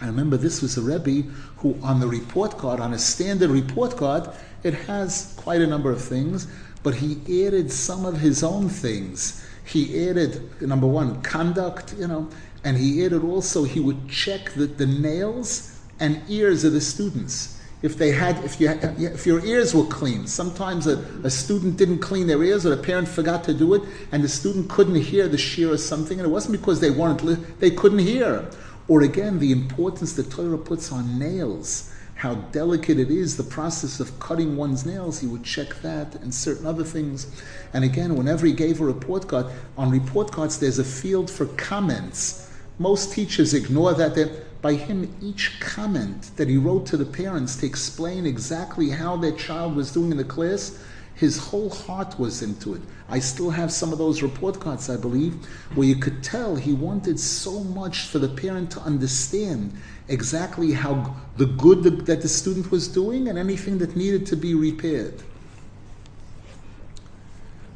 I 0.00 0.06
remember 0.06 0.36
this 0.36 0.60
was 0.60 0.76
a 0.76 0.82
Rebbe 0.82 1.28
who, 1.58 1.78
on 1.82 2.00
the 2.00 2.06
report 2.06 2.58
card, 2.58 2.80
on 2.80 2.92
a 2.92 2.98
standard 2.98 3.50
report 3.50 3.96
card, 3.96 4.28
it 4.62 4.74
has 4.74 5.34
quite 5.36 5.62
a 5.62 5.66
number 5.66 5.90
of 5.90 6.02
things, 6.02 6.46
but 6.82 6.96
he 6.96 7.46
added 7.46 7.72
some 7.72 8.04
of 8.04 8.18
his 8.18 8.42
own 8.42 8.68
things. 8.68 9.46
He 9.64 10.08
added, 10.08 10.60
number 10.60 10.86
one, 10.86 11.22
conduct, 11.22 11.94
you 11.98 12.06
know, 12.06 12.28
and 12.64 12.76
he 12.76 13.04
added 13.04 13.22
also, 13.22 13.64
he 13.64 13.80
would 13.80 14.08
check 14.08 14.50
the, 14.54 14.66
the 14.66 14.86
nails 14.86 15.80
and 16.00 16.22
ears 16.28 16.64
of 16.64 16.72
the 16.72 16.80
students. 16.80 17.60
If 17.82 17.98
they 17.98 18.12
had, 18.12 18.42
if 18.42 18.58
you, 18.58 18.70
if 18.70 19.26
your 19.26 19.44
ears 19.44 19.74
were 19.74 19.84
clean, 19.84 20.26
sometimes 20.26 20.86
a, 20.86 20.98
a 21.22 21.30
student 21.30 21.76
didn't 21.76 21.98
clean 21.98 22.26
their 22.26 22.42
ears, 22.42 22.64
or 22.64 22.72
a 22.72 22.78
parent 22.78 23.06
forgot 23.06 23.44
to 23.44 23.52
do 23.52 23.74
it, 23.74 23.82
and 24.10 24.24
the 24.24 24.28
student 24.28 24.70
couldn't 24.70 24.94
hear 24.94 25.28
the 25.28 25.36
shiur 25.36 25.72
or 25.72 25.76
something, 25.76 26.18
and 26.18 26.26
it 26.26 26.30
wasn't 26.30 26.58
because 26.58 26.80
they 26.80 26.90
weren't, 26.90 27.20
they 27.60 27.70
couldn't 27.70 27.98
hear 27.98 28.48
or 28.88 29.02
again, 29.02 29.38
the 29.38 29.52
importance 29.52 30.12
the 30.12 30.22
Torah 30.22 30.58
puts 30.58 30.92
on 30.92 31.18
nails, 31.18 31.90
how 32.16 32.34
delicate 32.34 32.98
it 32.98 33.10
is, 33.10 33.36
the 33.36 33.42
process 33.42 33.98
of 33.98 34.18
cutting 34.20 34.56
one's 34.56 34.84
nails, 34.84 35.20
he 35.20 35.26
would 35.26 35.42
check 35.42 35.74
that 35.76 36.14
and 36.16 36.34
certain 36.34 36.66
other 36.66 36.84
things. 36.84 37.26
And 37.72 37.82
again, 37.82 38.14
whenever 38.14 38.46
he 38.46 38.52
gave 38.52 38.80
a 38.80 38.84
report 38.84 39.26
card, 39.26 39.46
on 39.78 39.90
report 39.90 40.32
cards 40.32 40.58
there's 40.58 40.78
a 40.78 40.84
field 40.84 41.30
for 41.30 41.46
comments. 41.46 42.43
Most 42.78 43.12
teachers 43.12 43.54
ignore 43.54 43.94
that. 43.94 44.44
By 44.60 44.74
him, 44.74 45.14
each 45.20 45.60
comment 45.60 46.30
that 46.36 46.48
he 46.48 46.56
wrote 46.56 46.86
to 46.86 46.96
the 46.96 47.04
parents 47.04 47.56
to 47.56 47.66
explain 47.66 48.24
exactly 48.24 48.88
how 48.88 49.16
their 49.16 49.32
child 49.32 49.76
was 49.76 49.92
doing 49.92 50.10
in 50.10 50.16
the 50.16 50.24
class, 50.24 50.78
his 51.14 51.36
whole 51.36 51.68
heart 51.70 52.18
was 52.18 52.42
into 52.42 52.74
it. 52.74 52.80
I 53.08 53.18
still 53.18 53.50
have 53.50 53.70
some 53.70 53.92
of 53.92 53.98
those 53.98 54.22
report 54.22 54.58
cards, 54.60 54.88
I 54.88 54.96
believe, 54.96 55.34
where 55.74 55.86
you 55.86 55.96
could 55.96 56.24
tell 56.24 56.56
he 56.56 56.72
wanted 56.72 57.20
so 57.20 57.60
much 57.60 58.06
for 58.06 58.18
the 58.18 58.28
parent 58.28 58.70
to 58.72 58.80
understand 58.80 59.74
exactly 60.08 60.72
how 60.72 61.14
the 61.36 61.46
good 61.46 62.06
that 62.06 62.22
the 62.22 62.28
student 62.28 62.70
was 62.70 62.88
doing 62.88 63.28
and 63.28 63.38
anything 63.38 63.78
that 63.78 63.94
needed 63.94 64.26
to 64.26 64.36
be 64.36 64.54
repaired. 64.54 65.22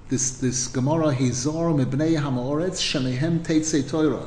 This 0.09 0.31
this 0.39 0.67
Gemara 0.69 1.15
Hizor 1.15 1.77
Mibnei 1.79 2.19
Hamoretz 2.19 2.81
Shemehem 2.81 3.41
Teitzei 3.41 3.89
Torah. 3.89 4.27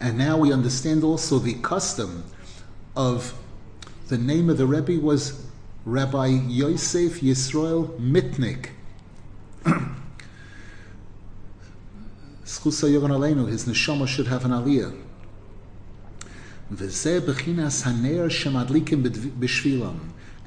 And 0.00 0.16
now 0.16 0.38
we 0.38 0.52
understand 0.52 1.02
also 1.02 1.38
the 1.40 1.54
custom 1.54 2.24
of 2.94 3.34
the 4.06 4.18
name 4.18 4.50
of 4.50 4.58
the 4.58 4.66
Rebbe 4.66 5.04
was 5.04 5.44
Rabbi 5.84 6.26
Yosef 6.26 7.20
Yisrael 7.20 7.88
Aleinu, 13.10 13.48
his 13.48 13.66
neshama 13.66 14.06
should 14.06 14.28
have 14.28 14.44
an 14.44 14.52
aliyah. 14.52 14.96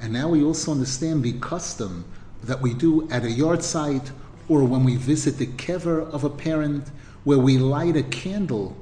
And 0.00 0.12
now 0.12 0.28
we 0.28 0.42
also 0.42 0.72
understand 0.72 1.22
the 1.22 1.32
custom 1.34 2.04
that 2.42 2.62
we 2.62 2.72
do 2.72 3.08
at 3.10 3.24
a 3.24 3.28
yahrzeit 3.28 4.10
or 4.48 4.64
when 4.64 4.84
we 4.84 4.96
visit 4.96 5.38
the 5.38 5.46
kever 5.46 6.08
of 6.10 6.24
a 6.24 6.30
parent, 6.30 6.90
where 7.24 7.38
we 7.38 7.58
light 7.58 7.96
a 7.96 8.02
candle 8.02 8.76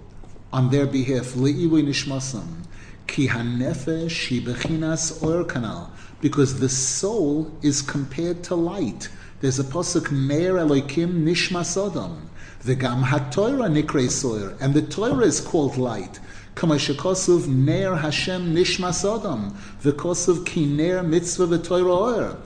on 0.53 0.71
their 0.71 0.87
behalf, 0.87 1.35
le'ilui 1.35 1.85
nishmasam, 1.85 2.65
ki 3.07 3.29
hanefesh 3.29 4.43
bechinas 4.43 5.23
or 5.23 5.45
kanal, 5.45 5.91
because 6.21 6.61
the 6.61 6.69
soul 6.69 7.51
is 7.63 7.83
compared 7.83 8.43
to 8.43 8.55
light. 8.55 9.09
There's 9.41 9.59
a 9.59 9.65
pasuk 9.65 10.11
Meir 10.11 10.55
Elokim 10.55 11.25
Nishmas 11.25 11.77
Adam. 11.77 12.29
The 12.63 12.75
Gam 12.75 13.05
HaTorah 13.05 13.71
Nikre 13.73 14.11
Soyer, 14.11 14.55
and 14.61 14.75
the 14.75 14.83
Torah 14.83 15.25
is 15.25 15.41
called 15.41 15.79
light. 15.79 16.21
Kama 16.55 16.75
shekosov 16.75 17.47
ner 17.47 17.95
Hashem 17.95 18.55
nishmas 18.55 19.03
adam, 19.03 19.57
v'kosov 19.83 20.45
ki 20.45 20.67
ner 20.67 21.03
mitzvah 21.03 21.47
v'toira 21.47 21.97
oyer. 21.97 22.37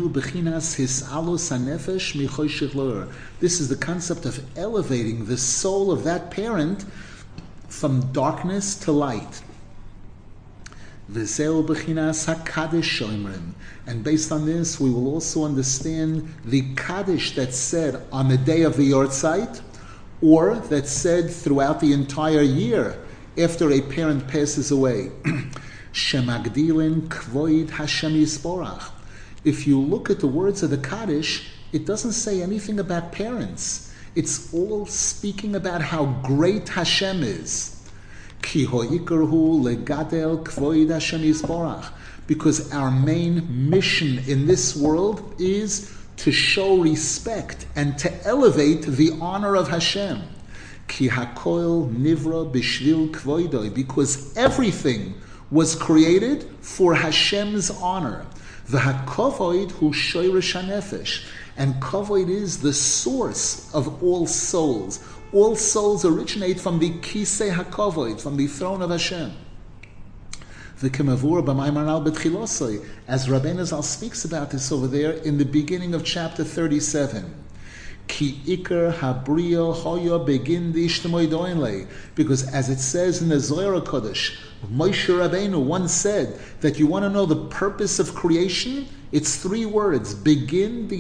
is 3.60 3.70
the 3.70 3.78
concept 3.80 4.26
of 4.26 4.58
elevating 4.58 5.26
the 5.26 5.38
soul 5.38 5.92
of 5.92 6.04
that 6.04 6.32
parent 6.32 6.84
from 7.70 8.12
darkness 8.12 8.74
to 8.76 8.92
light. 8.92 9.44
And 11.14 11.24
based 14.04 14.32
on 14.32 14.46
this, 14.48 14.80
we 14.80 14.90
will 14.90 15.08
also 15.14 15.46
understand 15.46 16.34
the 16.44 16.74
kaddish 16.76 17.36
that's 17.36 17.58
said 17.58 18.02
on 18.12 18.30
the 18.30 18.38
day 18.38 18.64
of 18.64 18.78
the 18.78 18.92
yortzeit, 18.92 19.62
or 20.22 20.56
that's 20.56 20.92
said 20.92 21.30
throughout 21.30 21.80
the 21.82 21.94
entire 21.94 22.42
year 22.42 22.98
after 23.38 23.72
a 23.72 23.82
parent 23.82 24.28
passes 24.28 24.72
away. 24.72 25.12
Shemagdilin 25.94 27.10
kvoid 27.10 27.70
Hashem. 27.70 28.97
If 29.44 29.68
you 29.68 29.80
look 29.80 30.10
at 30.10 30.20
the 30.20 30.28
words 30.28 30.64
of 30.64 30.70
the 30.70 30.78
Kaddish, 30.78 31.50
it 31.72 31.86
doesn't 31.86 32.14
say 32.14 32.42
anything 32.42 32.80
about 32.80 33.12
parents. 33.12 33.94
It's 34.16 34.54
all 34.54 34.86
speaking 34.86 35.56
about 35.56 35.82
how 35.82 36.06
great 36.24 36.70
Hashem 36.70 37.24
is. 37.24 37.74
Because 42.28 42.74
our 42.74 42.92
main 42.92 43.70
mission 43.70 44.20
in 44.28 44.48
this 44.48 44.76
world 44.76 45.36
is 45.40 45.94
to 46.18 46.32
show 46.32 46.78
respect 46.78 47.66
and 47.76 47.98
to 48.00 48.26
elevate 48.26 48.84
the 48.84 49.12
honor 49.22 49.56
of 49.56 49.68
Hashem. 49.68 50.22
Because 53.76 54.38
everything 54.38 55.14
was 55.52 55.76
created 55.76 56.44
for 56.62 56.96
Hashem's 56.96 57.70
honor. 57.70 58.26
The 58.70 58.80
hakovoid 58.80 59.72
hu 59.72 59.92
shoyrish 59.92 60.62
hanefesh, 60.62 61.26
and 61.56 61.76
kovoid 61.76 62.30
is 62.30 62.60
the 62.62 62.74
source 62.74 63.74
of 63.74 64.04
all 64.04 64.28
souls. 64.28 65.00
All 65.32 65.56
souls 65.56 66.04
originate 66.04 66.60
from 66.60 66.80
the 66.80 66.92
kisei 67.00 67.54
hakovoid, 67.54 68.20
from 68.20 68.36
the 68.36 68.48
throne 68.48 68.82
of 68.82 68.90
Hashem. 68.90 69.32
The 70.82 70.90
Kimavur 70.90 71.46
B'Maimaral 71.46 72.06
B'Tchilosoi, 72.06 72.86
as 73.08 73.28
Rabbeinu 73.28 73.66
Zal 73.66 73.82
speaks 73.84 74.26
about 74.26 74.52
this 74.52 74.70
over 74.70 74.88
there 74.88 75.14
in 75.14 75.38
the 75.38 75.46
beginning 75.46 75.94
of 75.94 76.04
chapter 76.04 76.44
37. 76.44 77.34
Ki 78.08 78.42
ikar 78.46 78.94
habriya 78.94 79.74
hoya 79.74 80.20
begin 80.20 80.74
the 80.74 81.88
because 82.16 82.48
as 82.54 82.70
it 82.70 82.80
says 82.80 83.22
in 83.22 83.30
the 83.30 83.40
Zohar 83.40 83.82
Kodesh, 83.82 84.38
Moshe 84.66 85.08
Rabbeinu 85.08 85.64
once 85.64 85.94
said 85.94 86.40
that 86.62 86.80
you 86.80 86.88
want 86.88 87.04
to 87.04 87.10
know 87.10 87.26
the 87.26 87.48
purpose 87.48 88.00
of 88.00 88.16
creation? 88.16 88.88
It's 89.12 89.38
three 89.38 89.66
words: 89.66 90.14
begin 90.16 90.88
the 90.88 90.98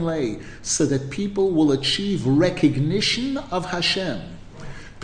lay, 0.00 0.38
so 0.62 0.86
that 0.86 1.10
people 1.10 1.50
will 1.50 1.72
achieve 1.72 2.26
recognition 2.26 3.38
of 3.38 3.64
Hashem. 3.66 4.20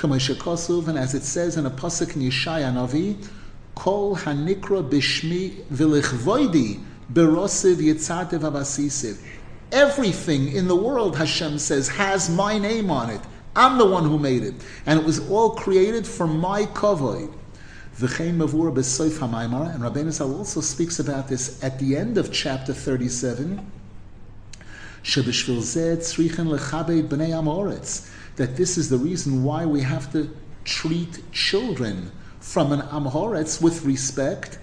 And 0.03 0.99
as 0.99 1.15
it 1.15 1.23
says 1.23 1.57
in 1.57 1.67
a 1.67 1.71
pasuk 1.71 2.17
in 2.17 2.23
Yeshaya 2.23 2.73
Navi, 2.73 3.17
Kol 3.75 4.17
hanikra 4.17 4.89
bishmi 4.89 5.65
v'lichvoidi 5.73 6.81
berosiv 7.13 7.77
yitzartev 7.77 8.41
avasisiv. 8.41 9.19
Everything 9.73 10.53
in 10.53 10.69
the 10.69 10.77
world, 10.77 11.17
Hashem 11.17 11.59
says, 11.59 11.89
has 11.89 12.29
my 12.31 12.59
name 12.59 12.91
on 12.91 13.11
it. 13.11 13.21
I'm 13.57 13.79
the 13.79 13.87
one 13.87 14.05
who 14.05 14.19
made 14.19 14.43
it. 14.43 14.55
And 14.87 15.01
it 15.01 15.07
was 15.07 15.29
all 15.31 15.57
created 15.57 16.07
for 16.07 16.27
my 16.27 16.67
kavod. 16.67 17.33
V'chein 17.99 18.37
mavur 18.37 18.75
b'soif 18.75 19.19
ha'maimar. 19.19 19.75
And 19.75 19.83
Rabbeinu 19.83 20.13
Zal 20.13 20.35
also 20.37 20.61
speaks 20.61 20.99
about 20.99 21.29
this 21.29 21.63
at 21.63 21.79
the 21.79 21.97
end 21.97 22.19
of 22.19 22.33
chapter 22.33 22.73
37. 22.73 23.71
Shebishvil 25.03 25.59
zeh 25.59 25.97
tzrichen 25.99 26.57
lechabed 26.57 27.09
b'nei 27.09 27.31
amoretz. 27.31 28.11
That 28.37 28.57
this 28.57 28.77
is 28.77 28.91
the 28.91 28.99
reason 28.99 29.45
why 29.45 29.65
we 29.65 29.83
have 29.83 30.11
to 30.13 30.35
treat 30.65 31.31
children 31.31 32.11
from 32.41 32.73
an 32.73 32.81
Amhoretz 32.81 33.63
with 33.63 33.85
respect, 33.85 34.59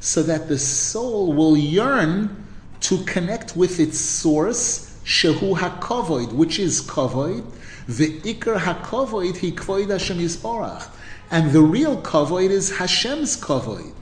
so 0.00 0.22
that 0.22 0.48
the 0.48 0.58
soul 0.58 1.32
will 1.32 1.56
yearn 1.56 2.46
to 2.80 3.04
connect 3.04 3.56
with 3.56 3.80
its 3.80 3.98
source, 3.98 4.98
shehu 5.04 5.56
hakovoid, 5.58 6.32
which 6.32 6.58
is 6.58 6.82
kovoid, 6.82 7.44
the 7.86 8.18
ikar 8.20 8.60
hakovoid 8.60 9.36
he 9.36 9.52
kvoid 9.52 9.90
Hashem 9.90 10.16
yisporach, 10.16 10.88
and 11.30 11.52
the 11.52 11.60
real 11.60 12.00
kovoid 12.00 12.48
is 12.48 12.78
Hashem's 12.78 13.36
kovoid. 13.36 13.92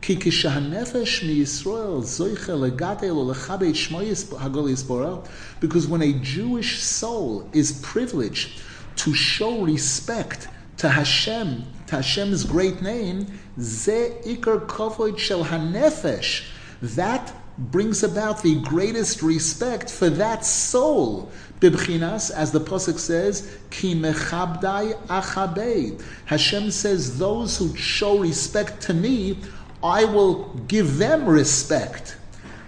Ki 0.00 0.16
kishahanefesh 0.16 1.24
mi 1.24 1.38
Yisrael 1.38 2.02
zoiche 2.02 2.48
legadel 2.48 3.32
ulechabeit 3.32 4.26
hagol 4.40 5.28
because 5.60 5.86
when 5.86 6.02
a 6.02 6.12
Jewish 6.14 6.80
soul 6.82 7.48
is 7.52 7.78
privileged 7.80 8.60
to 8.96 9.14
show 9.14 9.62
respect 9.62 10.48
to 10.78 10.88
Hashem, 10.88 11.62
to 11.86 11.96
Hashem's 11.96 12.42
great 12.42 12.82
name, 12.82 13.38
ze 13.60 14.14
ikar 14.24 14.66
kovoid 14.66 15.16
shel 15.16 15.44
hanefesh, 15.44 16.44
that 16.80 17.32
brings 17.56 18.02
about 18.02 18.42
the 18.42 18.56
greatest 18.62 19.22
respect 19.22 19.88
for 19.90 20.10
that 20.10 20.44
soul. 20.44 21.30
Bibchinas, 21.62 22.32
as 22.32 22.50
the 22.50 22.60
pasuk 22.60 22.98
says, 22.98 23.56
ki 23.70 23.94
mechabdai 23.94 24.94
achabed. 25.06 26.02
Hashem 26.24 26.72
says, 26.72 27.18
those 27.18 27.56
who 27.56 27.76
show 27.76 28.18
respect 28.18 28.82
to 28.82 28.94
me, 28.94 29.38
I 29.82 30.04
will 30.04 30.54
give 30.66 30.98
them 30.98 31.24
respect. 31.26 32.16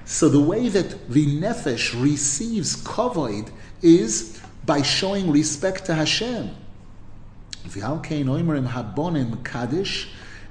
So 0.05 0.28
the 0.28 0.40
way 0.40 0.68
that 0.68 1.11
the 1.11 1.26
nefesh 1.38 2.01
receives 2.01 2.76
kavod 2.84 3.51
is 3.82 4.40
by 4.64 4.82
showing 4.82 5.30
respect 5.32 5.86
to 5.86 5.95
Hashem. 5.95 6.51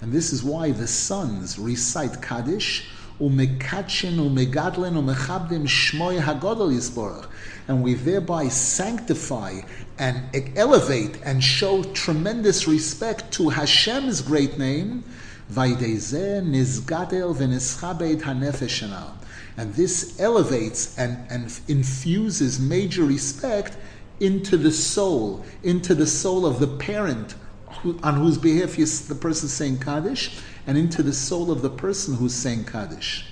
And 0.01 0.11
this 0.11 0.33
is 0.33 0.43
why 0.43 0.71
the 0.71 0.87
sons 0.87 1.57
recite 1.57 2.21
Kaddish, 2.21 2.89
umekachin 3.20 4.18
umegadlin 4.18 4.95
umechabdim 4.95 5.68
shmoy 5.68 6.20
hagodol 6.20 6.72
yisborach. 6.72 7.28
And 7.68 7.84
we 7.84 7.93
thereby 7.93 8.49
sanctify 8.49 9.61
and 9.97 10.24
elevate 10.55 11.20
and 11.24 11.43
show 11.43 11.84
tremendous 11.93 12.68
respect 12.68 13.32
to 13.34 13.49
Hashem's 13.49 14.22
great 14.22 14.57
name. 14.57 15.03
and 19.57 19.74
this 19.76 20.20
elevates 20.20 20.97
and, 20.97 21.18
and 21.30 21.59
infuses 21.68 22.59
major 22.59 23.03
respect 23.03 23.78
into 24.20 24.57
the 24.57 24.72
soul, 24.72 25.45
into 25.64 25.93
the 25.93 26.07
soul 26.07 26.45
of 26.45 26.59
the 26.59 26.68
parent 26.68 27.36
who, 27.82 27.99
on 28.03 28.16
whose 28.16 28.38
behalf 28.38 28.76
the 28.76 29.16
person 29.16 29.45
is 29.47 29.53
saying 29.53 29.80
Kaddish, 29.80 30.39
and 30.66 30.78
into 30.78 31.03
the 31.03 31.14
soul 31.14 31.51
of 31.51 31.61
the 31.61 31.70
person 31.70 32.16
who's 32.16 32.34
saying 32.34 32.66
Kaddish. 32.66 33.26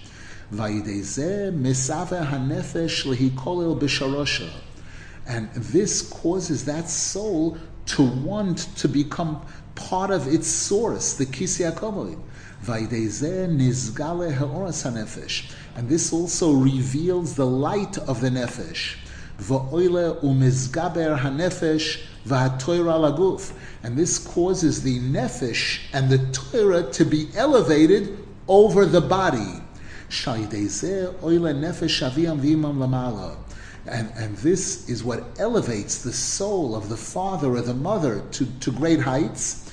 And 5.26 5.50
this 5.54 6.02
causes 6.10 6.66
that 6.66 6.90
soul 6.90 7.58
to 7.86 8.04
want 8.04 8.58
to 8.78 8.88
become 8.88 9.46
part 9.76 10.12
of 10.12 10.28
its 10.28 10.48
source, 10.48 11.14
the 11.14 11.26
Kisei 11.26 11.72
Hakovoid. 11.72 12.20
And 15.76 15.90
this 15.90 16.14
also 16.14 16.52
reveals 16.54 17.36
the 17.36 17.46
light 17.46 17.98
of 17.98 18.22
the 18.22 18.30
Nefesh 18.30 18.98
umizgaber 20.22 21.18
laguf. 22.28 23.54
And 23.84 23.98
this 23.98 24.18
causes 24.18 24.84
the 24.84 25.00
nefesh 25.00 25.80
and 25.94 26.10
the 26.10 26.20
Torah 26.32 26.84
to 26.92 27.06
be 27.06 27.30
elevated 27.36 28.18
over 28.48 28.86
the 28.86 29.02
body. 29.02 29.62
And, 33.88 34.12
and 34.16 34.38
this 34.38 34.90
is 34.90 35.04
what 35.04 35.24
elevates 35.40 36.04
the 36.04 36.14
soul 36.14 36.76
of 36.76 36.90
the 36.90 36.98
father 36.98 37.52
or 37.52 37.62
the 37.62 37.74
mother 37.74 38.22
to, 38.32 38.46
to 38.46 38.72
great 38.72 39.00
heights 39.00 39.72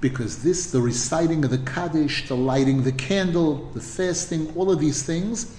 because 0.00 0.42
this, 0.42 0.70
the 0.70 0.80
reciting 0.80 1.44
of 1.44 1.50
the 1.50 1.58
Kaddish, 1.58 2.28
the 2.28 2.36
lighting 2.36 2.82
the 2.84 2.92
candle, 2.92 3.70
the 3.74 3.80
fasting, 3.80 4.52
all 4.56 4.70
of 4.70 4.78
these 4.80 5.02
things 5.02 5.56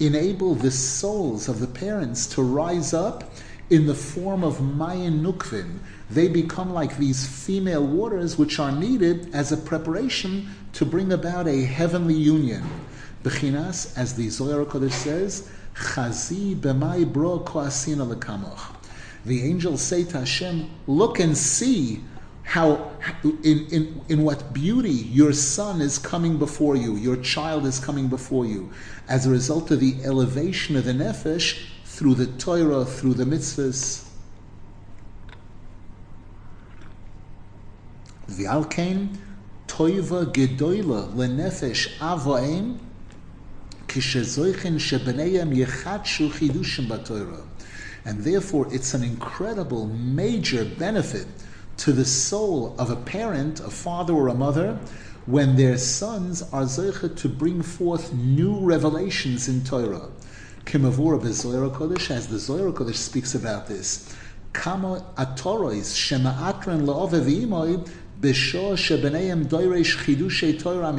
enable 0.00 0.54
the 0.54 0.70
souls 0.70 1.48
of 1.48 1.60
the 1.60 1.66
parents 1.66 2.26
to 2.26 2.42
rise 2.42 2.94
up 2.94 3.32
in 3.68 3.86
the 3.86 3.94
form 3.94 4.42
of 4.42 4.60
Mayin 4.60 5.22
Nukvin. 5.22 5.78
They 6.10 6.26
become 6.26 6.72
like 6.72 6.96
these 6.96 7.26
female 7.26 7.86
waters 7.86 8.36
which 8.36 8.58
are 8.58 8.72
needed 8.72 9.32
as 9.34 9.52
a 9.52 9.56
preparation 9.56 10.48
to 10.72 10.84
bring 10.84 11.12
about 11.12 11.46
a 11.46 11.62
heavenly 11.62 12.14
union. 12.14 12.64
Bechinas, 13.22 13.96
as 13.96 14.14
the 14.14 14.28
Zohar 14.30 14.64
Kodesh 14.64 14.92
says, 14.92 15.48
Chazi 15.74 16.56
b'mai 16.56 17.10
bro 17.10 17.40
koasina 17.40 18.12
lekamoch. 18.12 18.74
The 19.24 19.42
angels 19.42 19.82
say 19.82 20.04
to 20.04 20.20
Hashem, 20.20 20.70
look 20.86 21.20
and 21.20 21.36
see 21.36 22.02
how 22.50 22.90
in, 23.22 23.64
in, 23.70 24.00
in 24.08 24.24
what 24.24 24.52
beauty 24.52 24.90
your 24.90 25.32
son 25.32 25.80
is 25.80 25.98
coming 26.00 26.36
before 26.36 26.74
you, 26.74 26.96
your 26.96 27.14
child 27.18 27.64
is 27.64 27.78
coming 27.78 28.08
before 28.08 28.44
you, 28.44 28.68
as 29.08 29.24
a 29.24 29.30
result 29.30 29.70
of 29.70 29.78
the 29.78 29.94
elevation 30.02 30.74
of 30.74 30.84
the 30.84 30.90
nefesh 30.92 31.64
through 31.84 32.14
the 32.14 32.26
Torah, 32.26 32.84
through 32.84 33.14
the 33.14 33.22
mitzvahs. 33.22 34.04
V'alkein 38.28 39.16
toiva 39.68 40.26
gedoyla 40.32 41.14
lenefesh 41.14 41.96
avoim 41.98 42.80
kishezoichen 43.86 44.74
shebeneyem 44.74 45.54
yechatshu 45.54 46.30
chidushim 46.30 46.88
b'Torah. 46.88 47.46
And 48.04 48.24
therefore, 48.24 48.66
it's 48.74 48.92
an 48.92 49.04
incredible, 49.04 49.86
major 49.86 50.64
benefit 50.64 51.28
to 51.80 51.92
the 51.92 52.04
soul 52.04 52.76
of 52.78 52.90
a 52.90 52.96
parent, 52.96 53.58
a 53.60 53.70
father 53.70 54.12
or 54.12 54.28
a 54.28 54.34
mother, 54.34 54.78
when 55.24 55.56
their 55.56 55.78
sons 55.78 56.42
are 56.52 56.64
zeichet 56.64 57.16
to 57.16 57.26
bring 57.26 57.62
forth 57.62 58.12
new 58.12 58.60
revelations 58.60 59.48
in 59.48 59.64
Torah. 59.64 60.10
Kimavura 60.66 61.26
Zohar 61.32 61.70
Kodesh, 61.70 62.10
as 62.10 62.28
the 62.28 62.38
Zohar 62.38 62.70
Kodesh 62.70 62.96
speaks 62.96 63.34
about 63.34 63.66
this. 63.66 64.14
Kama 64.52 65.06
atorois 65.16 65.94
shema'atren 65.96 66.82
la'ove 66.84 67.88
b'sho 68.20 68.72
shebeneim 68.74 69.46
doiresh 69.46 69.96
chidushay 70.04 70.60
Torah. 70.60 70.92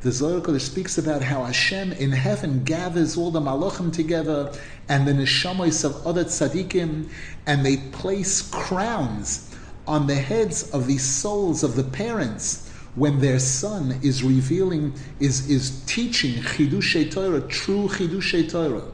The 0.00 0.12
Zohar 0.12 0.40
Kodesh 0.40 0.62
speaks 0.62 0.96
about 0.96 1.20
how 1.20 1.44
Hashem 1.44 1.92
in 1.92 2.12
heaven 2.12 2.64
gathers 2.64 3.18
all 3.18 3.30
the 3.30 3.40
malachim 3.40 3.92
together 3.92 4.50
and 4.88 5.06
the 5.06 5.12
neshamos 5.12 5.84
of 5.84 6.06
other 6.06 6.24
tzaddikim, 6.24 7.10
and 7.44 7.66
they 7.66 7.76
place 7.76 8.40
crowns 8.40 9.50
on 9.86 10.06
the 10.06 10.14
heads 10.14 10.70
of 10.70 10.86
the 10.86 10.98
souls 10.98 11.62
of 11.62 11.76
the 11.76 11.84
parents 11.84 12.70
when 12.94 13.20
their 13.20 13.38
son 13.38 13.98
is 14.02 14.22
revealing, 14.22 14.94
is, 15.18 15.50
is 15.50 15.82
teaching 15.86 16.42
Chidush 16.42 17.10
Torah, 17.10 17.40
true 17.42 17.88
Chidush 17.88 18.50
Torah. 18.50 18.92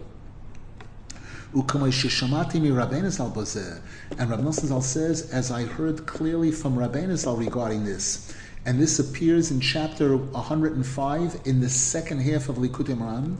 And 4.19 4.31
Rabbi 4.31 4.51
Zal 4.51 4.81
says, 4.81 5.31
as 5.31 5.51
I 5.51 5.65
heard 5.65 6.07
clearly 6.07 6.53
from 6.53 6.79
Rabbi 6.79 7.15
Zal 7.17 7.37
regarding 7.37 7.85
this, 7.85 8.33
and 8.65 8.81
this 8.81 8.99
appears 8.99 9.51
in 9.51 9.61
chapter 9.61 10.17
105 10.17 11.41
in 11.45 11.61
the 11.61 11.69
second 11.69 12.21
half 12.21 12.49
of 12.49 12.57
Likutei 12.57 12.95
Moharan, 12.95 13.37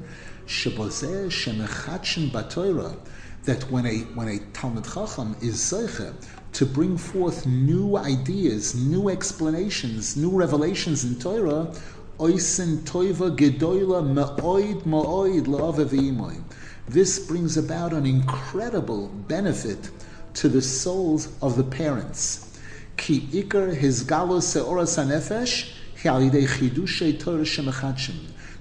that 3.45 3.71
when 3.71 3.87
a 3.87 3.99
when 3.99 4.29
a 4.29 4.39
Talmid 4.53 4.93
Chacham 4.93 5.37
is 5.41 5.57
zeiche 5.57 6.15
to 6.53 6.67
bring 6.67 6.97
forth 6.97 7.47
new 7.47 7.97
ideas, 7.97 8.75
new 8.75 9.09
explanations, 9.09 10.17
new 10.17 10.31
revelations 10.31 11.05
in 11.05 11.19
Torah. 11.19 11.73
This 16.89 17.19
brings 17.21 17.57
about 17.57 17.93
an 17.93 18.07
incredible 18.07 19.09
benefit 19.09 19.91
to 20.35 20.49
the 20.49 20.63
souls 20.63 21.29
of 21.41 21.57
the 21.57 21.65
parents. 21.65 22.59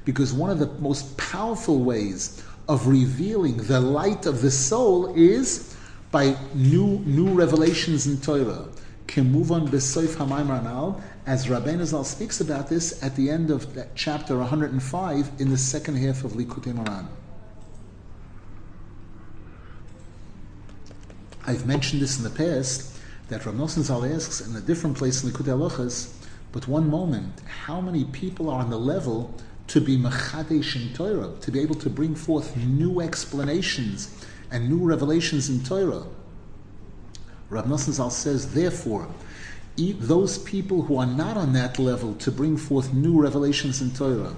Because 0.06 0.34
one 0.34 0.50
of 0.50 0.60
the 0.60 0.70
most 0.80 1.18
powerful 1.18 1.80
ways 1.80 2.44
of 2.70 2.88
revealing 2.88 3.58
the 3.58 3.82
light 3.82 4.26
of 4.26 4.42
the 4.42 4.52
soul 4.52 5.14
is 5.16 5.69
by 6.12 6.36
new 6.54 7.00
new 7.06 7.34
revelations 7.34 8.08
in 8.08 8.20
Torah. 8.20 8.68
Can 9.08 9.32
move 9.32 9.52
on 9.52 9.68
besoif 9.68 10.16
hamayim 10.16 10.64
now, 10.64 11.02
as 11.26 11.48
Rabbeinu 11.48 11.84
Zal 11.86 12.04
speaks 12.04 12.42
about 12.42 12.70
this 12.70 13.02
at 13.04 13.16
the 13.16 13.30
end 13.30 13.50
of 13.50 13.74
that 13.74 13.96
chapter 13.96 14.38
105 14.38 15.32
in 15.40 15.50
the 15.50 15.58
second 15.58 15.96
half 15.96 16.24
of 16.24 16.34
Likutei 16.34 16.74
Moharan. 16.74 17.08
I've 21.46 21.66
mentioned 21.66 22.02
this 22.02 22.18
in 22.18 22.24
the 22.24 22.30
past 22.30 22.96
that 23.30 23.46
Rav 23.46 23.56
Nosson 23.56 23.82
Zal 23.82 24.06
asks 24.06 24.42
in 24.42 24.56
a 24.56 24.62
different 24.62 24.98
place 24.98 25.24
in 25.24 25.32
Likutei 25.32 25.58
Halachos, 25.58 26.14
but 26.52 26.68
one 26.68 26.90
moment, 26.90 27.42
how 27.66 27.82
many 27.82 28.06
people 28.06 28.50
are 28.50 28.62
on 28.62 28.70
the 28.70 28.80
level 28.80 29.34
to 29.68 29.80
be 29.80 29.98
mechadesh 29.98 30.76
in 30.76 30.94
Torah, 30.94 31.32
to 31.42 31.52
be 31.52 31.60
able 31.60 31.76
to 31.76 31.90
bring 31.90 32.16
forth 32.16 32.56
new 32.58 33.02
explanations 33.02 34.19
and 34.52 34.70
new 34.70 34.80
revelations 34.80 35.50
in 35.50 35.64
Torah. 35.64 36.06
Rav 37.50 37.66
Nosson 37.66 37.94
Zal 37.94 38.10
says, 38.10 38.54
therefore, 38.54 39.08
those 39.78 40.38
people 40.40 40.84
who 40.84 40.98
are 40.98 41.06
not 41.06 41.38
on 41.38 41.54
that 41.54 41.80
level 41.80 42.14
to 42.16 42.32
bring 42.32 42.58
forth 42.58 42.94
new 42.94 43.22
revelations 43.22 43.82
in 43.82 43.92
Torah, 43.92 44.36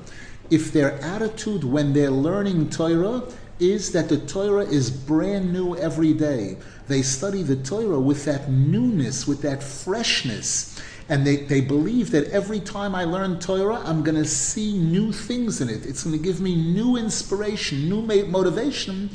if 0.50 0.72
their 0.72 0.94
attitude 1.02 1.64
when 1.64 1.94
they're 1.94 2.12
learning 2.12 2.70
Torah 2.70 3.24
is 3.60 3.92
that 3.92 4.10
the 4.10 4.18
Torah 4.18 4.66
is 4.66 4.90
brand 4.90 5.54
new 5.54 5.76
every 5.78 6.14
day, 6.14 6.58
they 6.88 7.02
study 7.02 7.44
the 7.44 7.56
Torah 7.56 8.00
with 8.00 8.26
that 8.26 8.50
newness, 8.50 9.28
with 9.28 9.42
that 9.42 9.64
freshness, 9.64 10.82
and 11.10 11.26
they, 11.26 11.38
they 11.38 11.62
believe 11.62 12.12
that 12.12 12.28
every 12.30 12.60
time 12.60 12.96
I 12.96 13.04
learn 13.04 13.40
Torah, 13.40 13.82
I'm 13.84 14.04
going 14.04 14.16
to 14.16 14.26
see 14.26 14.78
new 14.78 15.12
things 15.12 15.60
in 15.62 15.70
it. 15.70 15.86
It's 15.86 16.04
going 16.04 16.18
to 16.18 16.24
give 16.24 16.40
me 16.40 16.56
new 16.56 16.98
inspiration, 16.98 17.90
new 17.90 18.02
motivation 18.28 19.10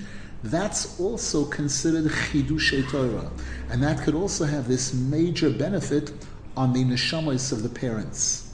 that's 0.50 1.00
also 1.00 1.44
considered 1.44 2.04
chidush 2.10 2.90
Torah, 2.90 3.30
and 3.70 3.82
that 3.82 4.02
could 4.02 4.14
also 4.14 4.44
have 4.44 4.68
this 4.68 4.92
major 4.92 5.50
benefit 5.50 6.12
on 6.56 6.72
the 6.72 6.84
neshamos 6.84 7.52
of 7.52 7.62
the 7.62 7.68
parents. 7.68 8.52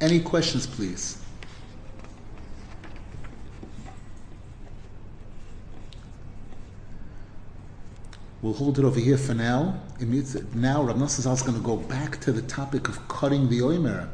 Any 0.00 0.20
questions, 0.20 0.66
please? 0.66 1.22
We'll 8.42 8.54
hold 8.54 8.78
it 8.78 8.84
over 8.84 9.00
here 9.00 9.18
for 9.18 9.34
now. 9.34 9.80
Now, 9.98 10.82
Rav 10.82 10.96
Nosson 10.96 11.32
is 11.32 11.42
going 11.42 11.56
to 11.56 11.64
go 11.64 11.76
back 11.76 12.20
to 12.20 12.32
the 12.32 12.42
topic 12.42 12.88
of 12.88 13.08
cutting 13.08 13.48
the 13.48 13.60
oimer 13.60 14.08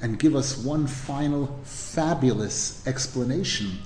and 0.00 0.18
give 0.18 0.34
us 0.36 0.56
one 0.56 0.86
final 0.86 1.58
fabulous 1.64 2.86
explanation 2.86 3.78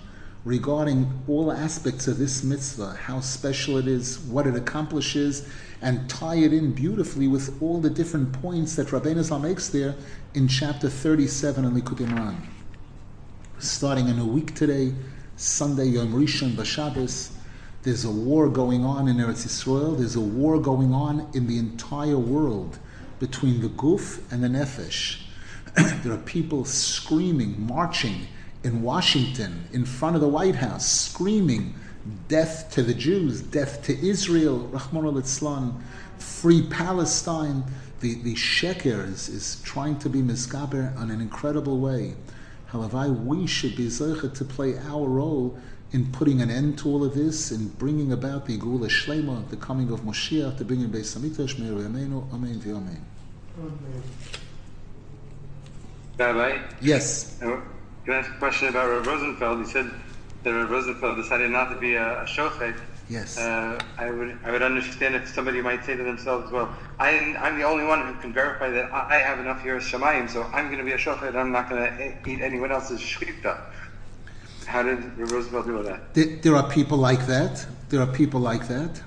regarding 0.49 1.07
all 1.29 1.53
aspects 1.53 2.09
of 2.09 2.17
this 2.17 2.43
mitzvah, 2.43 2.95
how 3.03 3.21
special 3.21 3.77
it 3.77 3.87
is, 3.87 4.19
what 4.21 4.47
it 4.47 4.57
accomplishes, 4.57 5.47
and 5.83 6.09
tie 6.09 6.37
it 6.37 6.55
in 6.55 6.73
beautifully 6.73 7.29
with 7.29 7.61
all 7.63 7.79
the 7.79 7.91
different 7.91 8.33
points 8.41 8.75
that 8.75 8.87
Rabbeinu 8.87 9.23
Zal 9.23 9.41
makes 9.41 9.69
there 9.69 9.95
in 10.33 10.49
chapter 10.49 10.89
37 10.89 11.67
in 11.67 11.73
Likutei 11.73 12.09
Moharan. 12.09 12.41
Starting 13.59 14.09
in 14.09 14.19
a 14.19 14.25
week 14.25 14.55
today, 14.55 14.95
Sunday 15.37 15.85
Yom 15.85 16.15
Rishon 16.15 16.53
Bashabas, 16.53 17.31
there's 17.83 18.07
a 18.07 18.11
war 18.11 18.49
going 18.49 18.87
on 18.87 19.07
in 19.07 19.19
Eretz 19.19 19.47
Yisrael. 19.47 19.99
There's 19.99 20.17
a 20.17 20.21
war 20.21 20.59
going 20.59 20.95
on 20.95 21.29
in 21.35 21.47
the 21.47 21.59
entire 21.59 22.19
world 22.19 22.79
between 23.21 23.61
the 23.61 23.69
Guf 23.69 24.21
and 24.33 24.43
the 24.43 24.49
Nefesh. 24.49 25.21
there 26.03 26.13
are 26.13 26.19
people 26.19 26.65
screaming, 26.65 27.67
marching 27.67 28.29
in 28.65 28.83
Washington, 28.83 29.69
in 29.73 29.85
front 29.85 30.17
of 30.17 30.21
the 30.21 30.29
White 30.29 30.57
House, 30.57 30.91
screaming, 30.91 31.75
death 32.29 32.71
to 32.73 32.83
the 32.83 32.95
Jews, 32.95 33.41
death 33.41 33.83
to 33.85 34.07
Israel, 34.07 34.59
Rahman 34.69 35.07
al 35.07 35.81
free 36.19 36.67
Palestine. 36.69 37.65
The, 38.01 38.15
the 38.23 38.35
Sheker 38.35 39.07
is, 39.09 39.29
is 39.29 39.61
trying 39.63 39.99
to 40.01 40.09
be 40.09 40.23
Mizgaber 40.23 41.01
in 41.03 41.11
an 41.11 41.21
incredible 41.21 41.79
way. 41.81 42.15
However, 42.67 43.11
we 43.11 43.47
should 43.47 43.77
be 43.77 43.87
Zeichet 43.87 44.35
to 44.35 44.45
play 44.45 44.79
our 44.79 45.09
role 45.09 45.59
in 45.93 46.07
putting 46.13 46.43
an 46.43 46.51
end 46.51 46.79
to 46.79 46.89
all 46.89 47.03
of 47.03 47.15
this, 47.15 47.51
in 47.51 47.69
bringing 47.71 48.13
about 48.13 48.47
the 48.47 48.59
Geula 48.59 48.89
Shlema, 48.89 49.49
the 49.49 49.57
coming 49.57 49.91
of 49.91 50.01
Moshiach, 50.03 50.59
the 50.59 50.65
bringing 50.65 50.91
Beis 50.91 51.17
Hamikdash, 51.17 51.59
Meir 51.59 51.73
Yameinu, 51.73 52.33
Amen, 52.33 52.61
Amen. 52.67 53.07
Rabbi? 56.19 56.59
Yes. 56.81 57.41
Uh, 57.43 57.61
Can 58.09 58.15
I 58.17 58.21
ask 58.21 58.31
a 58.31 58.39
question 58.39 58.69
about 58.69 58.89
Rav 58.89 59.07
Rosenfeld? 59.07 59.59
He 59.59 59.67
said 59.67 59.91
that 60.43 60.51
Rav 60.51 60.71
Rosenfeld 60.71 61.17
decided 61.17 61.51
not 61.51 61.69
to 61.69 61.79
be 61.79 61.93
a, 61.93 62.23
a 62.23 62.25
shochet. 62.25 62.75
Yes. 63.11 63.37
Uh, 63.37 63.79
I 63.99 64.11
would 64.11 64.39
I 64.45 64.51
would 64.51 64.63
understand 64.63 65.15
if 65.15 65.29
somebody 65.29 65.61
might 65.61 65.85
say 65.85 65.95
to 65.95 66.03
themselves, 66.03 66.51
well, 66.51 66.75
I, 66.99 67.11
I'm 67.39 67.59
the 67.59 67.65
only 67.65 67.85
one 67.85 68.07
who 68.07 68.19
can 68.19 68.33
verify 68.33 68.71
that 68.71 68.91
I 68.91 69.19
have 69.19 69.41
enough 69.41 69.63
yiras 69.63 69.83
shamayim, 69.83 70.31
so 70.31 70.45
I'm 70.45 70.69
going 70.69 70.79
to 70.79 70.85
be 70.85 70.93
a 70.93 70.97
shochet. 70.97 71.37
I'm 71.37 71.53
not 71.53 71.69
going 71.69 71.83
to 71.83 72.31
eat 72.31 72.41
anyone 72.41 72.73
else's 72.73 72.99
shechita. 72.99 73.61
How 74.65 74.83
did 74.83 75.05
Rav 75.19 75.31
Rosenfeld 75.31 75.67
do 75.67 75.75
with 75.75 75.85
that? 75.85 76.15
There, 76.15 76.37
there 76.37 76.57
are 76.57 76.67
people 76.71 76.97
like 76.97 77.27
that. 77.27 77.67
There 77.91 78.01
are 78.01 78.07
people 78.07 78.41
like 78.41 78.69
that 78.69 79.03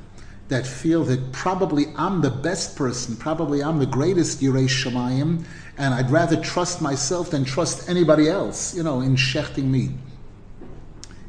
that 0.49 0.67
feel 0.67 1.03
that 1.05 1.31
probably 1.31 1.85
I'm 1.95 2.21
the 2.21 2.29
best 2.29 2.75
person, 2.75 3.15
probably 3.15 3.63
I'm 3.63 3.79
the 3.79 3.85
greatest 3.87 4.41
Yirei 4.41 4.67
Shemayim, 4.67 5.45
and 5.77 5.93
I'd 5.93 6.09
rather 6.09 6.39
trust 6.39 6.81
myself 6.81 7.31
than 7.31 7.45
trust 7.45 7.89
anybody 7.89 8.27
else, 8.27 8.75
you 8.75 8.83
know, 8.83 9.01
in 9.01 9.15
shechting 9.15 9.65
me. 9.65 9.91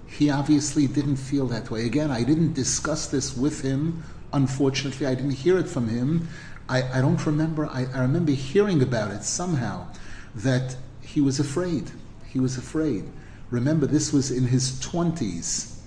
He 0.07 0.31
obviously 0.31 0.87
didn't 0.87 1.17
feel 1.17 1.47
that 1.49 1.71
way. 1.71 1.87
Again, 1.87 2.11
I 2.11 2.23
didn't 2.23 2.53
discuss 2.53 3.07
this 3.07 3.37
with 3.37 3.63
him. 3.63 4.03
Unfortunately, 4.33 5.07
I 5.07 5.15
didn't 5.15 5.33
hear 5.33 5.59
it 5.59 5.69
from 5.69 5.89
him. 5.89 6.29
I, 6.69 6.99
I 6.99 7.01
don't 7.01 7.25
remember, 7.25 7.67
I, 7.67 7.87
I 7.95 8.01
remember 8.01 8.33
hearing 8.33 8.83
about 8.83 9.11
it 9.11 9.25
somehow, 9.25 9.87
that 10.35 10.77
he 11.01 11.21
was 11.21 11.41
afraid. 11.41 11.91
He 12.27 12.41
was 12.41 12.57
afraid. 12.57 13.05
Remember, 13.51 13.87
this 13.87 14.13
was 14.13 14.31
in 14.31 14.45
his 14.45 14.73
20s. 14.81 15.79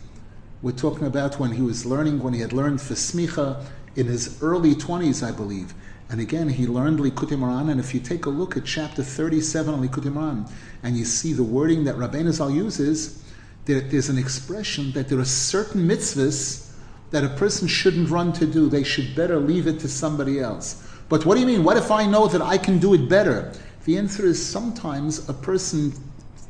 We're 0.61 0.71
talking 0.71 1.07
about 1.07 1.39
when 1.39 1.51
he 1.51 1.61
was 1.61 1.85
learning, 1.85 2.21
when 2.21 2.33
he 2.33 2.41
had 2.41 2.53
learned 2.53 2.81
for 2.81 2.93
smicha 2.93 3.63
in 3.95 4.07
his 4.07 4.41
early 4.41 4.75
20s, 4.75 5.25
I 5.25 5.31
believe. 5.31 5.73
And 6.09 6.21
again, 6.21 6.49
he 6.49 6.67
learned 6.67 6.99
Likutei 6.99 7.37
Moharan, 7.37 7.71
and 7.71 7.79
if 7.79 7.93
you 7.93 7.99
take 7.99 8.25
a 8.25 8.29
look 8.29 8.55
at 8.55 8.65
chapter 8.65 9.01
37 9.01 9.73
on 9.73 9.87
Likutei 9.87 10.13
Moharan, 10.13 10.49
and 10.83 10.95
you 10.95 11.03
see 11.03 11.33
the 11.33 11.43
wording 11.43 11.83
that 11.85 11.95
Rabbeinu 11.95 12.31
Zal 12.31 12.51
uses, 12.51 13.23
there, 13.65 13.81
there's 13.81 14.09
an 14.09 14.17
expression 14.17 14.91
that 14.91 15.09
there 15.09 15.19
are 15.19 15.25
certain 15.25 15.87
mitzvahs 15.87 16.71
that 17.09 17.23
a 17.23 17.29
person 17.29 17.67
shouldn't 17.67 18.09
run 18.09 18.33
to 18.33 18.45
do. 18.45 18.69
They 18.69 18.83
should 18.83 19.15
better 19.15 19.39
leave 19.39 19.65
it 19.65 19.79
to 19.79 19.87
somebody 19.87 20.39
else. 20.39 20.87
But 21.09 21.25
what 21.25 21.35
do 21.35 21.41
you 21.41 21.47
mean? 21.47 21.63
What 21.63 21.77
if 21.77 21.89
I 21.89 22.05
know 22.05 22.27
that 22.27 22.41
I 22.41 22.57
can 22.57 22.77
do 22.77 22.93
it 22.93 23.09
better? 23.09 23.51
The 23.85 23.97
answer 23.97 24.25
is 24.25 24.43
sometimes 24.43 25.27
a 25.27 25.33
person 25.33 25.93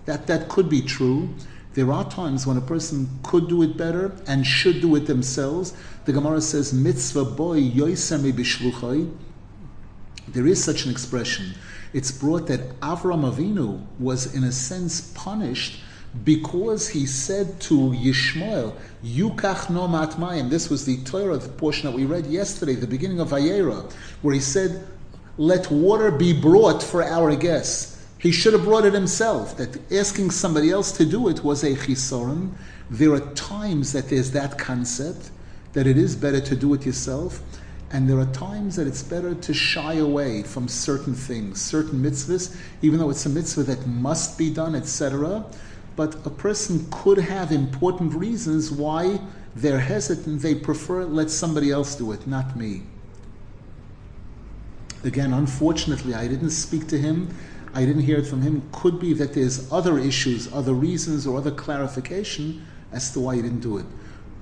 that 0.06 0.28
that 0.28 0.49
could 0.49 0.70
be 0.70 0.82
true. 0.82 1.30
There 1.74 1.91
are 1.91 2.10
times 2.10 2.47
when 2.47 2.58
a 2.58 2.62
person 2.62 3.10
could 3.24 3.49
do 3.49 3.62
it 3.62 3.78
better 3.78 4.14
and 4.28 4.45
should 4.45 4.82
do 4.82 4.95
it 4.95 5.08
themselves. 5.08 5.74
The 6.06 6.14
Gemara 6.14 6.41
says, 6.41 6.74
"Mitzvah 6.74 7.26
boy 7.26 7.62
yoisemi 7.62 8.32
bishluchai." 8.32 9.12
There 10.28 10.47
is 10.47 10.63
such 10.63 10.86
an 10.86 10.91
expression. 10.91 11.53
It's 11.93 12.11
brought 12.11 12.47
that 12.47 12.80
Avram 12.80 13.32
Avinu 13.32 13.86
was, 13.99 14.34
in 14.36 14.43
a 14.43 14.51
sense, 14.51 15.11
punished 15.13 15.82
because 16.23 16.89
he 16.89 17.05
said 17.05 17.59
to 17.59 17.76
Yishmael, 17.76 18.73
Yukach 19.03 19.69
no 19.69 19.88
matmayim. 19.88 20.49
This 20.49 20.69
was 20.69 20.86
the 20.86 20.97
Torah 21.03 21.39
portion 21.39 21.89
that 21.89 21.95
we 21.95 22.05
read 22.05 22.26
yesterday, 22.26 22.76
the 22.76 22.88
beginning 22.88 23.19
of 23.19 23.30
Vayera, 23.30 23.91
where 24.21 24.34
he 24.34 24.39
said, 24.39 24.88
Let 25.38 25.69
water 25.69 26.11
be 26.11 26.34
brought 26.34 26.82
for 26.82 27.03
our 27.03 27.36
guests. 27.36 28.03
He 28.17 28.32
should 28.32 28.53
have 28.53 28.63
brought 28.63 28.86
it 28.86 28.93
himself. 28.93 29.57
That 29.57 29.91
asking 29.91 30.32
somebody 30.32 30.71
else 30.71 30.91
to 30.93 31.05
do 31.05 31.28
it 31.28 31.43
was 31.43 31.63
a 31.63 31.76
chisoron. 31.76 32.51
There 32.89 33.13
are 33.13 33.19
times 33.34 33.91
that 33.93 34.09
there's 34.09 34.32
that 34.32 34.57
concept 34.57 35.32
that 35.73 35.86
it 35.86 35.97
is 35.97 36.15
better 36.15 36.39
to 36.39 36.55
do 36.55 36.73
it 36.73 36.86
yourself, 36.86 37.43
and 37.96 38.10
there 38.10 38.20
are 38.20 38.32
times 38.34 38.76
that 38.76 38.88
it's 38.88 39.04
better 39.04 39.34
to 39.34 39.54
shy 39.54 39.93
away 39.96 40.43
from 40.43 40.68
certain 40.68 41.14
things, 41.14 41.62
certain 41.62 42.02
mitzvahs, 42.02 42.56
even 42.82 43.00
though 43.00 43.10
it's 43.10 43.26
a 43.26 43.30
mitzvah 43.30 43.64
that 43.64 43.88
must 43.88 44.38
be 44.38 44.50
done, 44.54 44.76
etc 44.76 45.46
but 45.96 46.26
a 46.26 46.30
person 46.30 46.88
could 46.91 47.18
have 47.18 47.52
important 47.52 48.14
reasons 48.14 48.72
why 48.72 49.20
they're 49.56 49.80
hesitant. 49.80 50.41
They 50.41 50.56
prefer 50.56 51.06
let 51.06 51.30
somebody 51.30 51.72
else 51.72 51.96
do 51.96 52.12
it, 52.12 52.28
not 52.28 52.58
me. 52.58 52.84
Again, 55.04 55.34
unfortunately, 55.34 56.14
I 56.14 56.28
didn't 56.28 56.50
speak 56.50 56.88
to 56.88 56.98
him. 56.98 57.34
I 57.74 57.86
didn't 57.86 58.02
hear 58.02 58.18
it 58.18 58.26
from 58.26 58.41
him. 58.41 58.68
Could 58.72 59.00
be 59.00 59.14
that 59.14 59.34
there's 59.34 59.72
other 59.72 59.98
issues, 59.98 60.52
other 60.52 60.74
reasons, 60.74 61.28
or 61.28 61.38
other 61.38 61.52
clarification 61.52 62.66
as 62.91 63.12
to 63.12 63.20
why 63.20 63.36
he 63.36 63.41
didn't 63.41 63.60
do 63.60 63.78
it. 63.78 63.86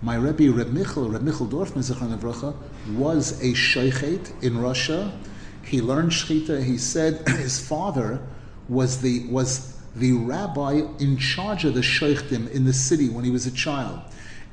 My 0.03 0.15
Rebbe, 0.15 0.51
Reb 0.51 0.73
Michal, 0.73 1.09
Reb 1.09 1.21
Michal 1.21 1.47
Dorfman, 1.47 2.55
was 2.93 3.41
a 3.41 3.53
sheikhet 3.53 4.43
in 4.43 4.57
Russia. 4.59 5.17
He 5.63 5.79
learned 5.79 6.11
shechita. 6.11 6.61
He 6.61 6.77
said 6.77 7.25
his 7.37 7.65
father 7.65 8.19
was 8.67 8.99
the 8.99 9.25
was 9.27 9.79
the 9.95 10.11
rabbi 10.11 10.81
in 10.99 11.15
charge 11.15 11.63
of 11.63 11.73
the 11.73 11.79
sheikhtim 11.79 12.51
in 12.51 12.65
the 12.65 12.73
city 12.73 13.07
when 13.07 13.23
he 13.23 13.31
was 13.31 13.45
a 13.45 13.51
child. 13.51 14.01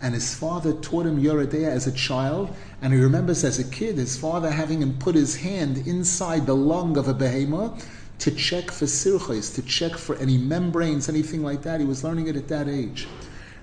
And 0.00 0.14
his 0.14 0.32
father 0.32 0.72
taught 0.72 1.04
him 1.06 1.20
Yoreh 1.20 1.50
Deah 1.50 1.72
as 1.72 1.88
a 1.88 1.92
child, 1.92 2.54
and 2.80 2.92
he 2.92 3.00
remembers 3.00 3.42
as 3.42 3.58
a 3.58 3.64
kid 3.64 3.96
his 3.96 4.16
father 4.16 4.52
having 4.52 4.80
him 4.80 4.98
put 5.00 5.16
his 5.16 5.34
hand 5.34 5.78
inside 5.78 6.46
the 6.46 6.54
lung 6.54 6.96
of 6.96 7.08
a 7.08 7.14
behemoth 7.14 7.90
to 8.20 8.30
check 8.30 8.70
for 8.70 8.86
sirchos, 8.86 9.52
to 9.56 9.62
check 9.62 9.96
for 9.96 10.14
any 10.18 10.38
membranes, 10.38 11.08
anything 11.08 11.42
like 11.42 11.62
that. 11.62 11.80
He 11.80 11.86
was 11.86 12.04
learning 12.04 12.28
it 12.28 12.36
at 12.36 12.46
that 12.46 12.68
age. 12.68 13.08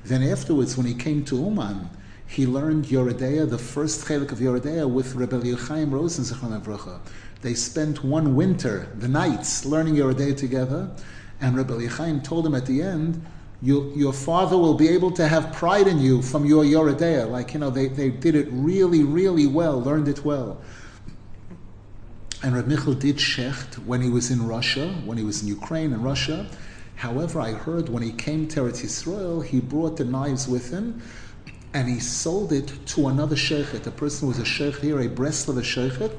Then 0.07 0.23
afterwards, 0.23 0.77
when 0.77 0.85
he 0.85 0.93
came 0.93 1.25
to 1.25 1.35
Uman, 1.35 1.89
he 2.27 2.45
learned 2.45 2.85
Yoreh 2.85 3.17
Deah, 3.17 3.45
the 3.45 3.57
first 3.57 4.05
chelik 4.05 4.31
of 4.31 4.39
Yoreh 4.39 4.61
Deah, 4.61 4.87
with 4.87 5.15
Rebbe 5.15 5.37
Chaim 5.57 5.91
Rosen 5.93 6.23
Zichron 6.23 6.99
They 7.41 7.53
spent 7.53 8.05
one 8.05 8.33
winter, 8.33 8.87
the 8.95 9.09
nights, 9.09 9.65
learning 9.65 9.95
Yoreh 9.95 10.15
Deah 10.15 10.33
together. 10.33 10.89
And 11.41 11.57
Rabbi 11.57 11.73
Yechaim 11.73 12.23
told 12.23 12.45
him 12.45 12.55
at 12.55 12.65
the 12.65 12.81
end, 12.81 13.21
you, 13.61 13.91
your 13.97 14.13
father 14.13 14.57
will 14.57 14.75
be 14.75 14.87
able 14.87 15.11
to 15.11 15.27
have 15.27 15.51
pride 15.51 15.87
in 15.87 15.99
you 15.99 16.21
from 16.21 16.45
your 16.45 16.63
Yoreh 16.63 16.97
Deah. 16.97 17.25
Like, 17.25 17.53
you 17.53 17.59
know, 17.59 17.69
they, 17.69 17.89
they 17.89 18.09
did 18.09 18.33
it 18.35 18.47
really, 18.51 19.03
really 19.03 19.45
well, 19.45 19.81
learned 19.81 20.07
it 20.07 20.23
well. 20.23 20.61
And 22.43 22.55
Reb 22.55 22.67
Michal 22.67 22.93
did 22.93 23.17
shecht 23.17 23.75
when 23.85 24.01
he 24.01 24.09
was 24.09 24.31
in 24.31 24.47
Russia, 24.47 24.87
when 25.03 25.17
he 25.17 25.25
was 25.25 25.41
in 25.41 25.49
Ukraine 25.49 25.91
and 25.91 26.01
Russia. 26.01 26.47
However, 26.97 27.39
I 27.39 27.51
heard 27.51 27.89
when 27.89 28.01
he 28.01 28.11
came 28.11 28.47
to 28.47 28.61
Eretz 28.61 28.83
Yisrael, 28.83 29.45
he 29.45 29.59
brought 29.59 29.97
the 29.97 30.03
knives 30.03 30.47
with 30.47 30.71
him 30.71 30.99
and 31.71 31.87
he 31.87 31.99
sold 31.99 32.51
it 32.51 32.87
to 32.87 33.07
another 33.07 33.35
sheikhet. 33.35 33.85
A 33.85 33.91
person 33.91 34.21
who 34.21 34.27
was 34.29 34.39
a 34.39 34.45
sheikh 34.45 34.77
here, 34.77 34.99
a 34.99 35.07
Breslov 35.07 35.61
sheikhet. 35.61 36.17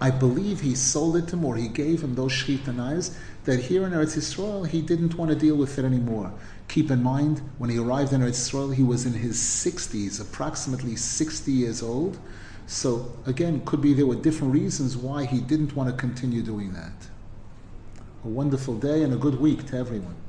I 0.00 0.10
believe 0.10 0.62
he 0.62 0.74
sold 0.74 1.16
it 1.18 1.28
to 1.28 1.36
him 1.36 1.44
or 1.44 1.56
he 1.56 1.68
gave 1.68 2.02
him 2.02 2.14
those 2.14 2.32
shechita 2.32 2.74
knives 2.74 3.14
that 3.44 3.60
here 3.60 3.86
in 3.86 3.92
Eretz 3.92 4.16
Yisrael, 4.16 4.66
he 4.66 4.80
didn't 4.80 5.16
want 5.16 5.30
to 5.30 5.36
deal 5.36 5.56
with 5.56 5.78
it 5.78 5.84
anymore. 5.84 6.32
Keep 6.68 6.90
in 6.90 7.02
mind, 7.02 7.42
when 7.58 7.68
he 7.68 7.76
arrived 7.76 8.14
in 8.14 8.22
Eretz 8.22 8.48
Yisrael, 8.50 8.74
he 8.74 8.82
was 8.82 9.04
in 9.04 9.12
his 9.12 9.36
60s, 9.36 10.18
approximately 10.18 10.96
60 10.96 11.52
years 11.52 11.82
old. 11.82 12.18
So, 12.66 13.12
again, 13.26 13.60
could 13.66 13.82
be 13.82 13.92
there 13.92 14.06
were 14.06 14.14
different 14.14 14.54
reasons 14.54 14.96
why 14.96 15.26
he 15.26 15.42
didn't 15.42 15.76
want 15.76 15.90
to 15.90 15.94
continue 15.94 16.40
doing 16.42 16.72
that. 16.72 17.11
A 18.24 18.28
wonderful 18.28 18.76
day 18.76 19.02
and 19.02 19.12
a 19.12 19.16
good 19.16 19.40
week 19.40 19.66
to 19.68 19.76
everyone. 19.76 20.21